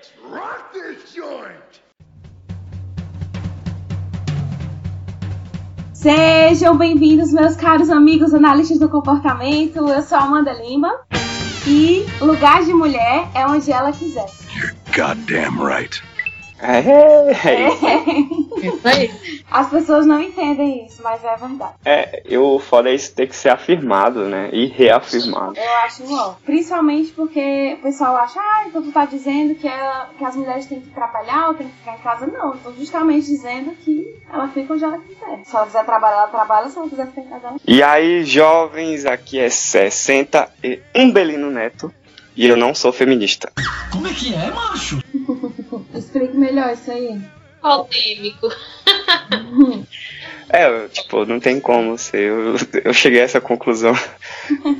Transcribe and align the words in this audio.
Let's 0.00 0.12
rock 0.32 0.72
this 0.72 1.14
joint! 1.14 1.82
Sejam 5.92 6.78
bem-vindos, 6.78 7.30
meus 7.34 7.54
caros 7.54 7.90
amigos 7.90 8.32
analistas 8.32 8.78
do 8.78 8.88
comportamento. 8.88 9.90
Eu 9.90 10.02
sou 10.02 10.16
a 10.16 10.22
Amanda 10.22 10.54
Lima 10.54 11.00
e 11.66 12.06
lugar 12.18 12.64
de 12.64 12.72
mulher 12.72 13.28
é 13.34 13.46
onde 13.46 13.70
ela 13.70 13.92
quiser. 13.92 14.24
You're 14.56 14.74
goddamn 14.96 15.62
right. 15.62 16.02
É, 16.62 16.80
Isso 18.66 18.80
aí. 18.88 19.10
As 19.50 19.68
pessoas 19.70 20.04
não 20.06 20.20
entendem 20.20 20.86
isso, 20.86 21.02
mas 21.02 21.24
é 21.24 21.34
verdade. 21.36 21.72
é, 21.84 22.22
e 22.28 22.36
o 22.38 22.58
foda 22.58 22.90
é 22.90 22.94
isso 22.94 23.14
ter 23.14 23.26
que 23.26 23.34
ser 23.34 23.48
afirmado, 23.48 24.26
né? 24.26 24.50
E 24.52 24.66
reafirmado. 24.66 25.54
Eu 25.56 25.72
acho 25.84 26.02
ó, 26.14 26.34
Principalmente 26.44 27.10
porque 27.12 27.76
o 27.78 27.82
pessoal 27.82 28.16
acha, 28.16 28.38
ah, 28.38 28.64
então 28.66 28.82
tu 28.82 28.92
tá 28.92 29.06
dizendo 29.06 29.54
que, 29.54 29.66
ela- 29.66 30.10
que 30.16 30.24
as 30.24 30.36
mulheres 30.36 30.66
têm 30.66 30.80
que 30.80 30.90
trabalhar 30.90 31.48
ou 31.48 31.54
têm 31.54 31.66
que 31.68 31.76
ficar 31.78 31.94
em 31.94 31.98
casa. 31.98 32.26
Não, 32.26 32.52
eu 32.52 32.58
tô 32.58 32.72
justamente 32.72 33.26
dizendo 33.26 33.70
que 33.82 34.14
ela 34.32 34.48
fica 34.48 34.74
onde 34.74 34.84
ela 34.84 34.98
quiser. 34.98 35.40
Se 35.44 35.56
ela 35.56 35.66
quiser 35.66 35.84
trabalhar, 35.84 36.16
ela 36.18 36.26
trabalha. 36.28 36.68
Se 36.68 36.78
ela 36.78 36.88
quiser 36.88 37.06
ficar 37.06 37.20
em 37.22 37.28
casa, 37.28 37.46
ela 37.48 37.56
E 37.66 37.82
aí, 37.82 38.24
jovens, 38.24 39.04
aqui 39.06 39.38
é 39.40 39.48
61 39.50 41.10
Belino 41.10 41.50
Neto. 41.50 41.92
E 42.36 42.46
eu 42.46 42.56
não 42.56 42.74
sou 42.74 42.92
feminista. 42.92 43.52
Como 43.90 44.06
é 44.06 44.12
que 44.14 44.32
é, 44.32 44.50
macho? 44.52 45.02
Explique 45.94 46.36
melhor 46.36 46.72
isso 46.72 46.90
aí. 46.90 47.20
Polêmico. 47.60 48.48
É, 50.48 50.88
tipo, 50.88 51.24
não 51.24 51.38
tem 51.38 51.60
como 51.60 51.96
ser. 51.96 52.30
Eu, 52.30 52.56
eu 52.84 52.92
cheguei 52.92 53.20
a 53.20 53.24
essa 53.24 53.40
conclusão. 53.40 53.94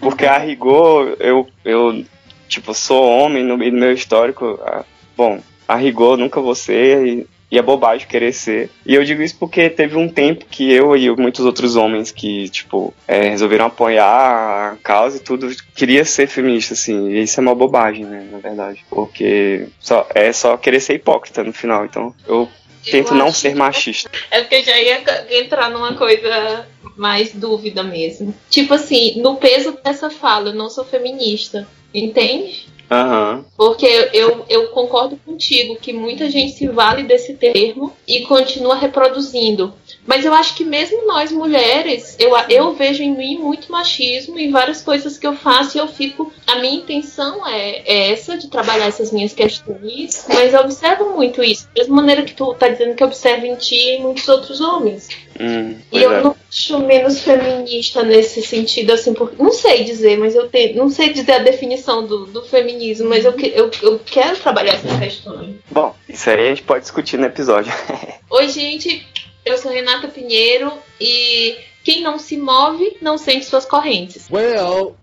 Porque 0.00 0.26
a 0.26 0.36
rigor, 0.36 1.16
eu, 1.20 1.48
eu 1.64 2.04
tipo, 2.48 2.74
sou 2.74 3.08
homem 3.08 3.44
no 3.44 3.56
meio 3.56 3.70
do 3.70 3.78
meu 3.78 3.92
histórico. 3.92 4.58
ah, 4.64 4.84
Bom, 5.16 5.40
a 5.68 5.76
rigor 5.76 6.16
nunca 6.18 6.40
vou 6.40 6.54
ser 6.54 7.06
e, 7.06 7.26
e 7.50 7.58
é 7.58 7.62
bobagem 7.62 8.06
querer 8.06 8.32
ser. 8.32 8.70
E 8.86 8.94
eu 8.94 9.02
digo 9.04 9.22
isso 9.22 9.36
porque 9.38 9.68
teve 9.68 9.96
um 9.96 10.08
tempo 10.08 10.46
que 10.46 10.70
eu 10.70 10.96
e 10.96 11.10
muitos 11.16 11.44
outros 11.44 11.74
homens 11.74 12.12
que, 12.12 12.48
tipo, 12.48 12.94
é, 13.08 13.30
resolveram 13.30 13.66
apoiar 13.66 14.72
a 14.72 14.76
causa 14.76 15.16
e 15.16 15.20
tudo, 15.20 15.48
queria 15.74 16.04
ser 16.04 16.28
feminista, 16.28 16.74
assim. 16.74 17.10
E 17.10 17.22
isso 17.22 17.40
é 17.40 17.42
uma 17.42 17.54
bobagem, 17.54 18.04
né, 18.04 18.28
na 18.30 18.38
verdade. 18.38 18.84
Porque 18.88 19.66
só, 19.80 20.06
é 20.14 20.32
só 20.32 20.56
querer 20.56 20.80
ser 20.80 20.94
hipócrita 20.94 21.42
no 21.42 21.52
final. 21.52 21.84
Então, 21.84 22.14
eu 22.28 22.48
tento 22.84 23.12
Eu 23.12 23.18
não 23.18 23.32
ser 23.32 23.54
machista. 23.56 24.10
É 24.30 24.40
porque 24.42 24.56
eu 24.56 24.64
já 24.64 24.80
ia 24.80 25.02
entrar 25.40 25.70
numa 25.70 25.94
coisa 25.94 26.66
mais 26.96 27.32
dúvida 27.32 27.82
mesmo. 27.82 28.34
Tipo 28.48 28.74
assim, 28.74 29.20
no 29.20 29.36
peso 29.36 29.76
dessa 29.82 30.08
fala, 30.08 30.50
eu 30.50 30.54
não 30.54 30.70
sou 30.70 30.84
feminista. 30.84 31.66
Entende? 31.92 32.68
Aham. 32.90 33.44
Porque 33.56 33.86
eu, 34.12 34.44
eu 34.48 34.68
concordo 34.68 35.16
contigo 35.24 35.76
que 35.76 35.92
muita 35.92 36.28
gente 36.28 36.52
se 36.52 36.66
vale 36.66 37.04
desse 37.04 37.34
termo 37.34 37.92
e 38.06 38.22
continua 38.22 38.74
reproduzindo. 38.74 39.72
Mas 40.04 40.24
eu 40.24 40.34
acho 40.34 40.56
que 40.56 40.64
mesmo 40.64 41.06
nós 41.06 41.30
mulheres, 41.30 42.16
eu, 42.18 42.36
eu 42.48 42.74
vejo 42.74 43.02
em 43.02 43.16
mim 43.16 43.38
muito 43.38 43.70
machismo 43.70 44.36
e 44.38 44.50
várias 44.50 44.82
coisas 44.82 45.16
que 45.16 45.26
eu 45.26 45.36
faço 45.36 45.76
e 45.76 45.80
eu 45.80 45.86
fico. 45.86 46.32
A 46.46 46.56
minha 46.56 46.74
intenção 46.74 47.46
é, 47.46 47.82
é 47.86 48.12
essa, 48.12 48.36
de 48.36 48.48
trabalhar 48.48 48.86
essas 48.86 49.12
minhas 49.12 49.32
questões, 49.32 50.26
mas 50.28 50.52
eu 50.52 50.60
observo 50.60 51.10
muito 51.10 51.44
isso. 51.44 51.66
Da 51.66 51.82
mesma 51.82 51.96
maneira 51.96 52.22
que 52.24 52.34
tu 52.34 52.52
tá 52.54 52.66
dizendo 52.66 52.96
que 52.96 53.04
observa 53.04 53.46
em 53.46 53.54
ti 53.54 53.76
e 53.76 53.90
em 53.96 54.02
muitos 54.02 54.28
outros 54.28 54.60
homens. 54.60 55.08
Hum, 55.42 55.76
E 55.90 56.02
eu 56.02 56.12
é. 56.12 56.22
não 56.22 56.36
acho 56.50 56.78
menos 56.80 57.20
feminista 57.22 58.02
nesse 58.02 58.42
sentido, 58.42 58.92
assim, 58.92 59.14
porque. 59.14 59.42
Não 59.42 59.50
sei 59.52 59.84
dizer, 59.84 60.18
mas 60.18 60.34
eu 60.34 60.48
tenho. 60.48 60.76
Não 60.76 60.90
sei 60.90 61.12
dizer 61.14 61.32
a 61.32 61.38
definição 61.38 62.06
do, 62.06 62.26
do 62.26 62.42
feminismo, 62.42 63.08
mas 63.08 63.24
eu, 63.24 63.32
que- 63.32 63.52
eu, 63.54 63.70
eu 63.82 63.98
quero 64.04 64.36
trabalhar 64.38 64.74
essas 64.74 64.98
questões. 64.98 65.56
Bom, 65.70 65.94
isso 66.08 66.28
aí 66.28 66.46
a 66.46 66.50
gente 66.50 66.62
pode 66.62 66.82
discutir 66.82 67.16
no 67.18 67.24
episódio. 67.26 67.72
Oi, 68.28 68.48
gente, 68.48 69.06
eu 69.44 69.56
sou 69.56 69.70
Renata 69.72 70.08
Pinheiro 70.08 70.70
e 71.00 71.56
quem 71.82 72.02
não 72.02 72.18
se 72.18 72.36
move 72.36 72.98
não 73.00 73.16
sente 73.16 73.46
suas 73.46 73.64
correntes. 73.64 74.26
Well, 74.30 74.94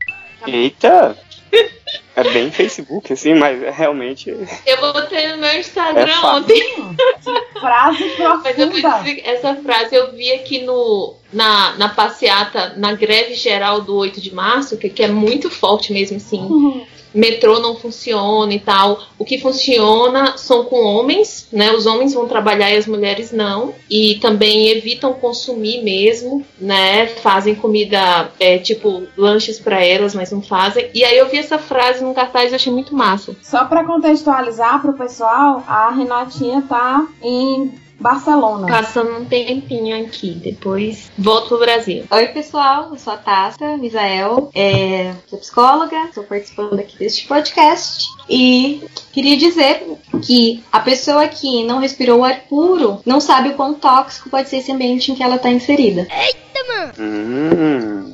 Eita! 0.45 1.17
É 2.17 2.23
bem 2.33 2.49
Facebook, 2.51 3.13
assim, 3.13 3.35
mas 3.35 3.61
é 3.61 3.69
realmente. 3.69 4.31
Eu 4.65 4.77
botei 4.81 5.27
no 5.27 5.37
meu 5.37 5.59
Instagram 5.59 6.11
É 6.11 6.25
ontem. 6.25 6.95
Frase 7.59 8.15
Mas 8.43 8.57
eu 8.57 8.71
vou 8.71 8.81
profunda. 8.81 9.03
dizer, 9.03 9.21
essa 9.23 9.55
frase 9.55 9.95
eu 9.95 10.11
vi 10.13 10.31
aqui 10.31 10.63
no, 10.63 11.15
na, 11.31 11.75
na 11.77 11.89
passeata, 11.89 12.73
na 12.77 12.93
greve 12.93 13.33
geral 13.33 13.81
do 13.81 13.95
8 13.95 14.21
de 14.21 14.33
março, 14.33 14.77
que, 14.77 14.89
que 14.89 15.03
é 15.03 15.07
muito 15.07 15.49
forte 15.49 15.91
mesmo, 15.91 16.17
assim. 16.17 16.85
Metrô 17.13 17.59
não 17.59 17.75
funciona 17.75 18.53
e 18.53 18.59
tal. 18.59 18.99
O 19.17 19.25
que 19.25 19.39
funciona 19.39 20.37
são 20.37 20.65
com 20.65 20.83
homens, 20.83 21.47
né? 21.51 21.71
Os 21.71 21.85
homens 21.85 22.13
vão 22.13 22.27
trabalhar 22.27 22.71
e 22.71 22.77
as 22.77 22.85
mulheres 22.85 23.31
não. 23.31 23.73
E 23.89 24.15
também 24.15 24.69
evitam 24.69 25.13
consumir 25.13 25.81
mesmo, 25.83 26.45
né? 26.59 27.07
Fazem 27.07 27.55
comida, 27.55 28.29
é, 28.39 28.57
tipo, 28.59 29.03
lanches 29.17 29.59
pra 29.59 29.83
elas, 29.83 30.13
mas 30.13 30.31
não 30.31 30.41
fazem. 30.41 30.89
E 30.93 31.03
aí 31.03 31.17
eu 31.17 31.27
vi 31.27 31.37
essa 31.37 31.57
frase 31.57 32.03
num 32.03 32.13
cartaz 32.13 32.51
e 32.51 32.55
achei 32.55 32.71
muito 32.71 32.93
massa. 32.93 33.35
Só 33.41 33.65
pra 33.65 33.85
contextualizar 33.85 34.81
pro 34.81 34.93
pessoal, 34.93 35.63
a 35.67 35.89
Renatinha 35.91 36.63
tá 36.67 37.07
em 37.23 37.86
Barcelona. 37.99 38.67
Passando 38.67 39.17
um 39.17 39.25
tempinho 39.25 40.05
aqui, 40.05 40.31
depois 40.31 41.11
volto 41.17 41.49
pro 41.49 41.59
Brasil. 41.59 42.05
Oi, 42.09 42.27
pessoal, 42.27 42.89
eu 42.91 42.99
sou 42.99 43.13
a 43.13 43.17
Tata 43.17 43.77
Misael, 43.77 44.49
é, 44.53 45.13
sou 45.27 45.39
psicóloga, 45.39 46.05
estou 46.05 46.23
participando 46.23 46.79
aqui 46.79 46.97
deste 46.97 47.27
podcast 47.27 48.07
e 48.29 48.83
queria 49.11 49.37
dizer 49.37 49.83
que 50.21 50.63
a 50.71 50.79
pessoa 50.79 51.27
que 51.27 51.63
não 51.63 51.79
respirou 51.79 52.23
ar 52.23 52.41
puro 52.41 53.01
não 53.05 53.19
sabe 53.19 53.49
o 53.49 53.55
quão 53.55 53.73
tóxico 53.73 54.29
pode 54.29 54.49
ser 54.49 54.57
esse 54.57 54.71
ambiente 54.71 55.11
em 55.11 55.15
que 55.15 55.23
ela 55.23 55.35
está 55.35 55.49
inserida. 55.49 56.07
Hum. 56.99 58.13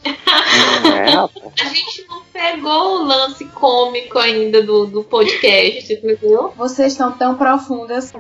Não 0.83 0.95
é, 0.95 1.09
rapaz. 1.09 1.43
A 1.61 1.65
gente 1.65 2.05
não 2.07 2.23
pegou 2.33 3.01
o 3.01 3.03
lance 3.03 3.45
cômico 3.45 4.17
ainda 4.17 4.61
do, 4.63 4.85
do 4.85 5.03
podcast, 5.03 5.93
entendeu? 5.93 6.51
Vocês 6.57 6.93
estão 6.93 7.11
tão 7.11 7.35
profundas. 7.35 8.11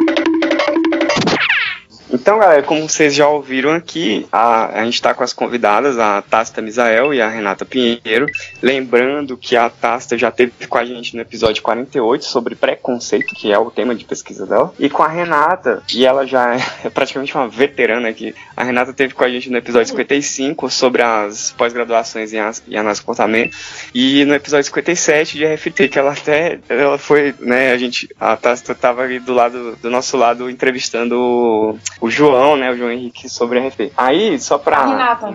Então, 2.13 2.37
galera, 2.37 2.61
como 2.61 2.87
vocês 2.87 3.15
já 3.15 3.27
ouviram 3.27 3.71
aqui, 3.71 4.27
a, 4.31 4.81
a 4.81 4.85
gente 4.85 5.01
tá 5.01 5.15
com 5.15 5.23
as 5.23 5.33
convidadas, 5.33 5.97
a 5.97 6.21
Tasta 6.21 6.61
Misael 6.61 7.11
e 7.11 7.19
a 7.19 7.27
Renata 7.27 7.65
Pinheiro. 7.65 8.27
Lembrando 8.61 9.35
que 9.35 9.57
a 9.57 9.67
Tasta 9.67 10.15
já 10.15 10.29
teve 10.29 10.51
com 10.69 10.77
a 10.77 10.85
gente 10.85 11.15
no 11.15 11.23
episódio 11.23 11.63
48 11.63 12.23
sobre 12.23 12.53
preconceito, 12.53 13.33
que 13.33 13.51
é 13.51 13.57
o 13.57 13.71
tema 13.71 13.95
de 13.95 14.05
pesquisa 14.05 14.45
dela. 14.45 14.71
E 14.77 14.91
com 14.91 15.01
a 15.01 15.07
Renata, 15.07 15.81
e 15.91 16.05
ela 16.05 16.27
já 16.27 16.55
é 16.55 16.59
praticamente 16.93 17.33
uma 17.33 17.47
veterana 17.47 18.09
aqui, 18.09 18.35
a 18.55 18.63
Renata 18.63 18.93
teve 18.93 19.15
com 19.15 19.23
a 19.23 19.29
gente 19.29 19.49
no 19.49 19.57
episódio 19.57 19.87
55 19.87 20.69
sobre 20.69 21.01
as 21.01 21.51
pós-graduações 21.57 22.31
em 22.31 22.37
análise 22.37 22.61
de 22.61 23.01
comportamento. 23.01 23.57
E 23.91 24.23
no 24.25 24.35
episódio 24.35 24.65
57 24.65 25.35
de 25.35 25.45
RFT, 25.47 25.87
que 25.87 25.97
ela 25.97 26.11
até 26.11 26.59
ela 26.69 26.99
foi, 26.99 27.33
né, 27.39 27.71
a 27.71 27.77
gente, 27.79 28.07
a 28.19 28.37
Tasta 28.37 28.75
tava 28.75 29.01
ali 29.01 29.17
do 29.17 29.33
lado 29.33 29.75
do 29.81 29.89
nosso 29.89 30.15
lado 30.15 30.47
entrevistando 30.47 31.75
o, 32.03 32.09
João, 32.09 32.57
né, 32.57 32.69
o 32.69 32.75
João 32.75 32.91
Henrique 32.91 33.29
sobre 33.29 33.65
RFT. 33.65 33.93
Aí, 33.95 34.37
só 34.37 34.57
pra 34.57 34.85
Renata, 34.85 35.33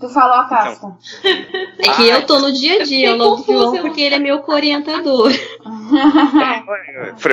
tu 0.00 0.08
falou 0.08 0.36
a 0.36 0.44
Casta. 0.48 0.86
É 1.78 1.88
que 1.94 2.08
eu 2.08 2.26
tô 2.26 2.38
no 2.40 2.52
dia 2.52 2.80
a 2.80 2.84
dia 2.84 3.10
ao 3.10 3.14
fiquei 3.14 3.18
lado 3.18 3.30
do 3.30 3.36
confusa, 3.36 3.58
João 3.60 3.76
eu- 3.76 3.82
porque 3.82 4.00
ele 4.00 4.14
é 4.14 4.18
meu 4.18 4.42
orientador. 4.46 5.30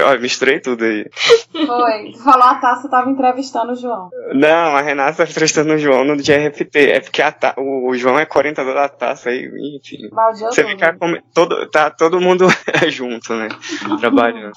Ó, 0.05 0.19
misturei 0.19 0.59
tudo 0.59 0.83
aí. 0.83 1.05
Foi. 1.51 2.11
Tu 2.11 2.23
falou 2.23 2.43
a 2.47 2.55
Taça, 2.55 2.89
tava 2.89 3.09
entrevistando 3.09 3.73
o 3.73 3.75
João. 3.75 4.09
Não, 4.33 4.75
a 4.75 4.81
Renata 4.81 5.25
tá 5.25 5.29
entrevistando 5.29 5.73
o 5.73 5.77
João 5.77 6.03
no 6.03 6.15
de 6.17 6.31
RFT. 6.33 6.91
É 6.91 6.99
porque 6.99 7.21
a 7.21 7.31
ta- 7.31 7.55
o, 7.57 7.93
João 7.95 8.19
é 8.19 8.25
coorientador 8.25 8.73
da 8.73 8.87
taça 8.89 9.29
aí, 9.29 9.49
enfim. 9.77 10.09
Você 10.33 10.63
fica 10.65 10.93
come- 10.97 11.21
todo, 11.33 11.67
tá 11.69 11.89
todo 11.89 12.19
mundo 12.21 12.47
junto, 12.89 13.33
né? 13.33 13.47
Trabalhando. 13.99 14.53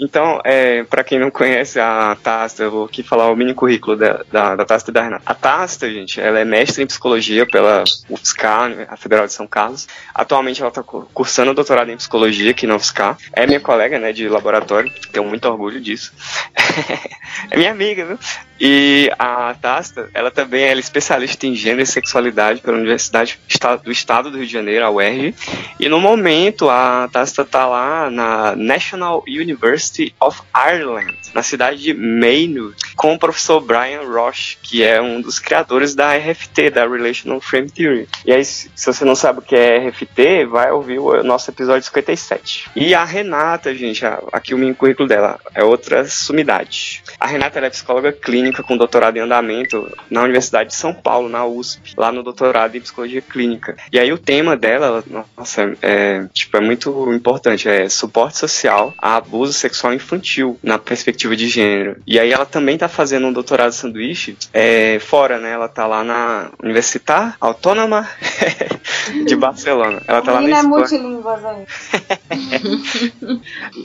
Então, 0.00 0.40
é, 0.44 0.84
para 0.84 1.02
quem 1.02 1.18
não 1.18 1.30
conhece 1.30 1.80
a 1.80 2.16
Tasta, 2.22 2.62
eu 2.62 2.70
vou 2.70 2.84
aqui 2.84 3.02
falar 3.02 3.30
o 3.30 3.36
mini 3.36 3.52
currículo 3.52 3.96
da, 3.96 4.22
da, 4.30 4.54
da 4.56 4.64
Tasta 4.64 4.90
e 4.90 4.94
da 4.94 5.02
Renata. 5.02 5.22
A 5.26 5.34
Tasta, 5.34 5.90
gente, 5.90 6.20
ela 6.20 6.37
é 6.38 6.44
mestre 6.44 6.82
em 6.82 6.86
psicologia 6.86 7.46
pela 7.46 7.84
UFSCar, 8.08 8.86
a 8.88 8.96
Federal 8.96 9.26
de 9.26 9.32
São 9.32 9.46
Carlos. 9.46 9.88
Atualmente 10.14 10.60
ela 10.60 10.68
está 10.68 10.82
cursando 10.82 11.54
doutorado 11.54 11.90
em 11.90 11.96
psicologia 11.96 12.50
aqui 12.50 12.66
na 12.66 12.76
UFSCar. 12.76 13.16
É 13.32 13.46
minha 13.46 13.60
colega, 13.60 13.98
né, 13.98 14.12
de 14.12 14.28
laboratório, 14.28 14.92
tenho 15.12 15.26
muito 15.26 15.48
orgulho 15.48 15.80
disso. 15.80 16.12
é 17.50 17.56
minha 17.56 17.70
amiga, 17.70 18.04
viu? 18.04 18.18
E 18.60 19.10
a 19.18 19.54
Tasta, 19.54 20.10
ela 20.12 20.30
também 20.30 20.64
é 20.64 20.78
especialista 20.78 21.46
em 21.46 21.54
gênero 21.54 21.82
e 21.82 21.86
sexualidade 21.86 22.60
pela 22.60 22.76
Universidade 22.76 23.38
do 23.84 23.92
Estado 23.92 24.30
do 24.30 24.36
Rio 24.38 24.46
de 24.46 24.52
Janeiro, 24.52 24.84
a 24.84 24.90
UERJ. 24.90 25.34
E 25.78 25.88
no 25.88 26.00
momento 26.00 26.68
a 26.68 27.08
Tasta 27.12 27.42
está 27.42 27.66
lá 27.66 28.10
na 28.10 28.56
National 28.56 29.22
University 29.28 30.14
of 30.20 30.40
Ireland, 30.54 31.16
na 31.34 31.42
cidade 31.42 31.82
de 31.82 31.94
Maynooth, 31.94 32.74
com 32.96 33.14
o 33.14 33.18
professor 33.18 33.60
Brian 33.60 34.02
Roche, 34.02 34.58
que 34.62 34.82
é 34.82 35.00
um 35.00 35.20
dos 35.20 35.38
criadores 35.38 35.94
da 35.94 36.16
RFT, 36.16 36.70
da 36.70 36.86
Relational 36.86 37.40
Frame 37.40 37.70
Theory. 37.70 38.08
E 38.24 38.32
aí, 38.32 38.44
se 38.44 38.70
você 38.74 39.04
não 39.04 39.14
sabe 39.14 39.38
o 39.38 39.42
que 39.42 39.54
é 39.54 39.88
RFT, 39.88 40.46
vai 40.46 40.70
ouvir 40.72 40.98
o 40.98 41.22
nosso 41.22 41.50
episódio 41.50 41.84
57. 41.84 42.70
E 42.74 42.94
a 42.94 43.04
Renata, 43.04 43.74
gente, 43.74 44.04
aqui 44.32 44.54
o 44.54 44.58
mini 44.58 44.74
currículo 44.74 45.08
dela 45.08 45.38
é 45.54 45.62
outra 45.62 46.04
sumidade. 46.06 47.02
A 47.20 47.26
Renata 47.26 47.58
é 47.60 47.70
psicóloga 47.70 48.12
clínica 48.12 48.47
com 48.52 48.76
doutorado 48.76 49.16
em 49.16 49.20
andamento 49.20 49.90
na 50.10 50.22
Universidade 50.22 50.70
de 50.70 50.76
São 50.76 50.94
Paulo, 50.94 51.28
na 51.28 51.44
USP, 51.44 51.94
lá 51.96 52.10
no 52.12 52.22
doutorado 52.22 52.76
em 52.76 52.80
psicologia 52.80 53.20
clínica. 53.20 53.76
E 53.92 53.98
aí 53.98 54.12
o 54.12 54.18
tema 54.18 54.56
dela, 54.56 55.04
nossa, 55.36 55.76
é, 55.82 56.26
tipo, 56.32 56.56
é 56.56 56.60
muito 56.60 57.12
importante, 57.12 57.68
é 57.68 57.88
suporte 57.88 58.38
social 58.38 58.94
a 58.98 59.16
abuso 59.16 59.52
sexual 59.52 59.92
infantil 59.92 60.58
na 60.62 60.78
perspectiva 60.78 61.36
de 61.36 61.48
gênero. 61.48 61.96
E 62.06 62.18
aí 62.18 62.32
ela 62.32 62.46
também 62.46 62.74
está 62.74 62.88
fazendo 62.88 63.26
um 63.26 63.32
doutorado 63.32 63.72
sanduíche 63.72 64.36
é, 64.52 64.98
fora, 65.00 65.38
né? 65.38 65.52
Ela 65.52 65.68
tá 65.68 65.86
lá 65.86 66.02
na 66.02 66.50
Universitar 66.62 67.36
Autônoma 67.40 68.08
de 69.26 69.36
Barcelona. 69.36 70.02
Ela 70.06 70.22
tá 70.22 70.32
lá 70.32 70.40
na 70.40 70.58
é 70.58 70.62
multilínguas 70.62 71.44
aí. 71.44 71.66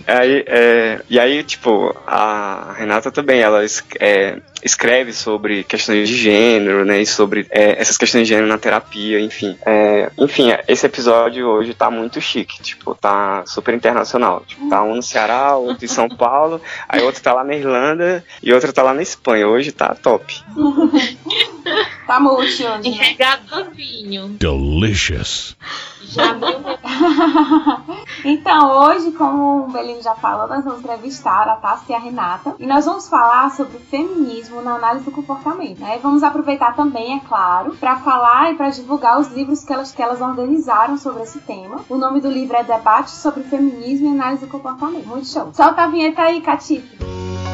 aí 0.08 0.46
é, 0.48 1.02
e 1.10 1.20
aí, 1.20 1.44
tipo, 1.44 1.96
a 2.06 2.74
Renata 2.78 3.12
também, 3.12 3.42
ela 3.42 3.64
é, 4.00 4.38
escreve 4.64 5.14
sobre 5.14 5.64
questões 5.64 6.08
de 6.08 6.16
gênero, 6.16 6.86
né? 6.86 7.02
E 7.02 7.06
sobre 7.06 7.46
é, 7.52 7.80
essas 7.82 7.98
questões 7.98 8.28
de 8.28 8.34
gênero 8.34 8.48
na 8.48 8.58
terapia, 8.58 9.20
enfim. 9.20 9.58
É, 9.66 10.12
enfim, 10.18 10.50
esse 10.68 10.86
episódio 10.86 11.48
hoje 11.48 11.74
tá 11.74 11.92
muito 11.92 12.22
chique, 12.22 12.62
tipo, 12.62 12.96
tá 12.96 13.44
super 13.46 13.74
internacional. 13.74 14.44
Tipo, 14.46 14.70
tá 14.70 14.84
um 14.84 14.96
no 14.96 15.04
Ceará, 15.04 15.56
outro 15.56 15.84
em 15.84 15.88
São 15.88 16.08
Paulo, 16.08 16.62
aí 16.88 17.02
outro 17.02 17.22
tá 17.22 17.34
lá 17.34 17.44
na 17.44 17.56
Irlanda 17.56 18.24
e 18.42 18.54
outro 18.54 18.72
tá 18.72 18.84
lá 18.84 18.94
na 18.94 19.02
Espanha. 19.02 19.48
Hoje 19.48 19.72
tá 19.72 19.96
top. 19.96 20.42
tá 22.08 22.20
multi 22.20 22.64
hoje. 22.64 22.88
Enregado 22.88 23.72
vinho. 23.72 24.30
Delicious. 24.30 25.56
Já 26.02 26.32
abriu 26.32 26.60
Então, 28.24 28.72
hoje, 28.72 29.12
como 29.12 29.66
o 29.66 29.72
Belino 29.72 30.02
já 30.02 30.16
falou, 30.16 30.48
nós 30.48 30.64
vamos 30.64 30.80
entrevistar 30.80 31.48
a 31.48 31.56
Tassi 31.56 31.92
e 31.92 31.96
a 31.96 32.00
Renata 32.00 32.56
e 32.60 32.66
nós 32.66 32.86
vamos 32.86 33.10
falar 33.10 33.52
sobre 33.52 33.80
feminismo 33.80 34.62
na 34.62 34.76
análise 34.76 35.06
do 35.06 35.12
comportamento. 35.12 35.80
Né? 35.80 36.00
Vamos 36.02 36.24
aproveitar 36.24 36.76
também, 36.76 37.18
é 37.18 37.20
claro, 37.20 37.76
para 37.76 37.98
falar 37.98 38.52
e 38.52 38.56
para 38.56 38.70
divulgar 38.70 39.20
os 39.20 39.30
livros 39.30 39.64
que 39.64 39.74
elas, 39.74 39.92
que 39.92 40.02
elas 40.02 40.22
organizaram 40.22 40.98
sobre 40.98 41.24
esse 41.24 41.40
tema. 41.40 41.82
O 41.90 41.98
nome 41.98 42.22
do 42.22 42.30
livro 42.30 42.56
é 42.56 42.64
Debate 42.64 43.12
sobre 43.12 43.44
Feminismo 43.44 44.08
e 44.08 44.12
Análise 44.12 44.46
do 44.46 44.52
Comportamento. 44.52 45.08
Muito 45.08 45.28
show. 45.28 45.50
Solta 45.54 45.84
a 45.84 45.88
vinheta 45.88 46.22
aí, 46.22 46.42
Catito. 46.42 47.53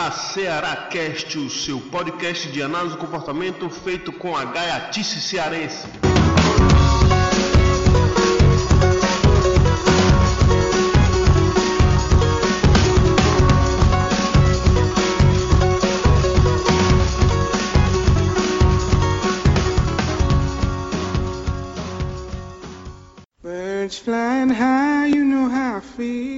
A 0.00 0.12
Ceará 0.12 0.76
Cast, 0.88 1.36
o 1.36 1.50
seu 1.50 1.80
podcast 1.80 2.52
de 2.52 2.62
análise 2.62 2.94
do 2.94 3.00
comportamento 3.00 3.68
feito 3.68 4.12
com 4.12 4.36
a 4.36 4.44
gaiatice 4.44 5.20
cearense. 5.20 5.88
Birds 23.42 23.98
flying 23.98 24.50
high, 24.50 25.08
you 25.08 25.24
know 25.24 25.48
how 25.48 25.78
I 25.78 25.80
feel. 25.80 26.37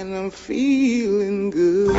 and 0.00 0.16
I'm 0.16 0.30
feeling 0.30 1.50
good. 1.50 1.94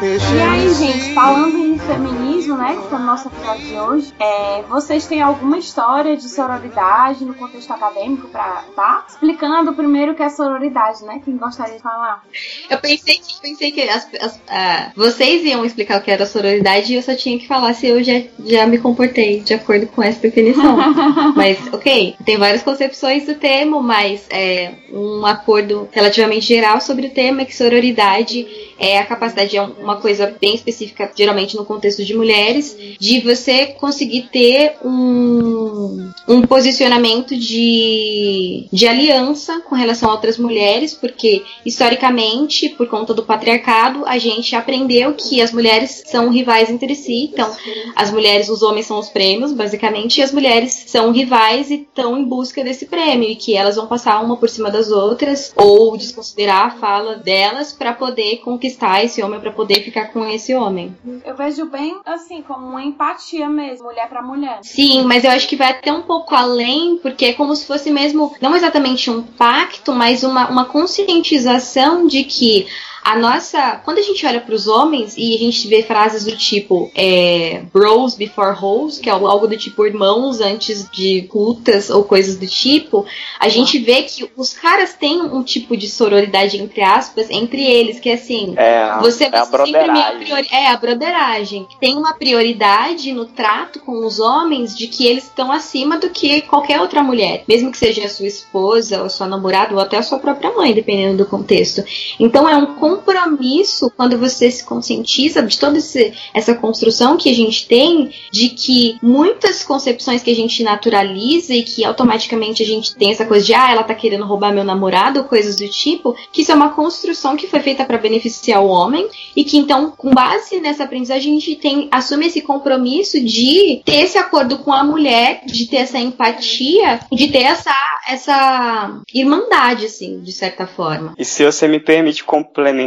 E 0.00 0.40
aí, 0.40 0.74
gente, 0.74 1.12
falando 1.12 1.56
em 1.58 1.78
feminismo, 1.78 2.25
né, 2.54 2.76
que 2.76 2.88
foi 2.88 2.98
o 2.98 3.02
nosso 3.02 3.28
episódio 3.28 3.66
de 3.66 3.74
hoje, 3.74 4.14
é, 4.20 4.62
vocês 4.68 5.06
têm 5.06 5.22
alguma 5.22 5.58
história 5.58 6.16
de 6.16 6.28
sororidade 6.28 7.24
no 7.24 7.34
contexto 7.34 7.72
acadêmico 7.72 8.28
pra 8.28 8.64
tá? 8.74 9.06
Explicando 9.08 9.72
primeiro 9.72 10.12
o 10.12 10.14
que 10.14 10.22
é 10.22 10.28
sororidade, 10.28 11.04
né? 11.04 11.20
Quem 11.24 11.36
gostaria 11.36 11.76
de 11.76 11.82
falar? 11.82 12.22
Eu 12.68 12.78
pensei 12.78 13.16
que, 13.16 13.40
pensei 13.40 13.72
que 13.72 13.82
as, 13.82 14.06
as, 14.20 14.36
uh, 14.36 14.92
vocês 14.94 15.44
iam 15.44 15.64
explicar 15.64 15.98
o 15.98 16.02
que 16.02 16.10
era 16.10 16.26
sororidade 16.26 16.92
e 16.92 16.96
eu 16.96 17.02
só 17.02 17.14
tinha 17.14 17.38
que 17.38 17.46
falar 17.46 17.72
se 17.74 17.86
eu 17.86 18.02
já, 18.02 18.22
já 18.44 18.66
me 18.66 18.78
comportei 18.78 19.40
de 19.40 19.54
acordo 19.54 19.86
com 19.86 20.02
essa 20.02 20.20
definição. 20.20 20.76
mas, 21.34 21.58
ok, 21.72 22.16
tem 22.24 22.36
várias 22.36 22.62
concepções 22.62 23.26
do 23.26 23.34
termo, 23.34 23.82
mas 23.82 24.26
é 24.30 24.74
um 24.90 25.24
acordo 25.24 25.88
relativamente 25.92 26.46
geral 26.46 26.80
sobre 26.80 27.06
o 27.06 27.10
tema 27.10 27.42
é 27.42 27.44
que 27.44 27.54
sororidade 27.54 28.46
é 28.78 28.98
a 28.98 29.06
capacidade, 29.06 29.56
é 29.56 29.62
uma 29.62 29.96
coisa 29.96 30.36
bem 30.40 30.54
específica, 30.54 31.10
geralmente 31.16 31.56
no 31.56 31.64
contexto 31.64 32.04
de 32.04 32.14
mulheres, 32.36 32.76
de 32.98 33.20
você 33.20 33.66
conseguir 33.66 34.28
ter 34.32 34.76
um, 34.84 36.10
um 36.28 36.42
posicionamento 36.42 37.36
de, 37.36 38.66
de 38.72 38.86
aliança 38.86 39.60
com 39.60 39.74
relação 39.74 40.10
a 40.10 40.12
outras 40.12 40.38
mulheres, 40.38 40.94
porque 40.94 41.42
historicamente, 41.64 42.68
por 42.70 42.88
conta 42.88 43.14
do 43.14 43.24
patriarcado, 43.24 44.04
a 44.06 44.18
gente 44.18 44.54
aprendeu 44.54 45.14
que 45.14 45.40
as 45.40 45.52
mulheres 45.52 46.02
são 46.06 46.30
rivais 46.30 46.70
entre 46.70 46.94
si, 46.94 47.30
então 47.32 47.50
as 47.94 48.10
mulheres, 48.10 48.48
os 48.48 48.62
homens 48.62 48.86
são 48.86 48.98
os 48.98 49.08
prêmios, 49.08 49.52
basicamente, 49.52 50.18
e 50.18 50.22
as 50.22 50.32
mulheres 50.32 50.84
são 50.86 51.12
rivais 51.12 51.70
e 51.70 51.74
estão 51.74 52.18
em 52.18 52.24
busca 52.24 52.62
desse 52.62 52.86
prêmio, 52.86 53.30
e 53.30 53.36
que 53.36 53.54
elas 53.54 53.76
vão 53.76 53.86
passar 53.86 54.22
uma 54.22 54.36
por 54.36 54.48
cima 54.48 54.70
das 54.70 54.90
outras, 54.90 55.52
ou 55.56 55.96
desconsiderar 55.96 56.66
a 56.66 56.70
fala 56.70 57.16
delas 57.16 57.72
para 57.72 57.92
poder 57.92 58.38
conquistar 58.38 59.04
esse 59.04 59.22
homem, 59.22 59.40
para 59.40 59.52
poder 59.52 59.82
ficar 59.82 60.12
com 60.12 60.24
esse 60.26 60.54
homem. 60.54 60.94
Eu 61.24 61.36
vejo 61.36 61.66
bem 61.66 61.96
assim, 62.26 62.42
como 62.42 62.66
uma 62.66 62.82
empatia 62.82 63.48
mesmo, 63.48 63.86
mulher 63.86 64.08
para 64.08 64.20
mulher. 64.20 64.58
Sim, 64.62 65.04
mas 65.04 65.24
eu 65.24 65.30
acho 65.30 65.48
que 65.48 65.56
vai 65.56 65.70
até 65.70 65.92
um 65.92 66.02
pouco 66.02 66.34
além, 66.34 66.98
porque 66.98 67.26
é 67.26 67.32
como 67.32 67.54
se 67.54 67.66
fosse 67.66 67.90
mesmo, 67.90 68.34
não 68.40 68.54
exatamente 68.54 69.10
um 69.10 69.22
pacto, 69.22 69.92
mas 69.92 70.24
uma, 70.24 70.48
uma 70.50 70.64
conscientização 70.64 72.06
de 72.06 72.24
que 72.24 72.66
a 73.06 73.16
nossa. 73.16 73.80
Quando 73.84 73.98
a 73.98 74.02
gente 74.02 74.26
olha 74.26 74.40
para 74.40 74.54
os 74.54 74.66
homens 74.66 75.14
e 75.16 75.36
a 75.36 75.38
gente 75.38 75.68
vê 75.68 75.80
frases 75.80 76.24
do 76.24 76.36
tipo 76.36 76.90
é, 76.92 77.62
bros 77.72 78.16
before 78.16 78.56
hoes, 78.60 78.98
que 78.98 79.08
é 79.08 79.12
algo 79.12 79.46
do 79.46 79.56
tipo 79.56 79.86
irmãos 79.86 80.40
antes 80.40 80.90
de 80.90 81.28
putas 81.30 81.88
ou 81.88 82.02
coisas 82.02 82.36
do 82.36 82.48
tipo, 82.48 83.06
a 83.38 83.48
gente 83.48 83.78
vê 83.78 84.02
que 84.02 84.28
os 84.36 84.52
caras 84.52 84.94
têm 84.94 85.22
um 85.22 85.44
tipo 85.44 85.76
de 85.76 85.88
sororidade, 85.88 86.60
entre 86.60 86.82
aspas, 86.82 87.30
entre 87.30 87.64
eles, 87.64 88.00
que 88.00 88.08
é 88.08 88.14
assim. 88.14 88.54
É, 88.56 88.98
você, 88.98 89.24
é 89.24 89.36
a 89.36 89.44
você 89.44 89.66
sempre 89.66 89.92
me 89.92 90.24
priori... 90.24 90.48
É, 90.50 90.66
a 90.66 90.76
broderagem. 90.76 91.64
Tem 91.78 91.96
uma 91.96 92.12
prioridade 92.12 93.12
no 93.12 93.26
trato 93.26 93.78
com 93.78 94.04
os 94.04 94.18
homens 94.18 94.76
de 94.76 94.88
que 94.88 95.06
eles 95.06 95.24
estão 95.24 95.52
acima 95.52 95.96
do 95.96 96.10
que 96.10 96.40
qualquer 96.42 96.80
outra 96.80 97.04
mulher. 97.04 97.44
Mesmo 97.46 97.70
que 97.70 97.78
seja 97.78 98.04
a 98.04 98.08
sua 98.08 98.26
esposa, 98.26 98.98
ou 98.98 99.06
a 99.06 99.10
sua 99.10 99.28
namorada, 99.28 99.72
ou 99.72 99.80
até 99.80 99.96
a 99.96 100.02
sua 100.02 100.18
própria 100.18 100.50
mãe, 100.50 100.74
dependendo 100.74 101.18
do 101.18 101.30
contexto. 101.30 101.84
Então 102.18 102.48
é 102.48 102.56
um 102.56 102.74
compromisso 102.96 103.90
quando 103.96 104.18
você 104.18 104.50
se 104.50 104.64
conscientiza 104.64 105.42
de 105.42 105.58
toda 105.58 105.78
esse, 105.78 106.12
essa 106.34 106.54
construção 106.54 107.16
que 107.16 107.30
a 107.30 107.34
gente 107.34 107.66
tem 107.66 108.10
de 108.30 108.50
que 108.50 108.98
muitas 109.02 109.62
concepções 109.62 110.22
que 110.22 110.30
a 110.30 110.34
gente 110.34 110.62
naturaliza 110.62 111.54
e 111.54 111.62
que 111.62 111.84
automaticamente 111.84 112.62
a 112.62 112.66
gente 112.66 112.94
tem 112.94 113.10
essa 113.10 113.26
coisa 113.26 113.44
de 113.44 113.54
ah, 113.54 113.70
ela 113.70 113.82
tá 113.82 113.94
querendo 113.94 114.24
roubar 114.24 114.52
meu 114.52 114.64
namorado, 114.64 115.24
coisas 115.24 115.56
do 115.56 115.68
tipo, 115.68 116.16
que 116.32 116.42
isso 116.42 116.52
é 116.52 116.54
uma 116.54 116.70
construção 116.70 117.36
que 117.36 117.46
foi 117.46 117.60
feita 117.60 117.84
para 117.84 117.98
beneficiar 117.98 118.62
o 118.62 118.68
homem 118.68 119.08
e 119.34 119.44
que 119.44 119.56
então, 119.56 119.90
com 119.90 120.10
base 120.10 120.60
nessa 120.60 120.84
aprendizagem, 120.84 121.32
a 121.32 121.40
gente 121.40 121.56
tem 121.56 121.88
assume 121.90 122.26
esse 122.26 122.40
compromisso 122.40 123.22
de 123.22 123.82
ter 123.84 124.04
esse 124.04 124.18
acordo 124.18 124.58
com 124.58 124.72
a 124.72 124.84
mulher, 124.84 125.42
de 125.46 125.66
ter 125.66 125.78
essa 125.78 125.98
empatia, 125.98 127.00
de 127.12 127.28
ter 127.28 127.42
essa 127.42 127.74
essa 128.08 129.00
irmandade 129.12 129.86
assim, 129.86 130.20
de 130.20 130.32
certa 130.32 130.66
forma. 130.66 131.14
E 131.18 131.24
se 131.24 131.44
você 131.44 131.66
me 131.66 131.80
permite 131.80 132.22
complementar, 132.22 132.85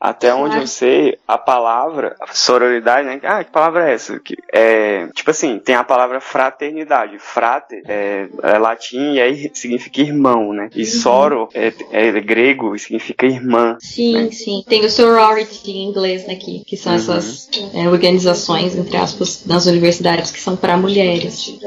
até 0.00 0.30
claro. 0.30 0.44
onde 0.44 0.56
eu 0.58 0.66
sei, 0.66 1.18
a 1.26 1.38
palavra 1.38 2.16
sororidade, 2.32 3.06
né? 3.06 3.20
Ah, 3.22 3.44
que 3.44 3.50
palavra 3.50 3.90
é 3.90 3.94
essa? 3.94 4.18
Que 4.18 4.36
é, 4.52 5.06
tipo 5.14 5.30
assim, 5.30 5.58
tem 5.58 5.74
a 5.74 5.84
palavra 5.84 6.20
fraternidade. 6.20 7.18
Frate 7.18 7.82
é, 7.86 8.28
é 8.42 8.58
latim 8.58 9.14
e 9.14 9.20
aí 9.20 9.50
significa 9.54 10.00
irmão, 10.00 10.52
né? 10.52 10.68
E 10.74 10.80
uhum. 10.80 10.86
soro 10.86 11.48
é, 11.54 11.72
é, 11.90 12.20
grego 12.20 12.74
e 12.74 12.78
significa 12.78 13.26
irmã. 13.26 13.76
Sim, 13.80 14.24
né? 14.24 14.30
sim. 14.30 14.64
Tem 14.66 14.84
o 14.84 14.90
sorority 14.90 15.70
em 15.70 15.88
inglês, 15.88 16.26
né? 16.26 16.34
Que, 16.34 16.62
que 16.64 16.76
são 16.76 16.92
uhum. 16.92 16.98
essas 16.98 17.48
é, 17.74 17.88
organizações, 17.88 18.76
entre 18.76 18.96
aspas, 18.96 19.44
nas 19.46 19.66
universidades 19.66 20.30
que 20.30 20.40
são 20.40 20.56
para 20.56 20.76
mulheres. 20.76 21.58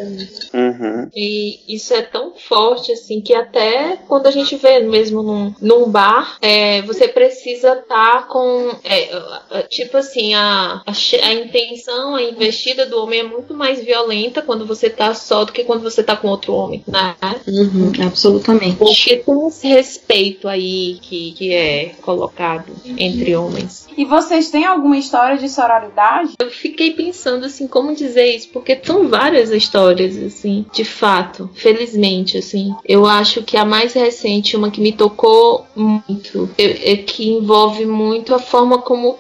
Uhum. 0.53 1.09
E 1.15 1.59
isso 1.67 1.93
é 1.93 2.01
tão 2.01 2.33
forte, 2.35 2.91
assim, 2.91 3.21
que 3.21 3.33
até 3.33 3.97
quando 4.07 4.27
a 4.27 4.31
gente 4.31 4.55
vê 4.55 4.79
mesmo 4.79 5.23
num, 5.23 5.53
num 5.61 5.89
bar, 5.89 6.37
é, 6.41 6.81
você 6.83 7.07
precisa 7.07 7.62
estar 7.69 8.21
tá 8.21 8.23
com. 8.23 8.71
É, 8.83 9.63
tipo 9.69 9.97
assim, 9.97 10.33
a, 10.33 10.81
a, 10.85 10.91
a, 10.91 11.33
intenção, 11.33 12.15
a 12.15 12.23
investida 12.23 12.85
do 12.85 13.01
homem 13.01 13.21
é 13.21 13.23
muito 13.23 13.53
mais 13.53 13.83
violenta 13.83 14.41
quando 14.41 14.65
você 14.65 14.89
tá 14.89 15.13
só 15.13 15.43
do 15.43 15.51
que 15.51 15.63
quando 15.63 15.81
você 15.81 16.03
tá 16.03 16.15
com 16.15 16.27
outro 16.27 16.53
homem, 16.53 16.83
né? 16.87 17.15
Uhum, 17.47 17.91
absolutamente. 18.05 18.77
Porque 18.77 19.17
tem 19.17 19.47
esse 19.47 19.67
respeito 19.67 20.47
aí 20.47 20.99
que, 21.01 21.31
que 21.33 21.53
é 21.53 21.91
colocado 22.01 22.73
entre 22.97 23.35
homens. 23.35 23.87
E 23.97 24.05
vocês 24.05 24.49
têm 24.49 24.65
alguma 24.65 24.97
história 24.97 25.37
de 25.37 25.49
sororidade? 25.49 26.33
Eu 26.39 26.49
fiquei 26.49 26.91
pensando 26.91 27.45
assim, 27.45 27.67
como 27.67 27.95
dizer 27.95 28.35
isso, 28.35 28.49
porque 28.49 28.79
são 28.83 29.07
várias 29.07 29.51
histórias, 29.51 30.17
assim, 30.17 30.65
de 30.73 30.83
fato, 30.83 31.49
felizmente, 31.53 32.37
assim. 32.37 32.73
Eu 32.85 33.05
acho 33.05 33.43
que 33.43 33.57
a 33.57 33.65
mais 33.65 33.93
recente, 33.93 34.55
uma 34.55 34.71
que 34.71 34.81
me 34.81 34.91
tocou 34.91 35.65
muito, 35.75 36.49
é, 36.57 36.93
é 36.93 36.97
que 36.97 37.29
envolve 37.29 37.52
muito 37.85 38.33
a 38.33 38.39
forma 38.39 38.81
como 38.81 39.13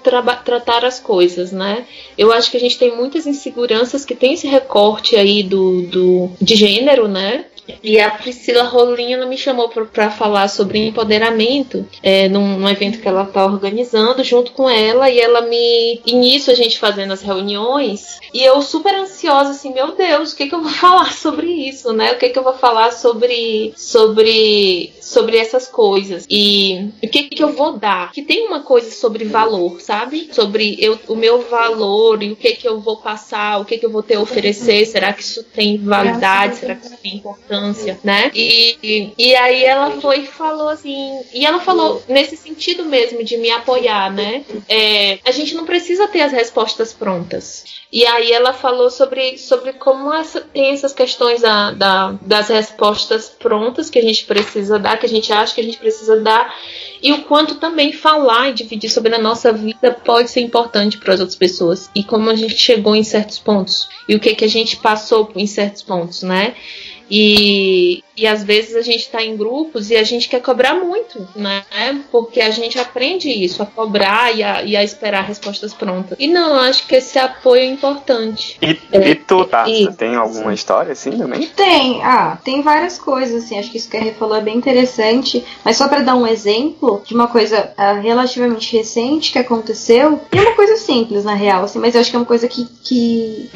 tratar 0.43 0.83
as 0.83 0.99
coisas, 0.99 1.51
né? 1.51 1.85
Eu 2.17 2.31
acho 2.31 2.49
que 2.49 2.57
a 2.57 2.59
gente 2.59 2.77
tem 2.77 2.95
muitas 2.95 3.27
inseguranças 3.27 4.03
que 4.03 4.15
tem 4.15 4.33
esse 4.33 4.47
recorte 4.47 5.15
aí 5.15 5.43
do, 5.43 5.83
do 5.83 6.31
de 6.41 6.55
gênero, 6.55 7.07
né? 7.07 7.45
E 7.81 7.99
a 7.99 8.11
Priscila 8.11 8.63
Rolinho 8.63 9.25
me 9.27 9.37
chamou 9.37 9.69
para 9.69 10.11
falar 10.11 10.47
sobre 10.47 10.87
empoderamento 10.87 11.87
é, 12.01 12.27
num, 12.27 12.59
num, 12.59 12.69
evento 12.69 12.99
que 12.99 13.07
ela 13.07 13.23
está 13.23 13.45
organizando 13.45 14.23
junto 14.23 14.51
com 14.51 14.69
ela. 14.69 15.09
E 15.09 15.19
ela 15.19 15.41
me. 15.41 16.01
E 16.05 16.13
nisso 16.13 16.51
a 16.51 16.53
gente 16.53 16.79
fazendo 16.79 17.13
as 17.13 17.21
reuniões. 17.21 18.19
E 18.33 18.43
eu 18.43 18.61
super 18.61 18.95
ansiosa, 18.95 19.51
assim, 19.51 19.73
meu 19.73 19.95
Deus, 19.95 20.33
o 20.33 20.35
que, 20.35 20.47
que 20.47 20.55
eu 20.55 20.61
vou 20.61 20.71
falar 20.73 21.13
sobre 21.13 21.47
isso, 21.47 21.93
né? 21.93 22.13
O 22.13 22.17
que, 22.17 22.29
que 22.29 22.39
eu 22.39 22.43
vou 22.43 22.53
falar 22.53 22.91
sobre. 22.91 23.73
sobre 23.75 24.93
sobre 25.13 25.37
essas 25.37 25.67
coisas 25.67 26.25
e 26.29 26.89
o 27.03 27.07
que 27.07 27.23
que 27.23 27.43
eu 27.43 27.53
vou 27.53 27.77
dar. 27.77 28.11
Que 28.11 28.23
tem 28.23 28.47
uma 28.47 28.61
coisa 28.61 28.89
sobre 28.89 29.25
valor, 29.25 29.79
sabe? 29.79 30.29
Sobre 30.31 30.75
eu, 30.79 30.99
o 31.07 31.15
meu 31.15 31.41
valor 31.41 32.23
e 32.23 32.31
o 32.31 32.35
que 32.35 32.53
que 32.53 32.67
eu 32.67 32.79
vou 32.79 32.97
passar, 32.97 33.59
o 33.59 33.65
que 33.65 33.77
que 33.77 33.85
eu 33.85 33.91
vou 33.91 34.01
ter 34.01 34.15
a 34.15 34.21
oferecer. 34.21 34.85
Será 34.85 35.13
que 35.13 35.21
isso 35.21 35.43
tem 35.43 35.77
validade? 35.77 36.57
Será 36.57 36.75
que 36.75 36.87
isso 36.87 36.97
tem 36.97 37.17
importância, 37.17 37.52
né? 38.03 38.31
E, 38.33 39.13
e 39.17 39.35
aí 39.35 39.63
ela 39.63 39.91
foi 40.01 40.21
e 40.21 40.27
falou 40.27 40.69
assim, 40.69 41.21
e 41.33 41.45
ela 41.45 41.59
falou 41.59 42.03
nesse 42.07 42.35
sentido 42.37 42.85
mesmo 42.85 43.23
de 43.23 43.37
me 43.37 43.49
apoiar, 43.51 44.11
né? 44.11 44.43
É, 44.67 45.19
a 45.25 45.31
gente 45.31 45.55
não 45.55 45.65
precisa 45.65 46.07
ter 46.07 46.21
as 46.21 46.31
respostas 46.31 46.93
prontas. 46.93 47.63
E 47.93 48.05
aí 48.07 48.31
ela 48.31 48.53
falou 48.53 48.89
sobre, 48.89 49.37
sobre 49.37 49.73
como 49.73 50.11
essa, 50.11 50.41
tem 50.41 50.73
essas 50.73 50.93
questões 50.93 51.41
da, 51.41 51.71
da, 51.71 52.15
das 52.21 52.49
respostas 52.49 53.29
prontas 53.29 53.87
que 53.87 53.99
a 53.99 54.01
gente 54.01 54.25
precisa 54.25 54.79
dar, 54.79 54.97
que 54.97 55.05
a 55.05 55.09
gente 55.09 55.31
acha 55.31 55.53
que 55.53 55.61
a 55.61 55.63
gente 55.63 55.77
precisa 55.77 56.19
dar, 56.19 56.55
e 57.03 57.11
o 57.13 57.23
quanto 57.25 57.55
também 57.55 57.91
falar 57.91 58.49
e 58.49 58.53
dividir 58.53 58.89
sobre 58.89 59.13
a 59.13 59.19
nossa 59.19 59.53
vida 59.53 59.91
pode 59.91 60.31
ser 60.31 60.39
importante 60.39 60.97
para 60.97 61.13
as 61.13 61.19
outras 61.19 61.35
pessoas. 61.35 61.89
E 61.93 62.03
como 62.03 62.31
a 62.31 62.35
gente 62.35 62.57
chegou 62.57 62.95
em 62.95 63.03
certos 63.03 63.37
pontos. 63.37 63.87
E 64.07 64.15
o 64.15 64.19
que, 64.19 64.33
que 64.33 64.45
a 64.45 64.49
gente 64.49 64.77
passou 64.77 65.29
em 65.35 65.45
certos 65.45 65.83
pontos, 65.83 66.23
né? 66.23 66.55
E, 67.09 68.03
e 68.17 68.27
às 68.27 68.43
vezes 68.43 68.75
a 68.75 68.81
gente 68.81 69.01
está 69.01 69.23
em 69.23 69.37
grupos 69.37 69.89
e 69.89 69.95
a 69.95 70.03
gente 70.03 70.27
quer 70.27 70.41
cobrar 70.41 70.75
muito, 70.75 71.27
né? 71.35 71.63
Porque 72.11 72.41
a 72.41 72.49
gente 72.49 72.77
aprende 72.79 73.29
isso, 73.29 73.63
a 73.63 73.65
cobrar 73.65 74.35
e 74.35 74.43
a, 74.43 74.63
e 74.63 74.75
a 74.75 74.83
esperar 74.83 75.23
respostas 75.23 75.73
prontas. 75.73 76.17
E 76.19 76.27
não, 76.27 76.55
acho 76.55 76.85
que 76.87 76.95
esse 76.95 77.17
apoio 77.17 77.61
é 77.61 77.65
importante. 77.65 78.57
E, 78.61 78.79
é, 78.91 79.09
e 79.09 79.15
tu, 79.15 79.45
tá? 79.45 79.67
E, 79.67 79.91
tem 79.93 80.15
alguma 80.15 80.53
história 80.53 80.91
assim 80.91 81.11
também? 81.11 81.47
Tem, 81.47 82.03
ah, 82.03 82.37
tem 82.43 82.61
várias 82.61 82.97
coisas, 82.99 83.43
assim. 83.43 83.57
Acho 83.57 83.71
que 83.71 83.77
isso 83.77 83.89
que 83.89 83.97
a 83.97 84.01
Rê 84.01 84.11
falou 84.11 84.35
é 84.35 84.41
bem 84.41 84.57
interessante. 84.57 85.43
Mas 85.63 85.77
só 85.77 85.87
para 85.87 86.01
dar 86.01 86.15
um 86.15 86.27
exemplo 86.27 87.01
de 87.05 87.13
uma 87.13 87.27
coisa 87.27 87.73
uh, 87.77 88.01
relativamente 88.01 88.75
recente 88.75 89.31
que 89.31 89.39
aconteceu, 89.39 90.19
e 90.31 90.37
é 90.37 90.41
uma 90.41 90.55
coisa 90.55 90.77
simples, 90.77 91.23
na 91.23 91.33
real, 91.33 91.63
assim, 91.63 91.79
mas 91.79 91.95
eu 91.95 92.01
acho 92.01 92.09
que 92.09 92.15
é 92.15 92.19
uma 92.19 92.25
coisa 92.25 92.47
que, 92.47 92.65
que 92.83 93.49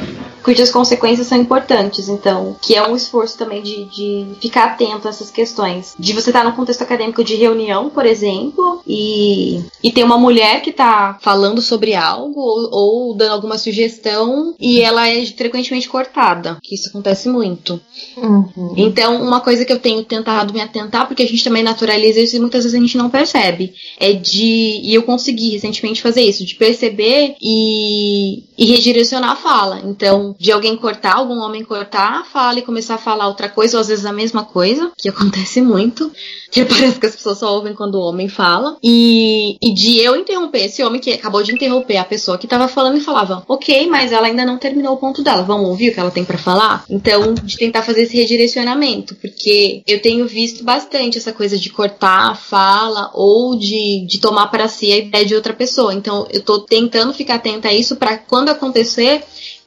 cujas 0.44 0.72
consequências 0.72 1.28
são 1.28 1.38
importantes, 1.38 2.08
então, 2.08 2.56
que 2.62 2.76
é 2.76 2.88
um 2.88 2.96
esforço 2.96 3.38
também 3.38 3.58
também 3.58 3.62
de, 3.62 4.26
de 4.40 4.47
ficar 4.48 4.66
atento 4.66 5.08
a 5.08 5.10
essas 5.10 5.30
questões. 5.30 5.96
De 6.00 6.14
você 6.14 6.30
estar 6.30 6.44
tá 6.44 6.50
no 6.50 6.56
contexto 6.56 6.82
acadêmico 6.82 7.24
de 7.24 7.36
reunião, 7.36 7.90
por 7.90 8.06
exemplo, 8.06 8.82
e, 8.88 9.62
e 9.84 9.92
tem 9.92 10.04
uma 10.04 10.18
mulher 10.18 10.62
que 10.62 10.70
está 10.70 11.18
falando 11.22 11.62
sobre 11.62 11.94
algo 11.94 12.40
ou, 12.40 12.70
ou, 12.72 13.16
dando 13.16 13.34
alguma 13.34 13.58
sugestão 13.58 14.56
e 14.60 14.82
ela 14.82 15.08
é 15.08 15.26
frequentemente 15.26 15.90
cortada, 15.90 16.58
que 16.64 16.76
isso 16.76 16.90
acontece 16.90 17.30
muito. 17.30 17.80
Uhum. 18.16 18.74
Então, 18.78 19.22
uma 19.22 19.42
coisa 19.42 19.66
que 19.66 19.74
eu 19.74 19.80
tenho 19.80 20.04
tentado 20.04 20.54
me 20.54 20.62
atentar, 20.62 21.08
porque 21.08 21.24
a 21.24 21.28
gente 21.28 21.44
também 21.44 21.64
naturaliza 21.64 22.20
isso 22.20 22.36
e 22.36 22.40
muitas 22.40 22.64
vezes 22.64 22.78
a 22.78 22.82
gente 22.82 22.98
não 22.98 23.10
percebe, 23.10 23.74
é 24.00 24.14
de. 24.14 24.82
E 24.84 24.94
eu 24.94 25.04
consegui 25.04 25.50
recentemente 25.50 26.02
fazer 26.02 26.22
isso, 26.22 26.46
de 26.46 26.56
perceber 26.56 27.36
e, 27.42 28.44
e 28.58 28.66
redirecionar 28.66 29.32
a 29.32 29.36
fala. 29.36 29.82
Então, 29.84 30.36
de 30.40 30.52
alguém 30.52 30.76
cortar, 30.78 31.16
algum 31.16 31.40
homem 31.40 31.64
cortar 31.64 32.22
a 32.22 32.24
fala 32.24 32.60
e 32.60 32.64
começar 32.64 32.96
a 32.96 33.00
falar 33.00 33.28
outra 33.28 33.50
coisa, 33.50 33.78
ou 33.78 33.82
às 33.82 33.88
vezes 33.88 34.06
a 34.06 34.14
mesma 34.14 34.37
coisa, 34.44 34.92
que 34.98 35.10
acontece 35.10 35.62
muito, 35.62 36.12
que 36.52 36.64
parece 36.66 37.00
que 37.00 37.06
as 37.06 37.16
pessoas 37.16 37.38
só 37.40 37.54
ouvem 37.54 37.74
quando 37.74 37.96
o 37.96 38.02
homem 38.02 38.28
fala, 38.28 38.78
e, 38.84 39.58
e 39.62 39.74
de 39.74 40.00
eu 40.00 40.16
interromper 40.16 40.66
esse 40.66 40.84
homem 40.84 41.00
que 41.00 41.12
acabou 41.14 41.42
de 41.42 41.54
interromper 41.54 41.98
a 41.98 42.06
pessoa 42.06 42.38
que 42.38 42.48
tava 42.48 42.68
falando 42.68 42.98
e 42.98 43.02
falava, 43.02 43.44
ok, 43.48 43.88
mas 43.88 44.12
ela 44.12 44.28
ainda 44.28 44.46
não 44.46 44.58
terminou 44.58 44.94
o 44.94 44.98
ponto 44.98 45.24
dela, 45.24 45.44
vamos 45.44 45.70
ouvir 45.70 45.90
o 45.90 45.94
que 45.94 46.00
ela 46.00 46.12
tem 46.12 46.26
para 46.26 46.38
falar? 46.38 46.84
Então, 46.90 47.34
de 47.34 47.58
tentar 47.58 47.84
fazer 47.84 48.04
esse 48.04 48.18
redirecionamento, 48.18 49.16
porque 49.16 49.84
eu 49.88 50.02
tenho 50.02 50.28
visto 50.28 50.64
bastante 50.64 51.18
essa 51.18 51.32
coisa 51.32 51.58
de 51.58 51.70
cortar 51.70 52.32
a 52.32 52.36
fala 52.36 53.10
ou 53.14 53.58
de, 53.58 54.06
de 54.06 54.20
tomar 54.20 54.48
para 54.48 54.68
si 54.68 54.92
a 54.92 54.98
ideia 54.98 55.26
de 55.26 55.36
outra 55.36 55.54
pessoa. 55.54 55.94
Então, 55.94 56.28
eu 56.32 56.42
tô 56.42 56.60
tentando 56.60 57.14
ficar 57.14 57.38
atenta 57.38 57.70
a 57.70 57.74
isso 57.74 57.96
para 57.96 58.18
quando 58.18 58.50
acontecer, 58.50 59.24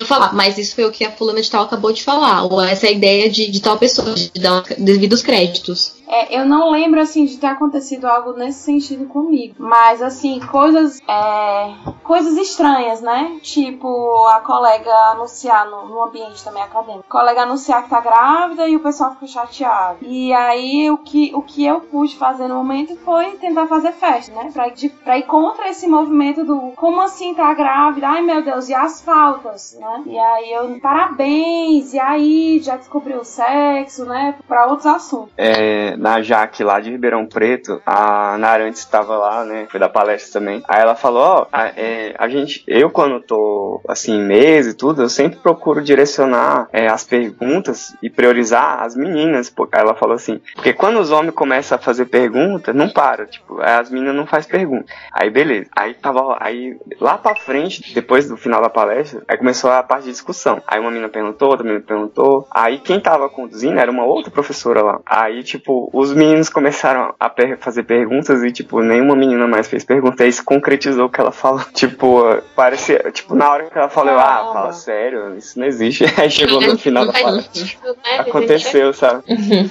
falar, 0.07 0.33
mas 0.33 0.59
isso 0.59 0.75
foi 0.75 0.85
o 0.85 0.91
que 0.91 1.05
a 1.05 1.13
fulana 1.13 1.41
de 1.41 1.51
tal 1.51 1.65
acabou 1.65 1.93
de 1.93 2.03
falar, 2.03 2.45
ou 2.45 2.61
essa 2.61 2.87
é 2.87 2.93
ideia 2.93 3.31
de, 3.31 3.51
de 3.51 3.61
tal 3.61 3.79
pessoa, 3.79 4.15
de 4.15 4.31
dar 4.41 4.63
devidos 4.79 5.23
créditos. 5.23 5.93
É, 6.11 6.37
eu 6.37 6.45
não 6.45 6.71
lembro, 6.71 7.01
assim, 7.01 7.25
de 7.25 7.39
ter 7.39 7.47
acontecido 7.47 8.07
algo 8.07 8.33
nesse 8.33 8.59
sentido 8.61 9.07
comigo. 9.07 9.55
Mas, 9.59 10.03
assim, 10.03 10.41
coisas. 10.41 11.01
É, 11.09 11.73
coisas 12.03 12.37
estranhas, 12.37 13.01
né? 13.01 13.39
Tipo, 13.41 14.27
a 14.27 14.41
colega 14.41 14.93
anunciar 15.13 15.71
no, 15.71 15.87
no, 15.87 16.03
ambiente 16.03 16.43
também 16.43 16.63
acadêmico. 16.63 17.05
A 17.09 17.21
colega 17.21 17.43
anunciar 17.43 17.85
que 17.85 17.91
tá 17.91 18.01
grávida 18.01 18.67
e 18.67 18.75
o 18.75 18.81
pessoal 18.81 19.13
fica 19.13 19.29
chateado. 19.29 19.99
E 20.03 20.33
aí, 20.33 20.91
o 20.91 20.99
que, 20.99 21.31
o 21.33 21.43
que 21.43 21.65
eu 21.65 21.81
pude 21.81 22.17
fazer 22.17 22.49
no 22.49 22.57
momento 22.57 22.97
foi 23.05 23.37
tentar 23.37 23.69
fazer 23.69 23.93
festa, 23.93 24.35
né? 24.35 24.51
Pra, 24.53 24.69
de, 24.69 24.89
pra 24.89 25.19
ir 25.19 25.23
contra 25.25 25.69
esse 25.69 25.87
movimento 25.87 26.45
do 26.45 26.73
como 26.75 27.01
assim 27.01 27.35
tá 27.35 27.55
grávida? 27.55 28.09
Ai, 28.09 28.23
meu 28.23 28.43
Deus, 28.43 28.69
e 28.69 28.75
as 28.75 29.01
faltas, 29.01 29.79
né? 29.79 30.03
E 30.07 30.19
aí 30.19 30.53
eu, 30.53 30.81
parabéns, 30.81 31.95
e 31.95 32.01
aí, 32.01 32.59
já 32.61 32.77
descobriu 32.77 33.21
o 33.21 33.25
sexo, 33.25 34.05
né? 34.05 34.35
Pra 34.49 34.67
outros 34.67 34.87
assuntos. 34.87 35.33
É, 35.37 35.97
na 36.01 36.23
Jaque 36.23 36.65
lá 36.65 36.81
de 36.81 36.91
Ribeirão 36.91 37.27
Preto, 37.27 37.81
a 37.85 38.39
Narantes 38.39 38.81
estava 38.81 39.17
lá, 39.17 39.45
né? 39.45 39.67
Foi 39.71 39.79
da 39.79 39.89
palestra 39.89 40.41
também. 40.41 40.63
Aí 40.67 40.81
ela 40.81 40.95
falou, 40.95 41.23
ó, 41.23 41.47
a, 41.53 41.67
é, 41.67 42.15
a 42.19 42.27
gente, 42.27 42.65
eu 42.67 42.91
quando 42.91 43.21
tô 43.21 43.83
assim, 43.87 44.15
em 44.15 44.25
mesa 44.25 44.71
e 44.71 44.75
tudo, 44.75 45.03
eu 45.03 45.09
sempre 45.11 45.39
procuro 45.39 45.83
direcionar 45.83 46.69
é, 46.73 46.89
as 46.89 47.05
perguntas 47.05 47.95
e 48.03 48.09
priorizar 48.09 48.83
as 48.83 48.97
meninas. 48.97 49.51
Porque 49.51 49.77
ela 49.77 49.95
falou 49.95 50.15
assim, 50.15 50.41
porque 50.55 50.73
quando 50.73 50.99
os 50.99 51.11
homens 51.11 51.35
começam 51.35 51.77
a 51.77 51.81
fazer 51.81 52.07
pergunta, 52.07 52.73
não 52.73 52.89
para, 52.89 53.27
tipo, 53.27 53.61
as 53.61 53.91
meninas 53.91 54.15
não 54.15 54.27
faz 54.27 54.47
pergunta. 54.47 54.91
Aí 55.13 55.29
beleza. 55.29 55.69
Aí 55.77 55.93
tava, 55.93 56.39
aí 56.41 56.79
lá 56.99 57.19
pra 57.19 57.37
frente, 57.37 57.93
depois 57.93 58.27
do 58.27 58.39
final 58.39 58.63
da 58.63 58.71
palestra, 58.71 59.23
aí 59.29 59.37
começou 59.37 59.71
a 59.71 59.83
parte 59.83 60.05
de 60.05 60.13
discussão. 60.13 60.63
Aí 60.67 60.81
uma 60.81 60.91
menina 60.91 61.11
perguntou, 61.11 61.51
outra 61.51 61.65
menina 61.65 61.85
perguntou. 61.87 62.49
Aí 62.51 62.79
quem 62.79 62.99
tava 62.99 63.29
conduzindo 63.29 63.79
era 63.79 63.91
uma 63.91 64.05
outra 64.05 64.31
professora 64.31 64.83
lá. 64.83 65.01
Aí, 65.05 65.43
tipo, 65.43 65.90
os 65.93 66.13
meninos 66.13 66.49
começaram 66.49 67.15
a 67.19 67.29
per 67.29 67.59
fazer 67.59 67.83
perguntas 67.83 68.43
e, 68.43 68.53
tipo, 68.53 68.81
nenhuma 68.81 69.17
menina 69.17 69.47
mais 69.47 69.69
fez 69.69 69.85
pergunta. 69.85 70.23
Aí 70.23 70.29
isso 70.29 70.45
concretizou 70.45 71.07
o 71.07 71.11
que 71.11 71.21
ela 71.21 71.33
falou. 71.33 71.61
Tipo, 71.81 72.43
parecia, 72.55 73.11
tipo, 73.11 73.35
na 73.35 73.51
hora 73.51 73.65
que 73.65 73.77
ela 73.77 73.89
falou, 73.89 74.19
ah, 74.19 74.51
fala 74.53 74.73
sério, 74.73 75.37
isso 75.37 75.59
não 75.59 75.67
existe. 75.67 76.05
Aí 76.21 76.31
chegou 76.31 76.61
no 76.61 76.77
final 76.77 77.07
da 77.07 77.13
palestra. 77.13 77.97
Aconteceu, 78.19 78.93
sabe? 78.93 79.25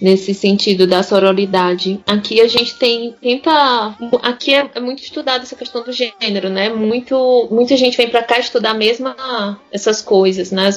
nesse 0.00 0.34
sentido 0.34 0.86
da 0.86 1.02
sororidade. 1.02 2.00
Aqui 2.06 2.40
a 2.40 2.48
gente 2.48 2.78
tem 2.78 3.14
tenta 3.20 3.96
aqui 4.22 4.54
é, 4.54 4.68
é 4.74 4.80
muito 4.80 5.02
estudada 5.02 5.42
essa 5.44 5.56
questão 5.56 5.82
do 5.82 5.92
gênero, 5.92 6.48
né? 6.48 6.68
Muito 6.68 7.48
muita 7.50 7.76
gente 7.76 7.96
vem 7.96 8.08
para 8.08 8.22
cá 8.22 8.38
estudar 8.38 8.74
mesma 8.74 9.58
essas 9.72 10.02
coisas, 10.02 10.50
né? 10.50 10.70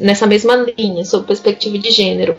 nessa 0.00 0.26
mesma 0.26 0.54
linha 0.78 1.04
sobre 1.04 1.28
perspectiva 1.28 1.78
de 1.78 1.90
gênero. 1.90 2.36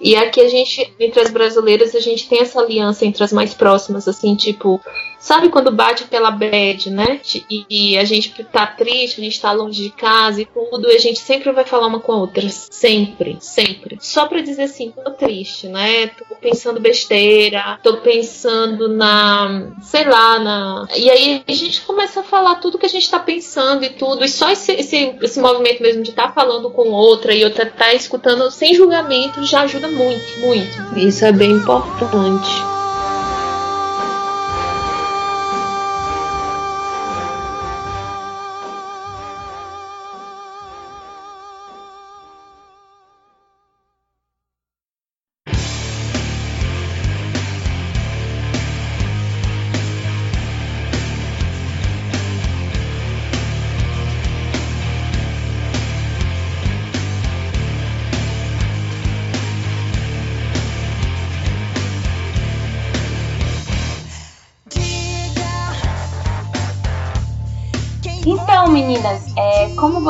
E 0.00 0.16
aqui 0.16 0.40
a 0.40 0.48
gente 0.48 0.92
entre 0.98 1.20
as 1.20 1.30
brasileiras 1.30 1.94
a 1.94 2.00
gente 2.00 2.28
tem 2.28 2.40
essa 2.40 2.60
aliança 2.60 3.04
entre 3.04 3.22
as 3.22 3.32
mais 3.32 3.52
próximas, 3.52 4.08
assim, 4.08 4.34
tipo 4.34 4.80
Sabe 5.20 5.50
quando 5.50 5.70
bate 5.70 6.04
pela 6.04 6.30
bad, 6.30 6.90
né? 6.90 7.20
E, 7.50 7.66
e, 7.68 7.98
a 7.98 8.04
gente 8.04 8.32
tá 8.44 8.66
triste, 8.66 9.20
a 9.20 9.24
gente 9.24 9.38
tá 9.38 9.52
longe 9.52 9.82
de 9.82 9.90
casa 9.90 10.40
e 10.40 10.46
tudo, 10.46 10.90
e 10.90 10.96
a 10.96 10.98
gente 10.98 11.20
sempre 11.20 11.52
vai 11.52 11.62
falar 11.62 11.88
uma 11.88 12.00
com 12.00 12.12
a 12.12 12.16
outra. 12.16 12.48
Sempre, 12.48 13.36
sempre. 13.38 13.98
Só 14.00 14.26
pra 14.26 14.40
dizer 14.40 14.62
assim, 14.62 14.90
tô 14.90 15.10
triste, 15.10 15.68
né? 15.68 16.06
Tô 16.06 16.34
pensando 16.36 16.80
besteira, 16.80 17.78
tô 17.82 17.98
pensando 17.98 18.88
na. 18.88 19.70
sei 19.82 20.04
lá, 20.04 20.38
na. 20.38 20.88
E 20.96 21.10
aí 21.10 21.44
a 21.46 21.52
gente 21.52 21.82
começa 21.82 22.20
a 22.20 22.24
falar 22.24 22.54
tudo 22.54 22.78
que 22.78 22.86
a 22.86 22.90
gente 22.90 23.10
tá 23.10 23.18
pensando 23.18 23.84
e 23.84 23.90
tudo. 23.90 24.24
E 24.24 24.28
só 24.28 24.50
esse, 24.50 24.72
esse, 24.72 25.16
esse 25.20 25.38
movimento 25.38 25.82
mesmo 25.82 26.02
de 26.02 26.10
estar 26.10 26.28
tá 26.28 26.32
falando 26.32 26.70
com 26.70 26.88
outra 26.88 27.34
e 27.34 27.44
outra 27.44 27.66
tá 27.66 27.92
escutando 27.92 28.50
sem 28.50 28.74
julgamento 28.74 29.44
já 29.44 29.62
ajuda 29.62 29.86
muito, 29.90 30.38
muito. 30.38 30.98
Isso 30.98 31.24
é 31.24 31.32
bem 31.32 31.52
importante. 31.52 32.79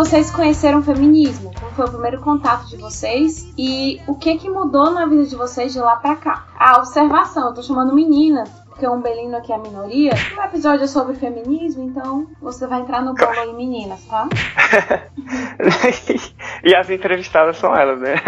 Vocês 0.04 0.30
conheceram 0.30 0.78
o 0.78 0.82
feminismo? 0.82 1.52
Como 1.60 1.72
foi 1.72 1.84
o 1.84 1.90
primeiro 1.90 2.20
contato 2.22 2.66
de 2.66 2.78
vocês? 2.78 3.52
E 3.58 4.00
o 4.06 4.14
que 4.14 4.38
que 4.38 4.48
mudou 4.48 4.90
na 4.90 5.04
vida 5.04 5.26
de 5.26 5.36
vocês 5.36 5.74
de 5.74 5.78
lá 5.78 5.96
pra 5.96 6.16
cá? 6.16 6.46
A 6.58 6.78
observação, 6.78 7.48
eu 7.48 7.54
tô 7.54 7.62
chamando 7.62 7.94
meninas, 7.94 8.48
porque 8.80 8.86
o 8.86 8.94
Umbelino 8.94 9.36
aqui 9.36 9.52
é 9.52 9.56
a 9.56 9.58
minoria. 9.58 10.12
O 10.38 10.42
episódio 10.42 10.84
é 10.84 10.86
sobre 10.86 11.14
feminismo, 11.14 11.82
então 11.82 12.26
você 12.40 12.66
vai 12.66 12.80
entrar 12.80 13.02
no 13.02 13.12
bolo 13.12 13.38
aí, 13.38 13.52
meninas, 13.52 14.02
tá? 14.06 14.26
e 16.64 16.74
as 16.74 16.88
entrevistadas 16.88 17.58
são 17.58 17.76
elas, 17.76 18.00
né? 18.00 18.14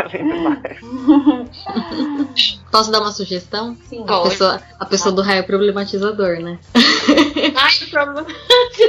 Posso 2.73 2.91
dar 2.91 3.03
uma 3.03 3.13
sugestão? 3.13 3.77
Sim. 3.85 4.03
A 4.09 4.21
pessoa, 4.21 4.61
a 4.81 4.87
pessoa 4.87 5.15
do 5.15 5.21
raio 5.21 5.45
problematizador, 5.45 6.41
né? 6.41 6.59
Ai, 7.55 7.73
o 7.87 7.91
problema. 7.91 8.27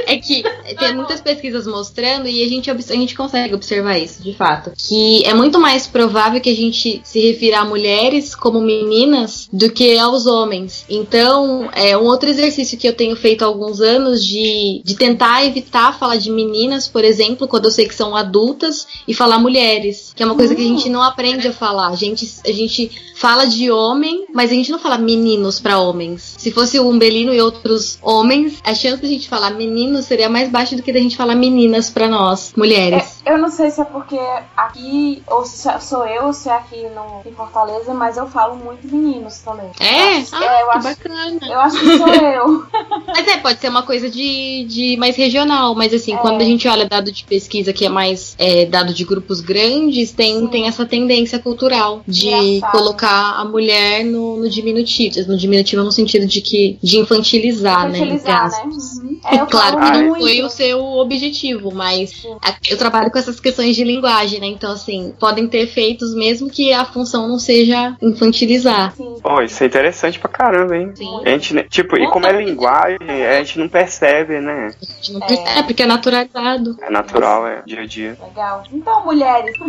É 0.06 0.16
que 0.16 0.42
tem 0.78 0.94
muitas 0.94 1.20
pesquisas 1.20 1.66
mostrando 1.66 2.26
e 2.26 2.42
a 2.42 2.48
gente, 2.48 2.70
a 2.70 2.74
gente 2.74 3.14
consegue 3.14 3.54
observar 3.54 3.98
isso, 3.98 4.22
de 4.22 4.32
fato. 4.32 4.72
Que 4.74 5.22
é 5.26 5.34
muito 5.34 5.60
mais 5.60 5.86
provável 5.86 6.40
que 6.40 6.48
a 6.48 6.56
gente 6.56 7.02
se 7.04 7.20
refira 7.20 7.58
a 7.58 7.64
mulheres 7.66 8.34
como 8.34 8.58
meninas 8.58 9.50
do 9.52 9.70
que 9.70 9.98
aos 9.98 10.24
homens. 10.24 10.86
Então, 10.88 11.53
é 11.72 11.96
um 11.96 12.04
outro 12.04 12.28
exercício 12.28 12.78
que 12.78 12.86
eu 12.86 12.92
tenho 12.92 13.16
feito 13.16 13.42
há 13.42 13.46
alguns 13.46 13.80
anos 13.80 14.24
de, 14.24 14.82
de 14.84 14.94
tentar 14.94 15.44
evitar 15.44 15.98
falar 15.98 16.16
de 16.16 16.30
meninas, 16.30 16.88
por 16.88 17.04
exemplo, 17.04 17.48
quando 17.48 17.66
eu 17.66 17.70
sei 17.70 17.86
que 17.86 17.94
são 17.94 18.16
adultas, 18.16 18.86
e 19.06 19.14
falar 19.14 19.38
mulheres, 19.38 20.12
que 20.14 20.22
é 20.22 20.26
uma 20.26 20.34
coisa 20.34 20.54
que 20.54 20.62
a 20.62 20.68
gente 20.68 20.88
não 20.88 21.02
aprende 21.02 21.48
a 21.48 21.52
falar. 21.52 21.88
A 21.88 21.96
gente, 21.96 22.28
a 22.44 22.52
gente 22.52 22.90
fala 23.24 23.46
de 23.46 23.70
homem, 23.70 24.26
mas 24.34 24.50
a 24.50 24.54
gente 24.54 24.70
não 24.70 24.78
fala 24.78 24.98
meninos 24.98 25.58
para 25.58 25.78
homens. 25.78 26.34
Se 26.36 26.50
fosse 26.50 26.78
o 26.78 26.86
Umbelino 26.86 27.32
e 27.32 27.40
outros 27.40 27.98
homens, 28.02 28.60
a 28.62 28.74
chance 28.74 29.00
de 29.00 29.06
a 29.06 29.08
gente 29.08 29.30
falar 29.30 29.48
meninos 29.52 30.04
seria 30.04 30.28
mais 30.28 30.50
baixa 30.50 30.76
do 30.76 30.82
que 30.82 30.92
da 30.92 30.98
gente 30.98 31.16
falar 31.16 31.34
meninas 31.34 31.88
para 31.88 32.06
nós, 32.06 32.52
mulheres. 32.54 33.22
É, 33.24 33.32
eu 33.32 33.38
não 33.38 33.48
sei 33.48 33.70
se 33.70 33.80
é 33.80 33.84
porque 33.84 34.18
aqui, 34.54 35.22
ou 35.26 35.42
se 35.46 35.66
sou 35.80 36.06
eu, 36.06 36.26
ou 36.26 36.32
se 36.34 36.50
é 36.50 36.52
aqui 36.52 36.86
no, 36.90 37.22
em 37.24 37.34
Fortaleza, 37.34 37.94
mas 37.94 38.18
eu 38.18 38.26
falo 38.26 38.56
muito 38.56 38.86
meninos 38.86 39.38
também. 39.38 39.70
É? 39.80 40.16
Eu 40.16 40.18
acho, 40.18 40.34
ah, 40.34 40.44
é, 40.44 40.62
eu 40.62 40.66
que 40.66 40.76
acho, 40.76 40.88
bacana. 40.88 41.40
Eu 41.48 41.60
acho 41.60 41.80
que 41.80 41.96
sou 41.96 42.08
eu. 42.08 42.66
Mas 43.08 43.26
é, 43.26 43.38
pode 43.38 43.58
ser 43.58 43.70
uma 43.70 43.84
coisa 43.84 44.10
de, 44.10 44.66
de 44.68 44.96
mais 44.98 45.16
regional, 45.16 45.74
mas 45.74 45.94
assim, 45.94 46.14
é. 46.14 46.16
quando 46.16 46.42
a 46.42 46.44
gente 46.44 46.66
olha 46.68 46.86
dado 46.86 47.10
de 47.12 47.24
pesquisa 47.24 47.72
que 47.72 47.86
é 47.86 47.88
mais 47.88 48.34
é, 48.38 48.66
dado 48.66 48.92
de 48.92 49.04
grupos 49.04 49.40
grandes, 49.40 50.12
tem, 50.12 50.46
tem 50.48 50.66
essa 50.66 50.84
tendência 50.84 51.38
cultural 51.38 52.02
de 52.06 52.28
Engraçado. 52.28 52.72
colocar 52.72 53.13
a 53.14 53.44
mulher 53.44 54.04
no, 54.04 54.36
no 54.36 54.48
diminutivo. 54.48 55.16
No 55.26 55.36
diminutivo 55.36 55.82
no 55.82 55.92
sentido 55.92 56.26
de 56.26 56.40
que 56.40 56.78
de 56.82 56.98
infantilizar, 56.98 57.88
né, 57.88 57.98
infantilizar 57.98 58.50
né? 58.50 58.64
né? 58.64 58.70
Uhum. 58.72 59.20
É, 59.24 59.38
claro 59.46 59.80
que 59.80 59.90
não 59.90 60.14
foi 60.14 60.42
o 60.42 60.50
seu 60.50 60.80
objetivo, 60.80 61.72
mas 61.72 62.26
eu 62.68 62.76
trabalho 62.76 63.10
com 63.10 63.18
essas 63.18 63.40
questões 63.40 63.74
de 63.74 63.84
linguagem, 63.84 64.40
né? 64.40 64.46
Então, 64.46 64.72
assim, 64.72 65.14
podem 65.18 65.46
ter 65.48 65.58
efeitos 65.60 66.14
mesmo 66.14 66.50
que 66.50 66.72
a 66.72 66.84
função 66.84 67.28
não 67.28 67.38
seja 67.38 67.96
infantilizar. 68.02 68.94
Sim. 68.94 69.16
Oh, 69.22 69.40
isso 69.40 69.62
é 69.62 69.66
interessante 69.66 70.18
pra 70.18 70.28
caramba, 70.28 70.76
hein? 70.76 70.92
Sim. 70.94 71.22
A 71.24 71.30
gente, 71.30 71.54
né, 71.54 71.64
tipo, 71.68 71.96
e 71.96 72.06
como 72.08 72.26
é 72.26 72.32
linguagem, 72.32 72.98
a 73.08 73.38
gente 73.42 73.58
não 73.58 73.68
percebe, 73.68 74.40
né? 74.40 74.70
A 74.80 74.84
gente 74.94 75.12
não 75.12 75.20
percebe, 75.20 75.58
é. 75.58 75.62
porque 75.62 75.82
é 75.82 75.86
naturalizado. 75.86 76.76
É 76.80 76.90
natural, 76.90 77.46
é 77.46 77.62
dia 77.66 77.80
a 77.80 77.86
dia. 77.86 78.18
Legal. 78.22 78.64
Então, 78.72 79.04
mulheres. 79.04 79.56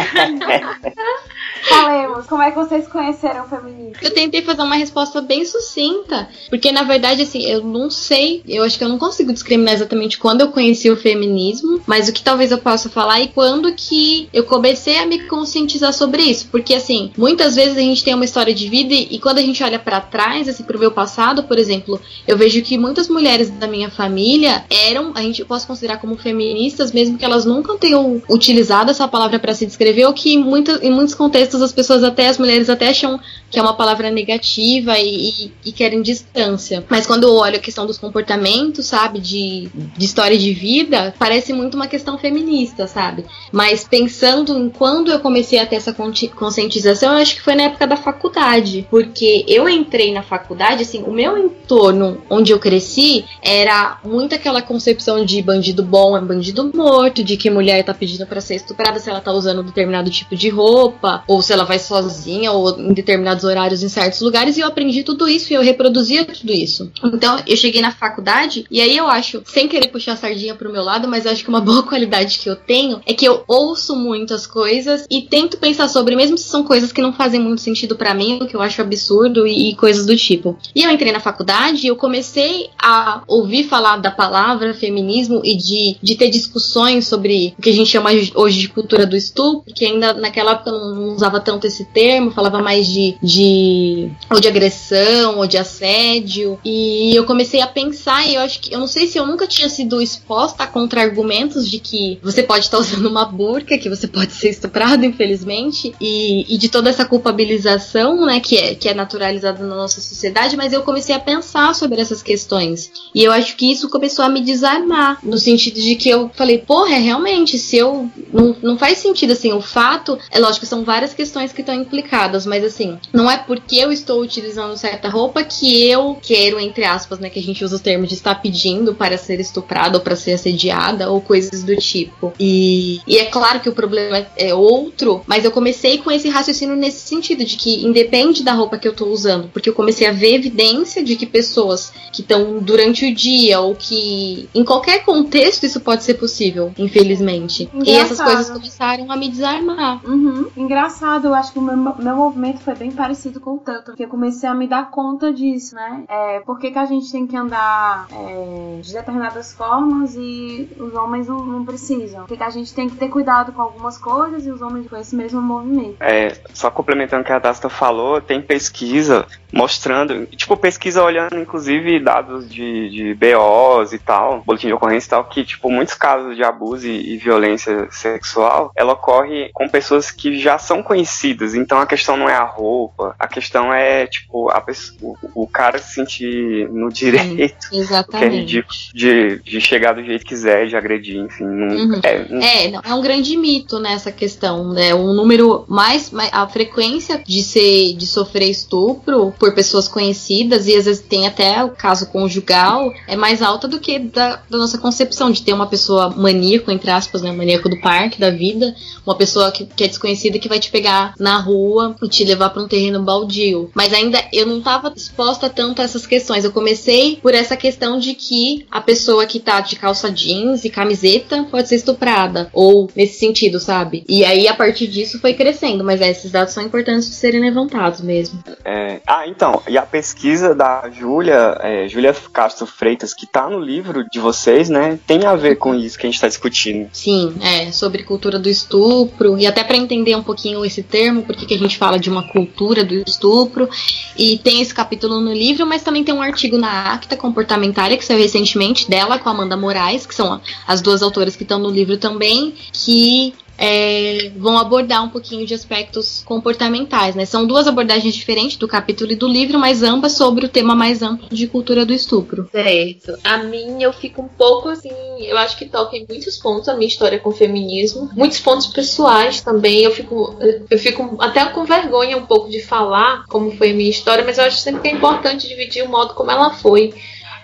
Falemos, 1.68 2.26
como 2.26 2.42
é 2.42 2.49
que 2.50 2.56
vocês 2.56 2.88
conheceram 2.88 3.44
o 3.44 3.48
feminismo? 3.48 3.94
Eu 4.02 4.10
tentei 4.12 4.42
fazer 4.42 4.62
uma 4.62 4.76
resposta 4.76 5.20
bem 5.20 5.44
sucinta, 5.44 6.28
porque 6.48 6.72
na 6.72 6.82
verdade, 6.82 7.22
assim, 7.22 7.42
eu 7.42 7.62
não 7.62 7.90
sei, 7.90 8.42
eu 8.46 8.62
acho 8.62 8.78
que 8.78 8.84
eu 8.84 8.88
não 8.88 8.98
consigo 8.98 9.32
discriminar 9.32 9.74
exatamente 9.74 10.18
quando 10.18 10.40
eu 10.42 10.48
conheci 10.48 10.90
o 10.90 10.96
feminismo, 10.96 11.80
mas 11.86 12.08
o 12.08 12.12
que 12.12 12.22
talvez 12.22 12.50
eu 12.50 12.58
possa 12.58 12.88
falar 12.88 13.20
é 13.20 13.26
quando 13.26 13.72
que 13.74 14.28
eu 14.32 14.44
comecei 14.44 14.98
a 14.98 15.06
me 15.06 15.20
conscientizar 15.26 15.92
sobre 15.92 16.22
isso, 16.22 16.48
porque 16.50 16.74
assim, 16.74 17.12
muitas 17.16 17.56
vezes 17.56 17.76
a 17.76 17.80
gente 17.80 18.04
tem 18.04 18.14
uma 18.14 18.24
história 18.24 18.54
de 18.54 18.68
vida 18.68 18.94
e, 18.94 19.08
e 19.10 19.18
quando 19.18 19.38
a 19.38 19.42
gente 19.42 19.62
olha 19.62 19.78
para 19.78 20.00
trás, 20.00 20.48
assim, 20.48 20.62
pro 20.62 20.78
meu 20.78 20.90
passado, 20.90 21.44
por 21.44 21.58
exemplo, 21.58 22.00
eu 22.26 22.36
vejo 22.36 22.62
que 22.62 22.78
muitas 22.78 23.08
mulheres 23.08 23.50
da 23.50 23.66
minha 23.66 23.90
família 23.90 24.64
eram, 24.70 25.12
a 25.14 25.22
gente 25.22 25.44
posso 25.44 25.66
considerar 25.66 25.98
como 25.98 26.16
feministas, 26.16 26.92
mesmo 26.92 27.18
que 27.18 27.24
elas 27.24 27.44
nunca 27.44 27.76
tenham 27.76 28.22
utilizado 28.28 28.90
essa 28.90 29.06
palavra 29.06 29.38
para 29.38 29.54
se 29.54 29.66
descrever, 29.66 30.06
ou 30.06 30.12
que 30.12 30.34
em, 30.34 30.38
muita, 30.38 30.78
em 30.82 30.90
muitos 30.90 31.14
contextos 31.14 31.62
as 31.62 31.72
pessoas 31.72 32.02
até, 32.02 32.29
as 32.30 32.38
mulheres 32.38 32.70
até 32.70 32.88
acham 32.88 33.20
que 33.50 33.58
é 33.58 33.62
uma 33.62 33.74
palavra 33.74 34.10
negativa 34.10 34.98
e, 34.98 35.28
e, 35.28 35.52
e 35.66 35.72
querem 35.72 36.02
distância. 36.02 36.84
Mas 36.88 37.06
quando 37.06 37.24
eu 37.24 37.34
olho 37.34 37.56
a 37.56 37.60
questão 37.60 37.86
dos 37.86 37.98
comportamentos 37.98 38.20
comportamento, 38.30 38.82
sabe, 38.82 39.18
de, 39.18 39.68
de 39.96 40.04
história 40.04 40.36
de 40.38 40.52
vida, 40.52 41.14
parece 41.18 41.52
muito 41.52 41.74
uma 41.74 41.86
questão 41.86 42.18
feminista, 42.18 42.86
sabe? 42.86 43.24
Mas 43.50 43.84
pensando 43.84 44.56
em 44.56 44.68
quando 44.68 45.10
eu 45.10 45.20
comecei 45.20 45.58
a 45.58 45.66
ter 45.66 45.76
essa 45.76 45.94
conscientização, 45.94 47.12
eu 47.12 47.18
acho 47.18 47.36
que 47.36 47.42
foi 47.42 47.54
na 47.54 47.64
época 47.64 47.86
da 47.86 47.96
faculdade, 47.96 48.86
porque 48.90 49.44
eu 49.48 49.68
entrei 49.68 50.12
na 50.12 50.22
faculdade, 50.22 50.82
assim, 50.82 51.02
o 51.02 51.12
meu 51.12 51.36
entorno 51.38 52.22
onde 52.28 52.52
eu 52.52 52.58
cresci 52.58 53.24
era 53.42 53.98
muito 54.04 54.34
aquela 54.34 54.62
concepção 54.62 55.24
de 55.24 55.40
bandido 55.42 55.82
bom 55.82 56.16
é 56.16 56.20
bandido 56.20 56.70
morto, 56.74 57.24
de 57.24 57.36
que 57.36 57.50
mulher 57.50 57.84
tá 57.84 57.94
pedindo 57.94 58.26
para 58.26 58.40
ser 58.40 58.56
estuprada 58.56 58.98
se 59.00 59.08
ela 59.08 59.20
tá 59.20 59.32
usando 59.32 59.62
determinado 59.62 60.10
tipo 60.10 60.36
de 60.36 60.48
roupa, 60.48 61.24
ou 61.26 61.42
se 61.42 61.52
ela 61.52 61.64
vai 61.64 61.78
sozinha, 61.78 62.19
ou 62.48 62.78
em 62.78 62.92
determinados 62.92 63.44
horários 63.44 63.82
em 63.82 63.88
certos 63.88 64.20
lugares, 64.20 64.56
e 64.56 64.60
eu 64.60 64.66
aprendi 64.66 65.02
tudo 65.02 65.28
isso 65.28 65.52
e 65.52 65.56
eu 65.56 65.62
reproduzia 65.62 66.24
tudo 66.24 66.52
isso. 66.52 66.90
Então, 67.04 67.38
eu 67.46 67.56
cheguei 67.56 67.80
na 67.80 67.92
faculdade, 67.92 68.64
e 68.70 68.80
aí 68.80 68.96
eu 68.96 69.06
acho, 69.06 69.42
sem 69.44 69.68
querer 69.68 69.88
puxar 69.88 70.12
a 70.12 70.16
sardinha 70.16 70.54
pro 70.54 70.72
meu 70.72 70.82
lado, 70.82 71.08
mas 71.08 71.24
eu 71.24 71.32
acho 71.32 71.42
que 71.42 71.48
uma 71.48 71.60
boa 71.60 71.82
qualidade 71.82 72.38
que 72.38 72.48
eu 72.48 72.56
tenho 72.56 73.00
é 73.06 73.14
que 73.14 73.26
eu 73.26 73.44
ouço 73.46 73.96
muitas 73.96 74.46
coisas 74.46 75.06
e 75.10 75.22
tento 75.22 75.58
pensar 75.58 75.88
sobre, 75.88 76.16
mesmo 76.16 76.36
se 76.36 76.44
são 76.44 76.64
coisas 76.64 76.92
que 76.92 77.02
não 77.02 77.12
fazem 77.12 77.40
muito 77.40 77.60
sentido 77.60 77.96
para 77.96 78.14
mim, 78.14 78.40
o 78.42 78.46
que 78.46 78.56
eu 78.56 78.62
acho 78.62 78.80
absurdo 78.80 79.46
e, 79.46 79.70
e 79.70 79.76
coisas 79.76 80.06
do 80.06 80.16
tipo. 80.16 80.58
E 80.74 80.82
eu 80.82 80.90
entrei 80.90 81.12
na 81.12 81.20
faculdade 81.20 81.86
e 81.86 81.88
eu 81.88 81.96
comecei 81.96 82.70
a 82.78 83.22
ouvir 83.26 83.64
falar 83.64 83.96
da 83.96 84.10
palavra 84.10 84.74
feminismo 84.74 85.40
e 85.44 85.56
de, 85.56 85.96
de 86.02 86.16
ter 86.16 86.30
discussões 86.30 87.06
sobre 87.06 87.54
o 87.58 87.62
que 87.62 87.70
a 87.70 87.72
gente 87.72 87.90
chama 87.90 88.10
hoje 88.34 88.60
de 88.60 88.68
cultura 88.68 89.06
do 89.06 89.16
estupro, 89.16 89.72
que 89.72 89.84
ainda 89.84 90.12
naquela 90.14 90.52
época 90.52 90.70
não 90.70 91.14
usava 91.14 91.40
tanto 91.40 91.66
esse 91.66 91.84
termo, 91.84 92.09
falava 92.30 92.62
mais 92.62 92.86
de, 92.86 93.16
de 93.22 94.10
ou 94.30 94.40
de 94.40 94.48
agressão 94.48 95.38
ou 95.38 95.46
de 95.46 95.56
assédio. 95.56 96.58
E 96.64 97.14
eu 97.14 97.24
comecei 97.24 97.60
a 97.60 97.66
pensar, 97.66 98.26
e 98.26 98.34
eu 98.34 98.40
acho 98.40 98.60
que 98.60 98.74
eu 98.74 98.78
não 98.78 98.86
sei 98.86 99.06
se 99.06 99.18
eu 99.18 99.26
nunca 99.26 99.46
tinha 99.46 99.68
sido 99.68 100.00
exposta 100.00 100.64
a 100.64 100.66
contra-argumentos 100.66 101.68
de 101.68 101.78
que 101.78 102.18
você 102.22 102.42
pode 102.42 102.64
estar 102.64 102.78
usando 102.80 103.06
uma 103.06 103.24
burca, 103.24 103.78
que 103.78 103.88
você 103.88 104.06
pode 104.06 104.32
ser 104.32 104.50
estuprado, 104.50 105.04
infelizmente, 105.04 105.94
e, 106.00 106.46
e 106.54 106.58
de 106.58 106.68
toda 106.68 106.90
essa 106.90 107.04
culpabilização, 107.04 108.24
né, 108.24 108.40
que 108.40 108.56
é, 108.56 108.74
que 108.74 108.88
é 108.88 108.94
naturalizada 108.94 109.64
na 109.66 109.74
nossa 109.74 110.00
sociedade, 110.00 110.56
mas 110.56 110.72
eu 110.72 110.82
comecei 110.82 111.14
a 111.14 111.20
pensar 111.20 111.74
sobre 111.74 112.00
essas 112.00 112.22
questões. 112.22 112.90
E 113.14 113.22
eu 113.22 113.32
acho 113.32 113.56
que 113.56 113.70
isso 113.70 113.88
começou 113.88 114.24
a 114.24 114.28
me 114.28 114.40
desarmar, 114.40 115.18
no 115.22 115.38
sentido 115.38 115.80
de 115.80 115.94
que 115.96 116.08
eu 116.08 116.30
falei, 116.34 116.58
porra, 116.58 116.94
é 116.94 116.98
realmente, 116.98 117.58
se 117.58 117.76
eu. 117.76 118.08
Não, 118.32 118.56
não 118.62 118.78
faz 118.78 118.98
sentido, 118.98 119.32
assim, 119.32 119.52
o 119.52 119.60
fato. 119.60 120.18
É 120.30 120.38
lógico, 120.38 120.66
são 120.66 120.84
várias 120.84 121.12
questões 121.12 121.52
que 121.52 121.60
estão 121.60 121.74
implicadas, 121.74 121.99
mas 122.46 122.64
assim, 122.64 122.98
não 123.12 123.30
é 123.30 123.36
porque 123.36 123.76
eu 123.76 123.92
estou 123.92 124.20
utilizando 124.20 124.76
certa 124.76 125.08
roupa 125.08 125.42
que 125.42 125.88
eu 125.88 126.18
quero, 126.20 126.58
entre 126.58 126.84
aspas, 126.84 127.18
né, 127.18 127.30
que 127.30 127.38
a 127.38 127.42
gente 127.42 127.64
usa 127.64 127.76
o 127.76 127.80
termo 127.80 128.06
de 128.06 128.14
estar 128.14 128.34
pedindo 128.36 128.94
para 128.94 129.16
ser 129.16 129.40
estuprada 129.40 129.98
ou 129.98 130.04
para 130.04 130.16
ser 130.16 130.32
assediada 130.32 131.10
ou 131.10 131.20
coisas 131.20 131.62
do 131.62 131.76
tipo. 131.76 132.32
E, 132.38 133.00
e 133.06 133.18
é 133.18 133.26
claro 133.26 133.60
que 133.60 133.68
o 133.68 133.72
problema 133.72 134.26
é 134.36 134.54
outro, 134.54 135.22
mas 135.26 135.44
eu 135.44 135.50
comecei 135.50 135.98
com 135.98 136.10
esse 136.10 136.28
raciocínio 136.28 136.76
nesse 136.76 137.00
sentido, 137.06 137.44
de 137.44 137.56
que 137.56 137.84
independe 137.84 138.42
da 138.42 138.52
roupa 138.52 138.78
que 138.78 138.86
eu 138.86 138.94
tô 138.94 139.06
usando, 139.06 139.48
porque 139.52 139.68
eu 139.68 139.74
comecei 139.74 140.06
a 140.06 140.12
ver 140.12 140.34
evidência 140.34 141.02
de 141.02 141.16
que 141.16 141.26
pessoas 141.26 141.92
que 142.12 142.22
estão 142.22 142.58
durante 142.58 143.06
o 143.06 143.14
dia 143.14 143.60
ou 143.60 143.74
que 143.74 144.48
em 144.54 144.64
qualquer 144.64 145.04
contexto 145.04 145.64
isso 145.64 145.80
pode 145.80 146.04
ser 146.04 146.14
possível, 146.14 146.72
infelizmente. 146.78 147.68
Engraçado. 147.74 147.88
E 147.88 147.96
essas 147.96 148.20
coisas 148.20 148.50
começaram 148.50 149.10
a 149.10 149.16
me 149.16 149.28
desarmar. 149.28 150.00
Uhum. 150.04 150.46
Engraçado, 150.56 151.28
eu 151.28 151.34
acho 151.34 151.52
que 151.52 151.58
o 151.58 151.62
meu, 151.62 151.89
meu 151.98 152.16
movimento 152.16 152.60
foi 152.60 152.74
bem 152.74 152.90
parecido 152.90 153.40
com 153.40 153.54
o 153.54 153.58
tanto, 153.58 153.86
porque 153.86 154.04
eu 154.04 154.08
comecei 154.08 154.48
a 154.48 154.54
me 154.54 154.66
dar 154.66 154.90
conta 154.90 155.32
disso, 155.32 155.74
né? 155.74 156.04
É, 156.08 156.40
por 156.40 156.58
que, 156.58 156.70
a 156.76 156.86
gente 156.86 157.10
tem 157.10 157.26
que 157.26 157.36
andar 157.36 158.06
é, 158.12 158.80
de 158.80 158.92
determinadas 158.92 159.52
formas 159.52 160.14
e 160.16 160.68
os 160.78 160.94
homens 160.94 161.28
não, 161.28 161.44
não 161.44 161.64
precisam? 161.64 162.20
Por 162.20 162.28
que, 162.28 162.36
que 162.36 162.42
a 162.42 162.50
gente 162.50 162.74
tem 162.74 162.88
que 162.88 162.96
ter 162.96 163.08
cuidado 163.08 163.52
com 163.52 163.60
algumas 163.60 163.98
coisas 163.98 164.46
e 164.46 164.50
os 164.50 164.62
homens 164.62 164.88
com 164.88 164.96
esse 164.96 165.14
mesmo 165.14 165.42
movimento? 165.42 165.96
É, 166.00 166.36
só 166.54 166.70
complementando 166.70 167.22
o 167.22 167.26
que 167.26 167.32
a 167.32 167.38
Dasta 167.38 167.68
falou, 167.68 168.20
tem 168.20 168.40
pesquisa 168.40 169.26
mostrando, 169.52 170.26
tipo, 170.26 170.56
pesquisa 170.56 171.02
olhando 171.02 171.38
inclusive 171.38 171.98
dados 172.00 172.48
de, 172.48 172.90
de 172.90 173.14
BOs 173.14 173.92
e 173.92 173.98
tal, 173.98 174.42
boletim 174.42 174.68
de 174.68 174.72
ocorrência 174.72 175.08
e 175.08 175.10
tal, 175.10 175.24
que, 175.24 175.44
tipo, 175.44 175.70
muitos 175.70 175.94
casos 175.94 176.36
de 176.36 176.44
abuso 176.44 176.86
e, 176.86 177.14
e 177.14 177.16
violência 177.16 177.88
sexual, 177.90 178.72
ela 178.76 178.92
ocorre 178.92 179.50
com 179.52 179.68
pessoas 179.68 180.10
que 180.10 180.38
já 180.38 180.58
são 180.58 180.82
conhecidas, 180.82 181.54
então 181.54 181.79
a 181.80 181.86
questão 181.86 182.16
não 182.16 182.28
é 182.28 182.34
a 182.34 182.44
roupa, 182.44 183.14
a 183.18 183.26
questão 183.26 183.72
é, 183.72 184.06
tipo, 184.06 184.50
a 184.50 184.60
pessoa, 184.60 185.16
o, 185.34 185.44
o 185.44 185.46
cara 185.46 185.78
se 185.78 185.94
sentir 185.94 186.68
no 186.70 186.90
direito, 186.90 187.66
Sim, 187.68 187.80
exatamente. 187.80 188.46
que 188.46 188.58
é 188.58 188.68
de, 188.94 189.42
de 189.42 189.60
chegar 189.60 189.92
do 189.92 190.04
jeito 190.04 190.24
que 190.24 190.30
quiser, 190.30 190.66
de 190.66 190.76
agredir, 190.76 191.18
enfim. 191.18 191.44
Não, 191.44 191.76
uhum. 191.76 192.00
é, 192.02 192.28
não... 192.28 192.42
é, 192.42 192.68
não, 192.68 192.80
é 192.84 192.94
um 192.94 193.00
grande 193.00 193.36
mito 193.36 193.78
nessa 193.78 194.12
questão, 194.12 194.72
né, 194.72 194.94
um 194.94 195.12
número 195.12 195.64
mais, 195.68 196.10
a 196.32 196.46
frequência 196.46 197.22
de 197.26 197.42
ser, 197.42 197.94
de 197.94 198.06
sofrer 198.06 198.48
estupro 198.48 199.32
por 199.38 199.54
pessoas 199.54 199.88
conhecidas, 199.88 200.66
e 200.66 200.76
às 200.76 200.84
vezes 200.84 201.02
tem 201.02 201.26
até 201.26 201.62
o 201.64 201.70
caso 201.70 202.10
conjugal, 202.10 202.92
é 203.06 203.16
mais 203.16 203.42
alta 203.42 203.66
do 203.66 203.80
que 203.80 203.98
da, 203.98 204.40
da 204.48 204.58
nossa 204.58 204.78
concepção 204.78 205.30
de 205.30 205.42
ter 205.42 205.52
uma 205.52 205.66
pessoa 205.66 206.10
maníaco, 206.10 206.70
entre 206.70 206.90
aspas, 206.90 207.22
né, 207.22 207.32
maníaco 207.32 207.68
do 207.68 207.80
parque, 207.80 208.20
da 208.20 208.30
vida, 208.30 208.74
uma 209.06 209.16
pessoa 209.16 209.50
que, 209.50 209.64
que 209.66 209.84
é 209.84 209.88
desconhecida 209.88 210.38
que 210.38 210.48
vai 210.48 210.58
te 210.58 210.70
pegar 210.70 211.14
na 211.18 211.38
rua 211.38 211.69
e 212.02 212.08
te 212.08 212.24
levar 212.24 212.50
para 212.50 212.62
um 212.62 212.68
terreno 212.68 213.02
baldio. 213.02 213.70
Mas 213.74 213.92
ainda 213.92 214.22
eu 214.32 214.46
não 214.46 214.58
estava 214.58 214.92
exposta 214.96 215.48
tanto 215.48 215.80
a 215.80 215.84
essas 215.84 216.06
questões. 216.06 216.44
Eu 216.44 216.52
comecei 216.52 217.18
por 217.22 217.34
essa 217.34 217.56
questão 217.56 217.98
de 217.98 218.14
que 218.14 218.66
a 218.70 218.80
pessoa 218.80 219.26
que 219.26 219.38
tá 219.38 219.60
de 219.60 219.76
calça 219.76 220.10
jeans 220.10 220.64
e 220.64 220.70
camiseta 220.70 221.44
pode 221.50 221.68
ser 221.68 221.76
estuprada, 221.76 222.50
ou 222.52 222.90
nesse 222.94 223.18
sentido, 223.18 223.60
sabe? 223.60 224.04
E 224.08 224.24
aí 224.24 224.48
a 224.48 224.54
partir 224.54 224.86
disso 224.86 225.20
foi 225.20 225.34
crescendo, 225.34 225.84
mas 225.84 226.00
é, 226.00 226.10
esses 226.10 226.30
dados 226.30 226.54
são 226.54 226.62
importantes 226.62 227.08
de 227.08 227.14
serem 227.14 227.40
levantados 227.40 228.00
mesmo. 228.00 228.42
É, 228.64 229.00
ah, 229.06 229.26
então, 229.26 229.62
e 229.68 229.76
a 229.76 229.82
pesquisa 229.82 230.54
da 230.54 230.90
Júlia, 230.90 231.56
é, 231.60 231.88
Júlia 231.88 232.14
Castro 232.32 232.66
Freitas, 232.66 233.14
que 233.14 233.26
tá 233.26 233.48
no 233.48 233.58
livro 233.58 234.04
de 234.10 234.18
vocês, 234.18 234.68
né, 234.68 234.98
tem 235.06 235.24
a 235.26 235.36
ver 235.36 235.56
com 235.56 235.74
isso 235.74 235.98
que 235.98 236.06
a 236.06 236.10
gente 236.10 236.20
tá 236.20 236.28
discutindo. 236.28 236.88
Sim, 236.92 237.34
é, 237.42 237.72
sobre 237.72 238.02
cultura 238.02 238.38
do 238.38 238.48
estupro, 238.48 239.38
e 239.38 239.46
até 239.46 239.62
para 239.64 239.76
entender 239.76 240.16
um 240.16 240.22
pouquinho 240.22 240.64
esse 240.64 240.82
termo, 240.82 241.22
porque 241.22 241.46
que 241.46 241.54
a 241.54 241.58
gente 241.68 241.78
fala 241.78 241.98
de 241.98 242.10
uma 242.10 242.22
cultura 242.22 242.84
do 242.84 242.94
estupro, 242.94 243.68
e 244.16 244.38
tem 244.38 244.60
esse 244.60 244.74
capítulo 244.74 245.20
no 245.20 245.32
livro, 245.32 245.66
mas 245.66 245.82
também 245.82 246.04
tem 246.04 246.14
um 246.14 246.22
artigo 246.22 246.58
na 246.58 246.92
Acta 246.92 247.16
Comportamentária, 247.16 247.96
que 247.96 248.04
saiu 248.04 248.18
recentemente, 248.18 248.88
dela 248.88 249.18
com 249.18 249.28
a 249.28 249.32
Amanda 249.32 249.56
Moraes, 249.56 250.06
que 250.06 250.14
são 250.14 250.40
as 250.66 250.80
duas 250.80 251.02
autoras 251.02 251.36
que 251.36 251.42
estão 251.42 251.58
no 251.58 251.70
livro 251.70 251.96
também, 251.96 252.54
que 252.72 253.34
é, 253.60 254.32
vão 254.38 254.56
abordar 254.56 255.04
um 255.04 255.10
pouquinho 255.10 255.44
de 255.44 255.52
aspectos 255.52 256.22
comportamentais, 256.24 257.14
né? 257.14 257.26
São 257.26 257.46
duas 257.46 257.68
abordagens 257.68 258.14
diferentes 258.14 258.56
do 258.56 258.66
capítulo 258.66 259.12
e 259.12 259.14
do 259.14 259.28
livro, 259.28 259.58
mas 259.58 259.82
ambas 259.82 260.12
sobre 260.12 260.46
o 260.46 260.48
tema 260.48 260.74
mais 260.74 261.02
amplo 261.02 261.28
de 261.28 261.46
cultura 261.46 261.84
do 261.84 261.92
estupro. 261.92 262.48
Certo. 262.50 263.18
A 263.22 263.36
minha 263.36 263.84
eu 263.84 263.92
fico 263.92 264.22
um 264.22 264.28
pouco 264.28 264.70
assim, 264.70 264.90
eu 265.20 265.36
acho 265.36 265.58
que 265.58 265.66
toca 265.66 265.94
em 265.94 266.06
muitos 266.08 266.38
pontos 266.38 266.70
a 266.70 266.74
minha 266.74 266.88
história 266.88 267.18
com 267.18 267.28
o 267.28 267.34
feminismo, 267.34 268.08
muitos 268.16 268.40
pontos 268.40 268.66
pessoais 268.68 269.42
também. 269.42 269.82
Eu 269.82 269.90
fico, 269.90 270.36
eu 270.70 270.78
fico 270.78 271.16
até 271.20 271.44
com 271.44 271.64
vergonha 271.64 272.16
um 272.16 272.24
pouco 272.24 272.48
de 272.48 272.62
falar 272.62 273.26
como 273.28 273.50
foi 273.52 273.72
a 273.72 273.74
minha 273.74 273.90
história, 273.90 274.24
mas 274.24 274.38
eu 274.38 274.44
acho 274.44 274.56
sempre 274.56 274.80
que 274.80 274.88
é 274.88 274.92
importante 274.92 275.46
dividir 275.46 275.84
o 275.84 275.88
modo 275.88 276.14
como 276.14 276.30
ela 276.30 276.50
foi 276.54 276.94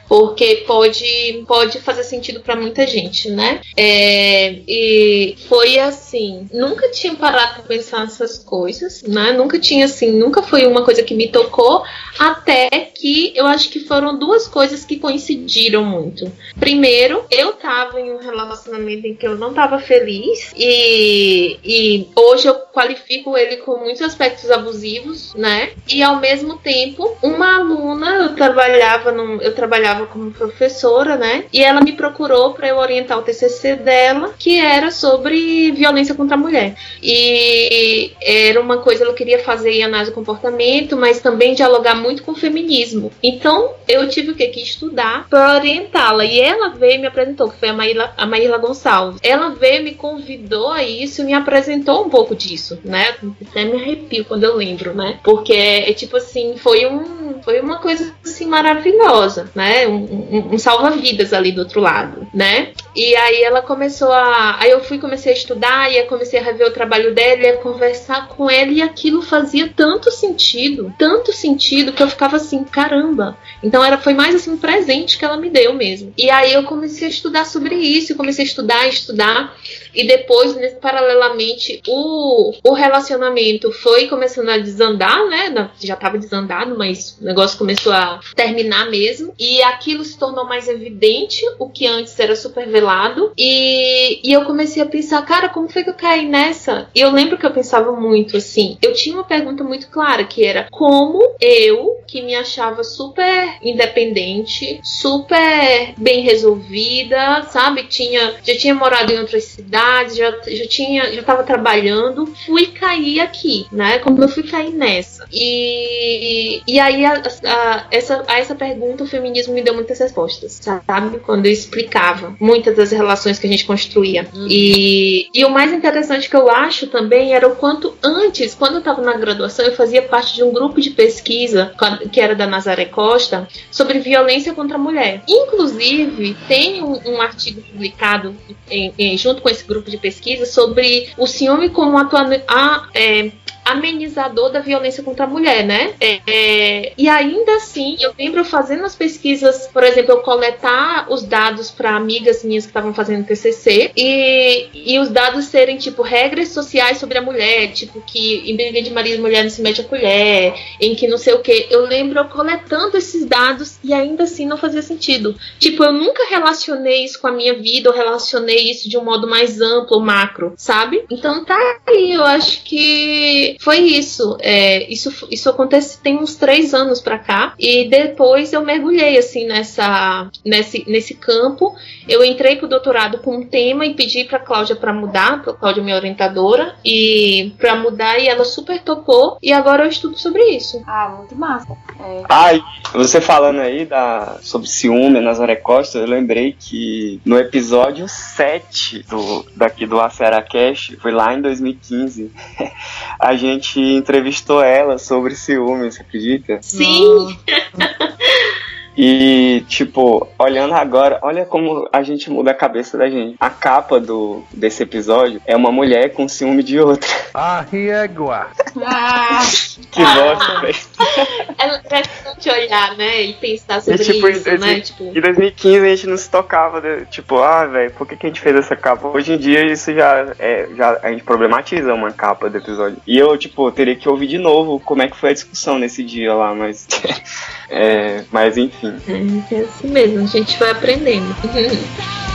porque 0.08 0.64
pode, 0.66 1.44
pode 1.46 1.80
fazer 1.80 2.04
sentido 2.04 2.40
para 2.40 2.56
muita 2.56 2.86
gente, 2.86 3.30
né? 3.30 3.60
É, 3.76 4.60
e 4.66 5.36
foi 5.48 5.78
assim, 5.78 6.48
nunca 6.52 6.88
tinha 6.90 7.14
parado 7.14 7.54
para 7.54 7.62
pensar 7.62 8.00
nessas 8.00 8.38
coisas, 8.38 9.02
né? 9.02 9.32
Nunca 9.32 9.58
tinha 9.58 9.84
assim, 9.84 10.12
nunca 10.12 10.42
foi 10.42 10.66
uma 10.66 10.84
coisa 10.84 11.02
que 11.02 11.14
me 11.14 11.28
tocou, 11.28 11.82
até 12.18 12.68
que 12.94 13.32
eu 13.36 13.46
acho 13.46 13.70
que 13.70 13.80
foram 13.80 14.18
duas 14.18 14.46
coisas 14.46 14.84
que 14.84 14.98
coincidiram 14.98 15.84
muito. 15.84 16.30
Primeiro, 16.58 17.24
eu 17.30 17.52
tava 17.54 18.00
em 18.00 18.12
um 18.12 18.18
relacionamento 18.18 19.06
em 19.06 19.14
que 19.14 19.26
eu 19.26 19.36
não 19.36 19.52
tava 19.52 19.78
feliz 19.78 20.52
e, 20.56 21.58
e 21.64 22.08
hoje 22.14 22.48
eu 22.48 22.54
qualifico 22.54 23.36
ele 23.36 23.58
com 23.58 23.78
muitos 23.78 24.02
aspectos 24.02 24.50
abusivos, 24.50 25.34
né? 25.34 25.70
E 25.88 26.02
ao 26.02 26.20
mesmo 26.20 26.58
tempo, 26.58 27.16
uma 27.22 27.56
aluna, 27.56 28.16
eu 28.16 28.34
trabalhava 28.34 29.12
num, 29.12 29.40
eu 29.40 29.54
trabalhava 29.54 29.95
trabalhava 29.96 30.06
como 30.06 30.30
professora, 30.30 31.16
né? 31.16 31.44
E 31.52 31.62
ela 31.62 31.80
me 31.80 31.92
procurou 31.92 32.52
para 32.52 32.68
eu 32.68 32.76
orientar 32.76 33.18
o 33.18 33.22
TCC 33.22 33.76
dela, 33.76 34.34
que 34.38 34.58
era 34.58 34.90
sobre 34.90 35.72
violência 35.72 36.14
contra 36.14 36.36
a 36.36 36.38
mulher. 36.38 36.76
E 37.02 38.12
era 38.20 38.60
uma 38.60 38.78
coisa 38.78 39.04
que 39.04 39.10
eu 39.10 39.14
queria 39.14 39.38
fazer 39.38 39.72
em 39.72 39.84
análise 39.84 40.10
do 40.10 40.14
comportamento, 40.14 40.96
mas 40.96 41.20
também 41.20 41.54
dialogar 41.54 41.94
muito 41.94 42.22
com 42.22 42.32
o 42.32 42.36
feminismo. 42.36 43.10
Então 43.22 43.72
eu 43.88 44.08
tive 44.08 44.34
que, 44.34 44.46
que 44.48 44.60
estudar 44.60 45.26
para 45.28 45.54
orientá-la. 45.54 46.24
E 46.24 46.40
ela 46.40 46.70
veio 46.70 46.96
e 46.96 46.98
me 46.98 47.06
apresentou, 47.06 47.50
que 47.50 47.58
foi 47.58 47.68
a 47.68 47.74
Maíla, 47.74 48.12
a 48.16 48.26
Maíla 48.26 48.58
Gonçalves. 48.58 49.20
Ela 49.22 49.50
veio 49.50 49.84
me 49.84 49.94
convidou 49.94 50.70
a 50.70 50.82
isso 50.82 51.22
e 51.22 51.24
me 51.24 51.32
apresentou 51.32 52.04
um 52.04 52.10
pouco 52.10 52.34
disso, 52.34 52.78
né? 52.84 53.14
Até 53.48 53.64
me 53.64 53.80
arrepio 53.80 54.24
quando 54.24 54.44
eu 54.44 54.56
lembro, 54.56 54.94
né? 54.94 55.18
Porque 55.22 55.52
é 55.52 55.92
tipo 55.92 56.16
assim, 56.16 56.56
foi 56.56 56.86
um, 56.86 57.40
foi 57.42 57.60
uma 57.60 57.78
coisa 57.78 58.12
assim 58.24 58.46
maravilhosa, 58.46 59.50
né? 59.54 59.85
Um, 59.86 60.54
um, 60.54 60.58
salva-vidas 60.58 61.32
ali 61.32 61.52
do 61.52 61.60
outro 61.60 61.80
lado, 61.80 62.26
né? 62.32 62.72
E 62.94 63.14
aí 63.16 63.42
ela 63.42 63.62
começou 63.62 64.12
a. 64.12 64.56
Aí 64.60 64.70
eu 64.70 64.82
fui, 64.82 64.98
comecei 64.98 65.32
a 65.32 65.36
estudar, 65.36 65.92
e 65.92 66.02
comecei 66.04 66.38
a 66.38 66.42
rever 66.42 66.66
o 66.66 66.72
trabalho 66.72 67.14
dela, 67.14 67.48
a 67.50 67.56
conversar 67.58 68.28
com 68.28 68.50
ela, 68.50 68.70
e 68.70 68.82
aquilo 68.82 69.22
fazia 69.22 69.72
tanto 69.74 70.10
sentido, 70.10 70.94
tanto 70.98 71.32
sentido, 71.32 71.92
que 71.92 72.02
eu 72.02 72.08
ficava 72.08 72.36
assim, 72.36 72.64
caramba. 72.64 73.36
Então 73.62 73.84
era, 73.84 73.98
foi 73.98 74.14
mais 74.14 74.34
assim 74.34 74.50
um 74.50 74.58
presente 74.58 75.18
que 75.18 75.24
ela 75.24 75.36
me 75.36 75.50
deu 75.50 75.74
mesmo. 75.74 76.12
E 76.16 76.30
aí 76.30 76.52
eu 76.52 76.64
comecei 76.64 77.06
a 77.06 77.10
estudar 77.10 77.44
sobre 77.44 77.74
isso, 77.74 78.16
comecei 78.16 78.44
a 78.44 78.48
estudar, 78.48 78.88
estudar. 78.88 79.56
E 79.96 80.06
depois, 80.06 80.54
paralelamente, 80.74 81.80
o, 81.88 82.52
o 82.62 82.72
relacionamento 82.74 83.72
foi 83.72 84.06
começando 84.08 84.50
a 84.50 84.58
desandar, 84.58 85.26
né? 85.26 85.70
Já 85.80 85.94
estava 85.94 86.18
desandado, 86.18 86.76
mas 86.76 87.16
o 87.20 87.24
negócio 87.24 87.58
começou 87.58 87.92
a 87.92 88.20
terminar 88.34 88.90
mesmo. 88.90 89.32
E 89.38 89.62
aquilo 89.62 90.04
se 90.04 90.18
tornou 90.18 90.44
mais 90.44 90.68
evidente, 90.68 91.42
o 91.58 91.70
que 91.70 91.86
antes 91.86 92.18
era 92.20 92.36
super 92.36 92.68
velado. 92.68 93.32
E, 93.38 94.20
e 94.22 94.32
eu 94.32 94.44
comecei 94.44 94.82
a 94.82 94.86
pensar, 94.86 95.24
cara, 95.24 95.48
como 95.48 95.68
foi 95.68 95.82
que 95.82 95.90
eu 95.90 95.94
caí 95.94 96.28
nessa? 96.28 96.88
E 96.94 97.00
eu 97.00 97.10
lembro 97.10 97.38
que 97.38 97.46
eu 97.46 97.52
pensava 97.52 97.92
muito 97.92 98.36
assim. 98.36 98.76
Eu 98.82 98.92
tinha 98.92 99.14
uma 99.14 99.24
pergunta 99.24 99.64
muito 99.64 99.88
clara, 99.88 100.24
que 100.24 100.44
era 100.44 100.68
como 100.70 101.36
eu, 101.40 102.02
que 102.06 102.20
me 102.20 102.34
achava 102.34 102.84
super 102.84 103.56
independente, 103.62 104.78
super 104.82 105.94
bem 105.96 106.20
resolvida, 106.20 107.42
sabe? 107.44 107.84
Tinha, 107.84 108.34
já 108.44 108.56
tinha 108.56 108.74
morado 108.74 109.12
em 109.12 109.18
outras 109.18 109.44
cidades, 109.44 109.85
já, 110.08 110.30
já 110.46 110.66
tinha, 110.68 111.12
já 111.12 111.20
estava 111.20 111.42
trabalhando, 111.42 112.26
fui 112.46 112.66
cair 112.68 113.20
aqui, 113.20 113.66
né? 113.72 113.98
Como 113.98 114.22
eu 114.22 114.28
fui 114.28 114.42
cair 114.42 114.72
nessa. 114.72 115.26
E, 115.32 116.62
e 116.66 116.78
aí 116.78 117.04
a, 117.04 117.22
a, 117.44 117.86
essa, 117.90 118.24
a 118.26 118.38
essa 118.38 118.54
pergunta 118.54 119.04
o 119.04 119.06
feminismo 119.06 119.54
me 119.54 119.62
deu 119.62 119.74
muitas 119.74 119.98
respostas, 119.98 120.60
sabe? 120.62 121.18
Quando 121.20 121.46
eu 121.46 121.52
explicava 121.52 122.34
muitas 122.40 122.76
das 122.76 122.90
relações 122.90 123.38
que 123.38 123.46
a 123.46 123.50
gente 123.50 123.64
construía. 123.64 124.26
Uhum. 124.34 124.46
E, 124.48 125.28
e 125.34 125.44
o 125.44 125.50
mais 125.50 125.72
interessante 125.72 126.28
que 126.28 126.36
eu 126.36 126.50
acho 126.50 126.86
também 126.88 127.34
era 127.34 127.46
o 127.46 127.56
quanto 127.56 127.96
antes, 128.02 128.54
quando 128.54 128.74
eu 128.74 128.78
estava 128.78 129.02
na 129.02 129.14
graduação, 129.14 129.64
eu 129.64 129.74
fazia 129.74 130.02
parte 130.02 130.34
de 130.34 130.42
um 130.42 130.52
grupo 130.52 130.80
de 130.80 130.90
pesquisa 130.90 131.72
que 132.12 132.20
era 132.20 132.34
da 132.34 132.46
Nazaré 132.46 132.86
Costa 132.86 133.48
sobre 133.70 133.98
violência 133.98 134.54
contra 134.54 134.76
a 134.76 134.80
mulher. 134.80 135.22
Inclusive, 135.28 136.36
tem 136.48 136.82
um, 136.82 137.00
um 137.06 137.20
artigo 137.20 137.60
publicado 137.62 138.34
em, 138.70 138.92
em, 138.98 139.16
junto 139.16 139.42
com 139.42 139.48
esse 139.48 139.64
grupo 139.64 139.75
de 139.82 139.98
pesquisa 139.98 140.46
sobre 140.46 141.08
o 141.16 141.26
ciúme 141.26 141.70
como 141.70 141.98
atuando, 141.98 142.40
a, 142.48 142.88
é, 142.94 143.32
amenizador 143.66 144.50
da 144.50 144.60
violência 144.60 145.02
contra 145.02 145.24
a 145.24 145.28
mulher, 145.28 145.64
né? 145.64 145.94
É, 146.00 146.20
é, 146.26 146.92
e 146.96 147.08
ainda 147.08 147.56
assim, 147.56 147.96
eu 148.00 148.14
lembro 148.18 148.44
fazendo 148.44 148.84
as 148.84 148.94
pesquisas, 148.94 149.68
por 149.72 149.82
exemplo, 149.82 150.12
eu 150.12 150.22
coletar 150.22 151.06
os 151.10 151.24
dados 151.24 151.70
para 151.70 151.96
amigas 151.96 152.44
minhas 152.44 152.64
que 152.64 152.70
estavam 152.70 152.94
fazendo 152.94 153.26
TCC 153.26 153.90
e, 153.96 154.68
e 154.72 154.98
os 154.98 155.08
dados 155.08 155.46
serem 155.46 155.76
tipo 155.76 156.02
regras 156.02 156.50
sociais 156.50 156.98
sobre 156.98 157.18
a 157.18 157.22
mulher, 157.22 157.72
tipo 157.72 158.00
que 158.00 158.50
em 158.50 158.56
briga 158.56 158.80
de 158.80 158.90
marido 158.90 159.20
mulher 159.20 159.42
não 159.42 159.50
se 159.50 159.62
mete 159.62 159.80
a 159.80 159.84
colher, 159.84 160.54
em 160.80 160.94
que 160.94 161.08
não 161.08 161.18
sei 161.18 161.34
o 161.34 161.40
que. 161.40 161.66
Eu 161.68 161.86
lembro 161.86 162.20
eu 162.20 162.26
coletando 162.26 162.96
esses 162.96 163.24
dados 163.24 163.78
e 163.82 163.92
ainda 163.92 164.24
assim 164.24 164.46
não 164.46 164.56
fazia 164.56 164.82
sentido. 164.82 165.34
Tipo, 165.58 165.84
eu 165.84 165.92
nunca 165.92 166.28
relacionei 166.28 167.04
isso 167.04 167.20
com 167.20 167.26
a 167.26 167.32
minha 167.32 167.54
vida, 167.54 167.90
ou 167.90 167.96
relacionei 167.96 168.70
isso 168.70 168.88
de 168.88 168.96
um 168.96 169.04
modo 169.04 169.26
mais 169.26 169.60
amplo, 169.60 170.00
macro, 170.00 170.54
sabe? 170.56 171.04
Então 171.10 171.44
tá 171.44 171.56
aí, 171.86 172.12
eu 172.12 172.24
acho 172.24 172.62
que 172.62 173.55
foi 173.60 173.78
isso. 173.78 174.36
É, 174.40 174.90
isso. 174.90 175.26
Isso 175.30 175.48
acontece 175.48 176.00
tem 176.02 176.16
uns 176.16 176.36
três 176.36 176.74
anos 176.74 177.00
pra 177.00 177.18
cá. 177.18 177.54
E 177.58 177.88
depois 177.88 178.52
eu 178.52 178.62
mergulhei 178.62 179.18
assim 179.18 179.46
nessa, 179.46 180.30
nesse, 180.44 180.84
nesse 180.88 181.14
campo. 181.14 181.74
Eu 182.08 182.24
entrei 182.24 182.56
pro 182.56 182.68
doutorado 182.68 183.18
com 183.18 183.36
um 183.36 183.46
tema 183.46 183.84
e 183.86 183.94
pedi 183.94 184.24
pra 184.24 184.38
Cláudia 184.38 184.76
para 184.76 184.92
mudar, 184.92 185.42
pra 185.42 185.52
Cláudia 185.52 185.82
minha 185.82 185.96
orientadora, 185.96 186.74
e 186.84 187.52
para 187.58 187.74
mudar 187.76 188.18
e 188.18 188.28
ela 188.28 188.44
super 188.44 188.82
topou. 188.82 189.38
E 189.42 189.52
agora 189.52 189.84
eu 189.84 189.88
estudo 189.88 190.18
sobre 190.18 190.42
isso. 190.50 190.82
Ah, 190.86 191.14
muito 191.16 191.34
massa. 191.34 191.72
É. 192.00 192.22
Ai, 192.28 192.62
você 192.92 193.20
falando 193.20 193.60
aí 193.60 193.84
da, 193.84 194.38
sobre 194.42 194.68
ciúme, 194.68 195.20
Nazaré 195.20 195.56
Costa, 195.56 195.98
eu 195.98 196.06
lembrei 196.06 196.56
que 196.58 197.20
no 197.24 197.38
episódio 197.38 198.06
7 198.08 199.04
do, 199.08 199.46
daqui 199.54 199.86
do 199.86 200.00
Acera 200.00 200.42
Cash, 200.42 200.96
foi 201.00 201.12
lá 201.12 201.34
em 201.34 201.40
2015, 201.40 202.30
a 203.18 203.34
gente 203.34 203.45
gente 203.52 203.80
entrevistou 203.80 204.62
ela 204.62 204.98
sobre 204.98 205.34
ciúmes, 205.34 205.94
você 205.94 206.02
acredita? 206.02 206.58
Sim! 206.62 207.38
E, 208.96 209.62
tipo, 209.68 210.26
olhando 210.38 210.74
agora, 210.74 211.18
olha 211.22 211.44
como 211.44 211.88
a 211.92 212.02
gente 212.02 212.30
muda 212.30 212.52
a 212.52 212.54
cabeça 212.54 212.96
da 212.96 213.10
gente. 213.10 213.36
A 213.38 213.50
capa 213.50 214.00
do, 214.00 214.42
desse 214.50 214.82
episódio 214.82 215.40
é 215.44 215.54
uma 215.54 215.70
mulher 215.70 216.14
com 216.14 216.26
ciúme 216.26 216.62
de 216.62 216.80
outra. 216.80 217.08
Ah, 217.38 217.66
riegua. 217.70 218.46
Ah, 218.82 219.42
que 219.90 220.02
ah, 220.02 220.14
bosta, 220.14 220.60
velho. 220.60 220.76
É 221.58 221.76
interessante 221.76 222.50
olhar, 222.50 222.96
né? 222.96 223.22
E 223.24 223.34
pensar 223.34 223.82
sobre 223.82 224.02
e, 224.02 224.06
tipo, 224.06 224.28
isso, 224.28 224.48
em, 224.48 224.58
né? 224.58 224.80
Tipo... 224.80 225.04
Em 225.04 225.20
2015 225.20 225.78
a 225.78 225.88
gente 225.88 226.06
não 226.06 226.16
se 226.16 226.30
tocava, 226.30 226.80
né? 226.80 227.06
tipo, 227.10 227.38
ah, 227.38 227.66
velho, 227.66 227.90
por 227.92 228.06
que, 228.06 228.16
que 228.16 228.26
a 228.26 228.30
gente 228.30 228.40
fez 228.40 228.56
essa 228.56 228.74
capa? 228.74 229.08
Hoje 229.08 229.34
em 229.34 229.38
dia 229.38 229.70
isso 229.70 229.92
já 229.92 230.34
é. 230.38 230.68
Já, 230.76 230.98
a 231.02 231.10
gente 231.10 231.24
problematiza 231.24 231.92
uma 231.92 232.10
capa 232.10 232.48
do 232.48 232.56
episódio. 232.56 232.96
E 233.06 233.18
eu, 233.18 233.36
tipo, 233.36 233.70
teria 233.70 233.96
que 233.96 234.08
ouvir 234.08 234.28
de 234.28 234.38
novo 234.38 234.80
como 234.80 235.02
é 235.02 235.08
que 235.08 235.16
foi 235.16 235.30
a 235.30 235.34
discussão 235.34 235.78
nesse 235.78 236.02
dia 236.02 236.32
lá, 236.34 236.54
mas. 236.54 236.86
é, 237.68 238.24
mas 238.30 238.56
enfim. 238.56 238.85
É, 239.08 239.54
é 239.54 239.60
assim 239.60 239.88
mesmo, 239.88 240.20
a 240.20 240.26
gente 240.26 240.58
vai 240.58 240.70
aprendendo. 240.70 241.34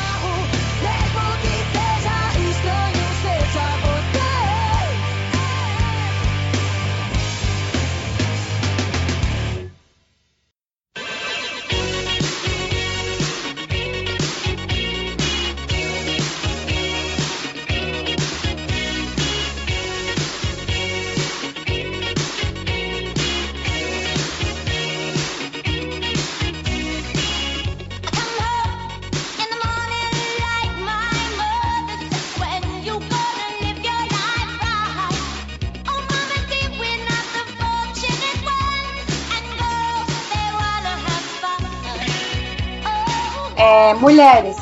mulheres. 44.22 44.58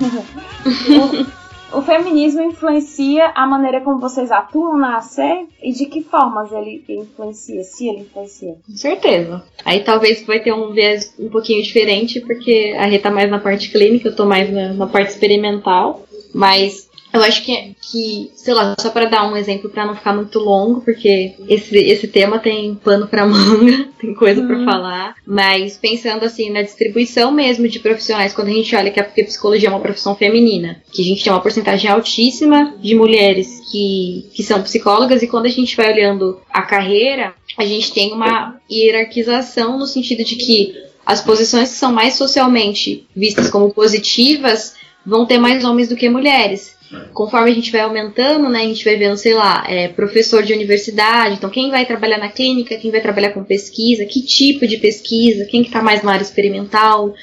o, 1.72 1.78
o, 1.78 1.82
feminismo 1.82 2.42
influencia 2.42 3.30
a 3.34 3.46
maneira 3.46 3.80
como 3.80 4.00
vocês 4.00 4.30
atuam 4.32 4.76
na 4.76 5.00
série 5.00 5.46
e 5.62 5.72
de 5.72 5.86
que 5.86 6.02
formas 6.02 6.50
ele 6.52 6.84
influencia, 6.88 7.62
se 7.62 7.88
ele 7.88 8.00
influencia? 8.00 8.56
Com 8.66 8.76
certeza. 8.76 9.42
Aí 9.64 9.80
talvez 9.80 10.24
vai 10.26 10.40
ter 10.40 10.52
um 10.52 10.72
viés 10.72 11.14
um 11.18 11.28
pouquinho 11.28 11.62
diferente, 11.62 12.20
porque 12.20 12.74
a 12.76 12.86
Rê 12.86 12.98
tá 12.98 13.10
mais 13.10 13.30
na 13.30 13.38
parte 13.38 13.70
clínica, 13.70 14.08
eu 14.08 14.16
tô 14.16 14.26
mais 14.26 14.52
na, 14.52 14.74
na 14.74 14.86
parte 14.86 15.10
experimental. 15.10 16.04
Mas 16.34 16.90
eu 17.14 17.22
acho 17.22 17.44
que, 17.44 17.76
que 17.80 18.32
sei 18.34 18.52
lá, 18.52 18.74
só 18.80 18.90
para 18.90 19.04
dar 19.04 19.30
um 19.30 19.36
exemplo 19.36 19.70
para 19.70 19.86
não 19.86 19.94
ficar 19.94 20.12
muito 20.12 20.40
longo, 20.40 20.80
porque 20.80 21.34
esse, 21.48 21.76
esse 21.76 22.08
tema 22.08 22.40
tem 22.40 22.74
pano 22.74 23.06
para 23.06 23.24
manga, 23.24 23.88
tem 24.00 24.12
coisa 24.12 24.40
uhum. 24.40 24.48
para 24.48 24.64
falar, 24.64 25.14
mas 25.24 25.78
pensando 25.78 26.24
assim 26.24 26.50
na 26.50 26.62
distribuição 26.62 27.30
mesmo 27.30 27.68
de 27.68 27.78
profissionais, 27.78 28.32
quando 28.32 28.48
a 28.48 28.52
gente 28.52 28.74
olha 28.74 28.90
que 28.90 28.98
a 28.98 29.04
psicologia 29.04 29.68
é 29.68 29.70
uma 29.70 29.80
profissão 29.80 30.16
feminina, 30.16 30.82
que 30.90 31.02
a 31.02 31.04
gente 31.04 31.22
tem 31.22 31.32
uma 31.32 31.40
porcentagem 31.40 31.88
altíssima 31.88 32.74
de 32.82 32.96
mulheres 32.96 33.62
que, 33.70 34.28
que 34.34 34.42
são 34.42 34.60
psicólogas, 34.60 35.22
e 35.22 35.28
quando 35.28 35.46
a 35.46 35.50
gente 35.50 35.76
vai 35.76 35.92
olhando 35.92 36.40
a 36.50 36.62
carreira, 36.62 37.32
a 37.56 37.64
gente 37.64 37.92
tem 37.92 38.12
uma 38.12 38.58
hierarquização 38.68 39.78
no 39.78 39.86
sentido 39.86 40.24
de 40.24 40.34
que 40.34 40.74
as 41.06 41.20
posições 41.20 41.70
que 41.70 41.76
são 41.76 41.92
mais 41.92 42.14
socialmente 42.14 43.06
vistas 43.14 43.48
como 43.48 43.72
positivas 43.72 44.74
vão 45.06 45.26
ter 45.26 45.38
mais 45.38 45.64
homens 45.64 45.88
do 45.88 45.96
que 45.96 46.08
mulheres 46.08 46.74
conforme 47.12 47.50
a 47.50 47.54
gente 47.54 47.70
vai 47.70 47.80
aumentando, 47.80 48.48
né, 48.48 48.60
a 48.60 48.66
gente 48.66 48.84
vai 48.84 48.96
vendo, 48.96 49.16
sei 49.16 49.34
lá, 49.34 49.64
é, 49.68 49.88
professor 49.88 50.42
de 50.42 50.52
universidade, 50.52 51.34
então 51.34 51.50
quem 51.50 51.70
vai 51.70 51.86
trabalhar 51.86 52.18
na 52.18 52.28
clínica, 52.28 52.76
quem 52.76 52.90
vai 52.90 53.00
trabalhar 53.00 53.30
com 53.30 53.44
pesquisa, 53.44 54.04
que 54.04 54.22
tipo 54.22 54.66
de 54.66 54.76
pesquisa, 54.76 55.44
quem 55.46 55.62
que 55.62 55.68
está 55.68 55.82
mais 55.82 56.02
na 56.02 56.12
área 56.12 56.24
experimental, 56.24 57.14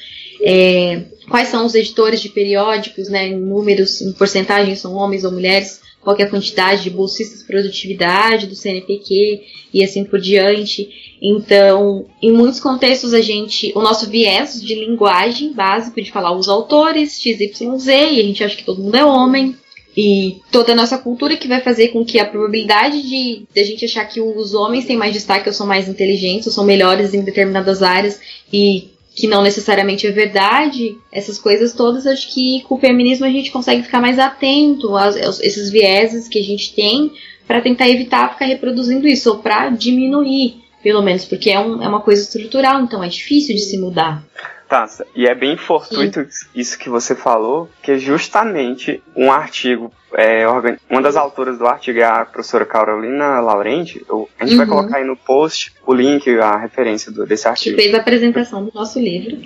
é, 0.42 1.02
quais 1.28 1.48
são 1.48 1.64
os 1.64 1.74
editores 1.74 2.20
de 2.20 2.28
periódicos, 2.28 3.08
né, 3.08 3.28
em 3.28 3.38
números, 3.38 4.00
em 4.00 4.12
porcentagem, 4.12 4.74
são 4.74 4.94
homens 4.94 5.24
ou 5.24 5.32
mulheres. 5.32 5.81
Qual 6.02 6.16
é 6.18 6.24
a 6.24 6.30
quantidade 6.30 6.82
de 6.82 6.90
bolsistas 6.90 7.40
de 7.40 7.46
produtividade 7.46 8.46
do 8.46 8.56
CNPq 8.56 9.42
e 9.72 9.84
assim 9.84 10.04
por 10.04 10.20
diante. 10.20 10.88
Então, 11.22 12.06
em 12.20 12.32
muitos 12.32 12.58
contextos 12.58 13.14
a 13.14 13.20
gente, 13.20 13.72
o 13.74 13.80
nosso 13.80 14.10
viés 14.10 14.60
de 14.60 14.74
linguagem 14.74 15.52
básico 15.52 16.02
de 16.02 16.10
falar 16.10 16.36
os 16.36 16.48
autores 16.48 17.20
XYZ 17.20 17.86
e 17.86 18.20
a 18.20 18.24
gente 18.24 18.42
acha 18.42 18.56
que 18.56 18.64
todo 18.64 18.82
mundo 18.82 18.96
é 18.96 19.04
homem, 19.04 19.56
e 19.96 20.40
toda 20.50 20.72
a 20.72 20.74
nossa 20.74 20.96
cultura 20.96 21.36
que 21.36 21.46
vai 21.46 21.60
fazer 21.60 21.88
com 21.88 22.04
que 22.04 22.18
a 22.18 22.24
probabilidade 22.24 23.02
de, 23.02 23.44
de 23.52 23.60
a 23.60 23.64
gente 23.64 23.84
achar 23.84 24.06
que 24.06 24.20
os 24.20 24.54
homens 24.54 24.86
têm 24.86 24.96
mais 24.96 25.12
destaque, 25.12 25.48
ou 25.48 25.52
são 25.52 25.66
mais 25.66 25.86
inteligentes, 25.86 26.46
ou 26.46 26.52
são 26.52 26.64
melhores 26.64 27.12
em 27.12 27.22
determinadas 27.22 27.82
áreas 27.82 28.18
e 28.50 28.88
que 29.14 29.26
não 29.26 29.42
necessariamente 29.42 30.06
é 30.06 30.10
verdade, 30.10 30.98
essas 31.10 31.38
coisas 31.38 31.74
todas, 31.74 32.06
acho 32.06 32.32
que 32.32 32.62
com 32.62 32.76
o 32.76 32.80
feminismo 32.80 33.26
a 33.26 33.30
gente 33.30 33.50
consegue 33.50 33.82
ficar 33.82 34.00
mais 34.00 34.18
atento 34.18 34.96
a, 34.96 35.08
esses 35.08 35.70
vieses 35.70 36.28
que 36.28 36.38
a 36.38 36.42
gente 36.42 36.74
tem 36.74 37.12
para 37.46 37.60
tentar 37.60 37.88
evitar 37.88 38.32
ficar 38.32 38.46
reproduzindo 38.46 39.06
isso, 39.06 39.30
ou 39.30 39.38
para 39.38 39.68
diminuir, 39.68 40.62
pelo 40.82 41.02
menos, 41.02 41.24
porque 41.24 41.50
é, 41.50 41.60
um, 41.60 41.82
é 41.82 41.88
uma 41.88 42.00
coisa 42.00 42.22
estrutural, 42.22 42.80
então 42.80 43.04
é 43.04 43.08
difícil 43.08 43.54
de 43.54 43.60
se 43.60 43.78
mudar. 43.78 44.24
Tá, 44.68 44.86
e 45.14 45.26
é 45.26 45.34
bem 45.34 45.58
fortuito 45.58 46.20
Sim. 46.30 46.46
isso 46.54 46.78
que 46.78 46.88
você 46.88 47.14
falou, 47.14 47.68
que 47.82 47.92
é 47.92 47.98
justamente 47.98 49.02
um 49.14 49.30
artigo, 49.30 49.92
é, 50.14 50.44
uma 50.90 51.02
das 51.02 51.16
autoras 51.16 51.58
do 51.58 51.66
artigo 51.66 51.98
é 51.98 52.04
a 52.04 52.24
professora 52.24 52.64
Carolina 52.64 53.40
Laurenti, 53.40 54.04
a 54.38 54.44
gente 54.44 54.52
uhum. 54.52 54.56
vai 54.58 54.66
colocar 54.66 54.96
aí 54.98 55.04
no 55.04 55.16
post 55.16 55.72
o 55.86 55.94
link, 55.94 56.28
a 56.38 56.56
referência 56.56 57.10
do, 57.10 57.26
desse 57.26 57.48
artigo. 57.48 57.76
Que 57.76 57.82
fez 57.82 57.94
a 57.94 57.98
apresentação 57.98 58.64
do 58.64 58.72
nosso 58.74 58.98
livro. 58.98 59.38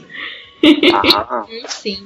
Ah, 0.92 1.44
sim. 1.68 2.02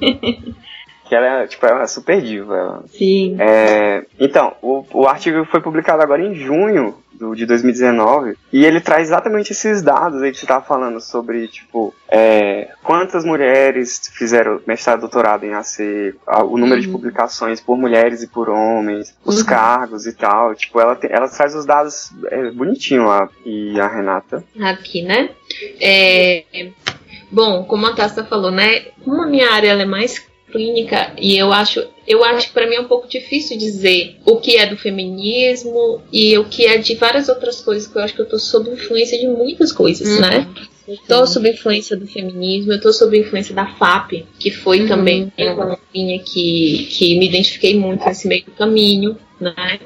que 1.05 1.15
ela 1.15 1.41
é, 1.41 1.47
tipo, 1.47 1.65
ela 1.65 1.83
é 1.83 1.87
super 1.87 2.21
diva. 2.21 2.55
Ela. 2.55 2.83
Sim. 2.87 3.35
É, 3.39 4.05
então, 4.19 4.55
o, 4.61 4.85
o 4.93 5.07
artigo 5.07 5.43
foi 5.45 5.61
publicado 5.61 6.01
agora 6.01 6.23
em 6.23 6.35
junho 6.35 6.95
do, 7.21 7.35
de 7.35 7.45
2019, 7.45 8.35
e 8.51 8.65
ele 8.65 8.81
traz 8.81 9.09
exatamente 9.09 9.51
esses 9.51 9.83
dados 9.83 10.23
aí 10.23 10.31
que 10.31 10.39
você 10.39 10.45
estava 10.45 10.65
falando 10.65 10.99
sobre, 10.99 11.47
tipo, 11.47 11.93
é, 12.09 12.69
quantas 12.83 13.23
mulheres 13.23 14.11
fizeram 14.15 14.59
mestrado 14.65 14.97
e 14.97 15.01
doutorado 15.01 15.45
em 15.45 15.53
AC, 15.53 16.15
o 16.49 16.57
número 16.57 16.75
uhum. 16.75 16.81
de 16.81 16.87
publicações 16.87 17.61
por 17.61 17.77
mulheres 17.77 18.23
e 18.23 18.27
por 18.27 18.49
homens, 18.49 19.15
os 19.23 19.39
uhum. 19.39 19.45
cargos 19.45 20.07
e 20.07 20.13
tal. 20.13 20.55
Tipo, 20.55 20.79
ela, 20.79 20.95
tem, 20.95 21.11
ela 21.13 21.29
traz 21.29 21.53
os 21.55 21.65
dados 21.65 22.11
é, 22.31 22.49
bonitinho 22.49 23.05
lá, 23.05 23.29
e 23.45 23.79
a 23.79 23.87
Renata. 23.87 24.43
Aqui, 24.59 25.03
né? 25.03 25.29
É, 25.79 26.43
bom, 27.31 27.63
como 27.65 27.85
a 27.85 27.93
Tassa 27.93 28.23
falou, 28.23 28.49
né? 28.49 28.85
Como 29.05 29.21
a 29.21 29.27
minha 29.27 29.51
área 29.51 29.73
é 29.73 29.85
mais 29.85 30.30
clínica 30.51 31.13
e 31.17 31.37
eu 31.37 31.51
acho 31.51 31.83
eu 32.07 32.23
acho 32.23 32.47
que 32.47 32.53
para 32.53 32.67
mim 32.67 32.75
é 32.75 32.81
um 32.81 32.87
pouco 32.87 33.07
difícil 33.07 33.57
dizer 33.57 34.17
o 34.25 34.37
que 34.37 34.57
é 34.57 34.65
do 34.65 34.75
feminismo 34.75 36.01
e 36.11 36.37
o 36.37 36.45
que 36.45 36.65
é 36.65 36.77
de 36.77 36.95
várias 36.95 37.29
outras 37.29 37.61
coisas 37.61 37.87
que 37.87 37.97
eu 37.97 38.01
acho 38.01 38.13
que 38.13 38.21
eu 38.21 38.25
tô 38.25 38.37
sob 38.37 38.69
influência 38.69 39.17
de 39.17 39.27
muitas 39.27 39.71
coisas, 39.71 40.07
uhum. 40.07 40.21
né? 40.21 40.47
Estou 40.87 41.25
sob 41.25 41.49
influência 41.49 41.95
do 41.95 42.07
feminismo, 42.07 42.71
eu 42.73 42.77
estou 42.77 42.91
sob 42.91 43.17
influência 43.17 43.53
da 43.53 43.65
FAP, 43.65 44.25
que 44.37 44.51
foi 44.51 44.81
uhum. 44.81 44.87
também 44.87 45.33
uma 45.37 45.79
linha 45.93 46.19
que, 46.19 46.87
que 46.91 47.17
me 47.17 47.27
identifiquei 47.27 47.75
muito 47.75 48.03
nesse 48.03 48.27
meio 48.27 48.45
do 48.45 48.51
caminho, 48.51 49.17
né? 49.39 49.79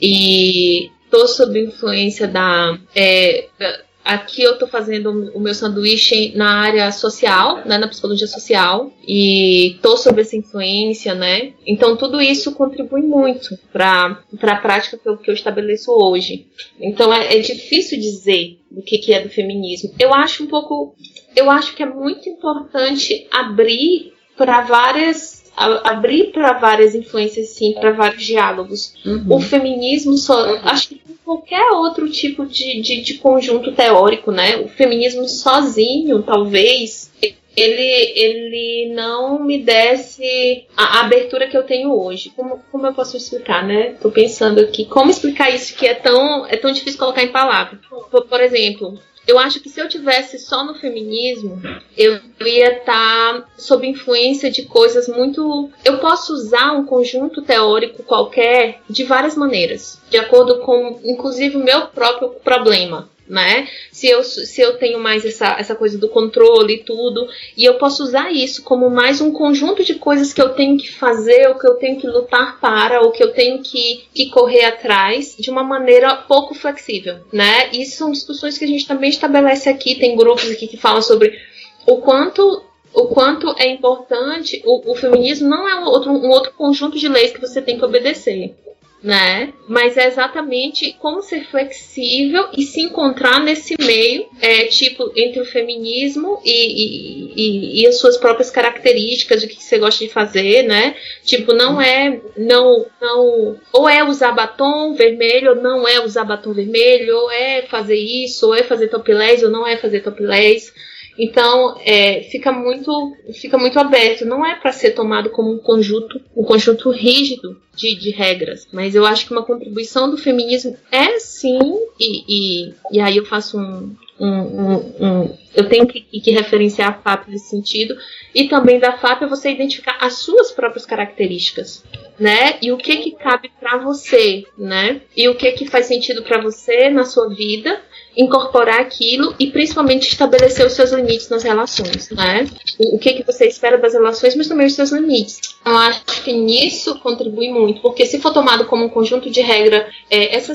E 0.00 0.90
estou 1.04 1.26
sob 1.26 1.58
influência 1.58 2.28
da, 2.28 2.78
é, 2.94 3.48
da 3.58 3.80
Aqui 4.08 4.42
eu 4.42 4.54
estou 4.54 4.66
fazendo 4.66 5.30
o 5.34 5.38
meu 5.38 5.54
sanduíche 5.54 6.32
na 6.34 6.62
área 6.62 6.90
social, 6.90 7.62
né, 7.66 7.76
na 7.76 7.86
psicologia 7.86 8.26
social, 8.26 8.90
e 9.06 9.74
estou 9.74 9.98
sob 9.98 10.18
essa 10.22 10.34
influência, 10.34 11.14
né? 11.14 11.52
Então 11.66 11.94
tudo 11.94 12.18
isso 12.18 12.54
contribui 12.54 13.02
muito 13.02 13.54
para 13.70 14.18
a 14.40 14.56
prática 14.56 14.96
que 14.96 15.06
eu, 15.06 15.18
que 15.18 15.30
eu, 15.30 15.34
estabeleço 15.34 15.92
hoje. 15.92 16.46
Então 16.80 17.12
é, 17.12 17.36
é 17.36 17.38
difícil 17.40 18.00
dizer 18.00 18.58
o 18.72 18.80
que, 18.80 18.96
que 18.96 19.12
é 19.12 19.20
do 19.20 19.28
feminismo. 19.28 19.94
Eu 20.00 20.14
acho 20.14 20.42
um 20.42 20.46
pouco, 20.46 20.94
eu 21.36 21.50
acho 21.50 21.76
que 21.76 21.82
é 21.82 21.86
muito 21.86 22.30
importante 22.30 23.28
abrir 23.30 24.14
para 24.38 24.62
várias 24.62 25.37
abrir 25.58 26.32
para 26.32 26.52
várias 26.54 26.94
influências, 26.94 27.48
sim, 27.48 27.74
para 27.74 27.92
vários 27.92 28.24
diálogos. 28.24 28.94
Uhum. 29.04 29.36
O 29.36 29.40
feminismo 29.40 30.16
só. 30.16 30.56
Acho 30.62 30.90
que 30.90 31.00
qualquer 31.24 31.72
outro 31.72 32.08
tipo 32.08 32.46
de, 32.46 32.80
de, 32.80 33.02
de, 33.02 33.14
conjunto 33.14 33.72
teórico, 33.72 34.32
né? 34.32 34.56
O 34.58 34.68
feminismo 34.68 35.28
sozinho, 35.28 36.22
talvez, 36.22 37.12
ele, 37.54 38.12
ele 38.16 38.94
não 38.94 39.38
me 39.44 39.58
desse 39.58 40.64
a, 40.76 40.98
a 40.98 41.00
abertura 41.00 41.48
que 41.48 41.56
eu 41.56 41.64
tenho 41.64 41.92
hoje. 41.92 42.32
Como, 42.34 42.62
como 42.72 42.86
eu 42.86 42.94
posso 42.94 43.16
explicar, 43.16 43.66
né? 43.66 43.94
Tô 44.00 44.10
pensando 44.10 44.60
aqui, 44.60 44.86
como 44.86 45.10
explicar 45.10 45.50
isso 45.50 45.76
que 45.76 45.86
é 45.86 45.94
tão, 45.94 46.46
é 46.46 46.56
tão 46.56 46.72
difícil 46.72 46.98
colocar 46.98 47.22
em 47.22 47.32
palavras. 47.32 47.80
Por, 48.10 48.24
por 48.24 48.40
exemplo, 48.40 48.98
eu 49.28 49.38
acho 49.38 49.60
que 49.60 49.68
se 49.68 49.78
eu 49.78 49.86
tivesse 49.86 50.38
só 50.38 50.64
no 50.64 50.74
feminismo, 50.74 51.60
eu 51.94 52.18
ia 52.46 52.78
estar 52.78 53.42
tá 53.42 53.44
sob 53.58 53.86
influência 53.86 54.50
de 54.50 54.62
coisas 54.62 55.06
muito. 55.06 55.70
Eu 55.84 55.98
posso 55.98 56.32
usar 56.32 56.72
um 56.72 56.86
conjunto 56.86 57.42
teórico 57.42 58.02
qualquer 58.02 58.80
de 58.88 59.04
várias 59.04 59.36
maneiras, 59.36 60.00
de 60.08 60.16
acordo 60.16 60.60
com, 60.60 60.98
inclusive, 61.04 61.56
o 61.56 61.64
meu 61.64 61.88
próprio 61.88 62.30
problema 62.42 63.06
né? 63.28 63.68
Se 63.92 64.08
eu, 64.08 64.22
se 64.24 64.60
eu 64.60 64.76
tenho 64.78 64.98
mais 64.98 65.24
essa, 65.24 65.56
essa 65.58 65.74
coisa 65.74 65.98
do 65.98 66.08
controle 66.08 66.74
e 66.74 66.84
tudo, 66.84 67.28
e 67.56 67.64
eu 67.64 67.74
posso 67.74 68.02
usar 68.02 68.32
isso 68.32 68.62
como 68.62 68.88
mais 68.88 69.20
um 69.20 69.32
conjunto 69.32 69.84
de 69.84 69.94
coisas 69.94 70.32
que 70.32 70.40
eu 70.40 70.50
tenho 70.50 70.78
que 70.78 70.90
fazer, 70.90 71.48
ou 71.48 71.54
que 71.56 71.66
eu 71.66 71.74
tenho 71.74 72.00
que 72.00 72.06
lutar 72.06 72.58
para, 72.60 73.00
ou 73.02 73.10
que 73.10 73.22
eu 73.22 73.32
tenho 73.32 73.62
que, 73.62 74.04
que 74.14 74.30
correr 74.30 74.64
atrás 74.64 75.36
de 75.38 75.50
uma 75.50 75.62
maneira 75.62 76.16
pouco 76.16 76.54
flexível, 76.54 77.18
né? 77.32 77.70
Isso 77.72 77.96
são 77.96 78.10
discussões 78.10 78.56
que 78.56 78.64
a 78.64 78.68
gente 78.68 78.86
também 78.86 79.10
estabelece 79.10 79.68
aqui, 79.68 79.94
tem 79.94 80.16
grupos 80.16 80.50
aqui 80.50 80.66
que 80.66 80.76
falam 80.76 81.02
sobre 81.02 81.38
o 81.86 81.98
quanto 81.98 82.64
o 82.94 83.06
quanto 83.08 83.54
é 83.58 83.66
importante 83.66 84.62
o, 84.64 84.92
o 84.92 84.94
feminismo 84.94 85.46
não 85.46 85.68
é 85.68 85.78
um 85.78 85.84
outro, 85.84 86.10
um 86.10 86.30
outro 86.30 86.52
conjunto 86.52 86.98
de 86.98 87.06
leis 87.06 87.32
que 87.32 87.40
você 87.40 87.60
tem 87.60 87.78
que 87.78 87.84
obedecer 87.84 88.54
né? 89.02 89.52
Mas 89.68 89.96
é 89.96 90.06
exatamente 90.06 90.96
como 90.98 91.22
ser 91.22 91.44
flexível 91.46 92.48
e 92.56 92.62
se 92.62 92.80
encontrar 92.80 93.40
nesse 93.40 93.76
meio, 93.78 94.26
é, 94.40 94.64
tipo, 94.64 95.12
entre 95.16 95.40
o 95.40 95.44
feminismo 95.44 96.40
e, 96.44 96.50
e, 96.50 97.32
e, 97.36 97.82
e 97.82 97.86
as 97.86 97.98
suas 97.98 98.16
próprias 98.16 98.50
características, 98.50 99.42
o 99.42 99.48
que 99.48 99.62
você 99.62 99.78
gosta 99.78 100.04
de 100.04 100.10
fazer, 100.10 100.64
né? 100.64 100.96
Tipo, 101.24 101.52
não 101.52 101.80
é, 101.80 102.20
não, 102.36 102.86
não, 103.00 103.56
ou 103.72 103.88
é 103.88 104.02
usar 104.02 104.32
batom 104.32 104.94
vermelho, 104.94 105.50
ou 105.50 105.56
não 105.56 105.86
é 105.86 106.00
usar 106.04 106.24
batom 106.24 106.52
vermelho, 106.52 107.16
ou 107.16 107.30
é 107.30 107.62
fazer 107.62 107.98
isso, 107.98 108.46
ou 108.46 108.54
é 108.54 108.62
fazer 108.62 108.88
topless, 108.88 109.44
ou 109.44 109.50
não 109.50 109.66
é 109.66 109.76
fazer 109.76 110.00
topless. 110.00 110.72
Então, 111.18 111.76
é, 111.84 112.22
fica 112.22 112.52
muito 112.52 113.16
fica 113.34 113.58
muito 113.58 113.78
aberto. 113.78 114.24
Não 114.24 114.46
é 114.46 114.54
para 114.54 114.72
ser 114.72 114.92
tomado 114.92 115.30
como 115.30 115.52
um 115.52 115.58
conjunto, 115.58 116.20
um 116.36 116.44
conjunto 116.44 116.90
rígido 116.90 117.60
de, 117.74 117.94
de, 117.96 118.10
regras. 118.10 118.68
Mas 118.72 118.94
eu 118.94 119.04
acho 119.04 119.26
que 119.26 119.32
uma 119.32 119.42
contribuição 119.42 120.08
do 120.08 120.16
feminismo 120.16 120.76
é 120.92 121.18
sim, 121.18 121.58
e, 121.98 122.24
e, 122.68 122.74
e 122.92 123.00
aí 123.00 123.16
eu 123.16 123.24
faço 123.24 123.58
um, 123.58 123.96
um, 124.20 124.28
um, 124.28 124.74
um, 125.00 125.38
eu 125.58 125.68
tenho 125.68 125.88
que, 125.88 126.00
que, 126.00 126.30
referenciar 126.30 126.90
a 126.90 127.02
FAP 127.02 127.28
nesse 127.28 127.50
sentido, 127.50 127.96
e 128.32 128.48
também 128.48 128.78
da 128.78 128.96
FAP 128.96 129.22
é 129.22 129.26
você 129.26 129.50
identificar 129.50 129.98
as 130.00 130.20
suas 130.20 130.52
próprias 130.52 130.86
características, 130.86 131.82
né? 132.16 132.58
E 132.62 132.70
o 132.70 132.76
que 132.76 132.96
que 132.98 133.10
cabe 133.10 133.50
para 133.58 133.78
você, 133.78 134.44
né? 134.56 135.00
E 135.16 135.28
o 135.28 135.34
que 135.34 135.50
que 135.52 135.66
faz 135.66 135.86
sentido 135.86 136.22
para 136.22 136.40
você 136.40 136.88
na 136.90 137.04
sua 137.04 137.28
vida 137.28 137.80
incorporar 138.18 138.80
aquilo 138.80 139.32
e 139.38 139.46
principalmente 139.46 140.08
estabelecer 140.08 140.66
os 140.66 140.72
seus 140.72 140.90
limites 140.90 141.28
nas 141.28 141.44
relações, 141.44 142.10
né? 142.10 142.48
O, 142.76 142.98
que 142.98 143.14
que 143.14 143.22
você 143.22 143.46
espera 143.46 143.78
das 143.78 143.92
relações, 143.92 144.34
mas 144.34 144.48
também 144.48 144.66
os 144.66 144.72
seus 144.72 144.90
limites. 144.90 145.40
Eu 145.64 145.76
acho 145.76 146.24
que 146.24 146.32
nisso 146.32 146.98
contribui 146.98 147.48
muito, 147.48 147.80
porque 147.80 148.04
se 148.04 148.18
for 148.18 148.32
tomado 148.32 148.64
como 148.66 148.84
um 148.84 148.88
conjunto 148.88 149.30
de 149.30 149.40
regra, 149.40 149.88
é, 150.10 150.36
essa 150.36 150.52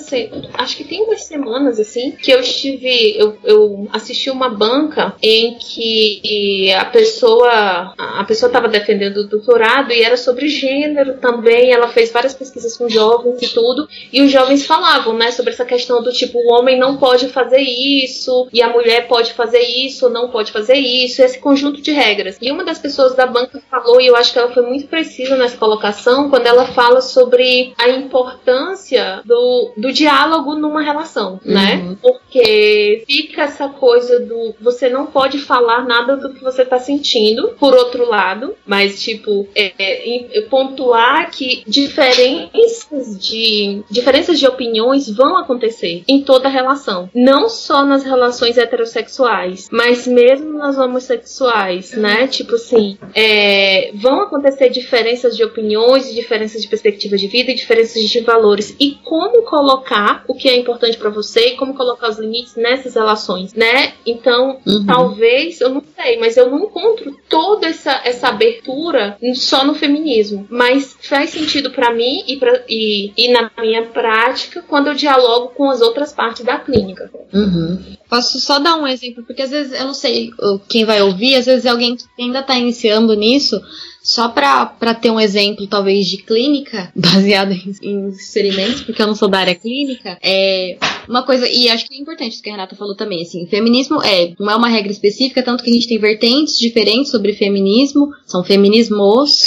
acho 0.55 0.75
que 0.75 0.83
tem 0.83 1.03
umas 1.03 1.23
semanas 1.23 1.79
assim 1.79 2.11
que 2.11 2.31
eu 2.31 2.41
estive, 2.41 3.17
eu, 3.17 3.37
eu 3.45 3.87
assisti 3.93 4.29
uma 4.29 4.49
banca 4.49 4.92
em 5.21 5.55
que 5.55 6.71
a 6.73 6.85
pessoa 6.85 7.93
a 7.97 8.23
pessoa 8.25 8.47
estava 8.47 8.67
defendendo 8.67 9.17
o 9.17 9.27
doutorado 9.27 9.91
e 9.91 10.01
era 10.01 10.17
sobre 10.17 10.47
gênero 10.47 11.17
também. 11.17 11.71
Ela 11.71 11.87
fez 11.87 12.11
várias 12.11 12.33
pesquisas 12.33 12.77
com 12.77 12.89
jovens 12.89 13.41
e 13.41 13.53
tudo, 13.53 13.87
e 14.11 14.21
os 14.21 14.31
jovens 14.31 14.65
falavam, 14.65 15.13
né, 15.13 15.31
sobre 15.31 15.51
essa 15.53 15.65
questão 15.65 16.01
do 16.01 16.11
tipo 16.11 16.37
o 16.37 16.53
homem 16.53 16.77
não 16.77 16.97
pode 16.97 17.29
fazer 17.29 17.61
isso, 17.61 18.47
e 18.51 18.61
a 18.61 18.69
mulher 18.69 19.07
pode 19.07 19.33
fazer 19.33 19.61
isso, 19.61 20.05
ou 20.05 20.11
não 20.11 20.29
pode 20.29 20.51
fazer 20.51 20.75
isso, 20.75 21.21
esse 21.21 21.39
conjunto 21.39 21.81
de 21.81 21.91
regras. 21.91 22.37
E 22.41 22.51
uma 22.51 22.63
das 22.63 22.79
pessoas 22.79 23.15
da 23.15 23.25
banca 23.25 23.61
falou, 23.69 24.01
e 24.01 24.07
eu 24.07 24.15
acho 24.15 24.31
que 24.31 24.39
ela 24.39 24.51
foi 24.51 24.63
muito 24.63 24.87
precisa 24.87 25.35
nessa 25.35 25.57
colocação, 25.57 26.29
quando 26.29 26.47
ela 26.47 26.65
fala 26.67 27.01
sobre 27.01 27.73
a 27.77 27.89
importância 27.89 29.21
do, 29.25 29.73
do 29.77 29.91
diálogo 29.91 30.55
numa 30.55 30.81
relação, 30.81 31.39
né? 31.43 31.75
uhum. 31.75 31.89
né? 31.91 31.97
Porque 32.01 33.03
fica 33.07 33.43
essa 33.43 33.69
coisa 33.69 34.19
do 34.19 34.53
você 34.73 34.89
não 34.89 35.05
pode 35.05 35.39
falar 35.39 35.85
nada 35.85 36.17
do 36.17 36.33
que 36.33 36.43
você 36.43 36.65
tá 36.65 36.79
sentindo, 36.79 37.49
por 37.59 37.73
outro 37.73 38.07
lado, 38.07 38.55
mas 38.65 39.01
tipo, 39.01 39.47
é, 39.55 39.73
é, 39.77 40.41
pontuar 40.49 41.31
que 41.31 41.63
diferenças 41.67 43.17
de 43.17 43.83
diferenças 43.89 44.39
de 44.39 44.47
opiniões 44.47 45.09
vão 45.09 45.37
acontecer 45.37 46.03
em 46.07 46.21
toda 46.21 46.49
relação, 46.49 47.09
não 47.13 47.49
só 47.49 47.85
nas 47.85 48.03
relações 48.03 48.57
heterossexuais, 48.57 49.69
mas 49.71 50.05
mesmo 50.05 50.57
nas 50.57 50.77
homossexuais, 50.77 51.93
né? 51.93 52.27
Tipo 52.27 52.55
assim, 52.55 52.97
é, 53.15 53.91
vão 53.95 54.21
acontecer 54.21 54.69
diferenças 54.69 55.35
de 55.35 55.43
opiniões, 55.43 56.13
diferenças 56.13 56.61
de 56.61 56.67
perspectivas 56.67 57.19
de 57.19 57.27
vida 57.27 57.53
diferenças 57.53 58.03
de 58.03 58.19
valores 58.21 58.75
e 58.79 58.97
como 59.03 59.43
colocar 59.43 60.23
o 60.27 60.35
que 60.35 60.49
é 60.49 60.57
importante 60.57 60.97
para 60.97 61.09
você 61.09 61.49
e 61.49 61.55
como 61.55 61.73
colocar 61.73 62.09
os 62.09 62.17
limites 62.17 62.55
nessas 62.55 62.95
relações, 62.95 63.53
né? 63.53 63.93
Então, 64.05 64.59
uhum. 64.65 64.85
talvez, 64.85 65.61
eu 65.61 65.69
não 65.69 65.83
sei, 65.95 66.19
mas 66.19 66.37
eu 66.37 66.49
não 66.49 66.65
encontro 66.65 67.15
toda 67.29 67.67
essa, 67.67 68.01
essa 68.03 68.27
abertura 68.29 69.17
só 69.35 69.63
no 69.63 69.73
feminismo, 69.73 70.45
mas 70.49 70.97
faz 71.01 71.31
sentido 71.31 71.71
para 71.71 71.93
mim 71.93 72.23
e, 72.27 72.37
pra, 72.37 72.63
e, 72.67 73.11
e 73.17 73.31
na 73.31 73.49
minha 73.59 73.83
prática 73.83 74.63
quando 74.67 74.87
eu 74.87 74.93
dialogo 74.93 75.49
com 75.49 75.69
as 75.69 75.81
outras 75.81 76.13
partes 76.13 76.45
da 76.45 76.59
clínica. 76.59 77.11
Uhum. 77.33 77.95
Posso 78.09 78.39
só 78.39 78.59
dar 78.59 78.75
um 78.75 78.87
exemplo, 78.87 79.23
porque 79.23 79.41
às 79.41 79.51
vezes 79.51 79.73
eu 79.73 79.85
não 79.85 79.93
sei 79.93 80.31
quem 80.69 80.85
vai 80.85 81.01
ouvir, 81.01 81.35
às 81.35 81.45
vezes 81.45 81.65
é 81.65 81.69
alguém 81.69 81.95
que 81.95 82.05
ainda 82.19 82.39
está 82.39 82.55
iniciando 82.55 83.13
nisso. 83.15 83.61
Só 84.03 84.27
para 84.27 84.93
ter 84.93 85.09
um 85.09 85.19
exemplo, 85.19 85.65
talvez, 85.65 86.07
de 86.07 86.17
clínica, 86.17 86.91
baseado 86.93 87.53
em, 87.53 87.73
em, 87.81 88.09
experimentos, 88.09 88.81
porque 88.81 89.01
eu 89.01 89.07
não 89.07 89.15
sou 89.15 89.29
da 89.29 89.39
área 89.39 89.55
clínica, 89.55 90.17
é 90.21 90.77
uma 91.07 91.23
coisa, 91.23 91.47
e 91.47 91.69
acho 91.69 91.87
que 91.87 91.95
é 91.95 92.01
importante 92.01 92.33
isso 92.33 92.43
que 92.43 92.49
a 92.49 92.51
Renata 92.51 92.75
falou 92.75 92.95
também, 92.95 93.21
assim, 93.21 93.47
feminismo 93.47 94.03
é, 94.03 94.33
não 94.37 94.51
é 94.51 94.55
uma 94.57 94.67
regra 94.67 94.91
específica, 94.91 95.41
tanto 95.41 95.63
que 95.63 95.69
a 95.69 95.73
gente 95.73 95.87
tem 95.87 95.97
vertentes 95.97 96.57
diferentes 96.57 97.11
sobre 97.11 97.31
feminismo, 97.31 98.09
são 98.25 98.43
feminismos, 98.43 99.45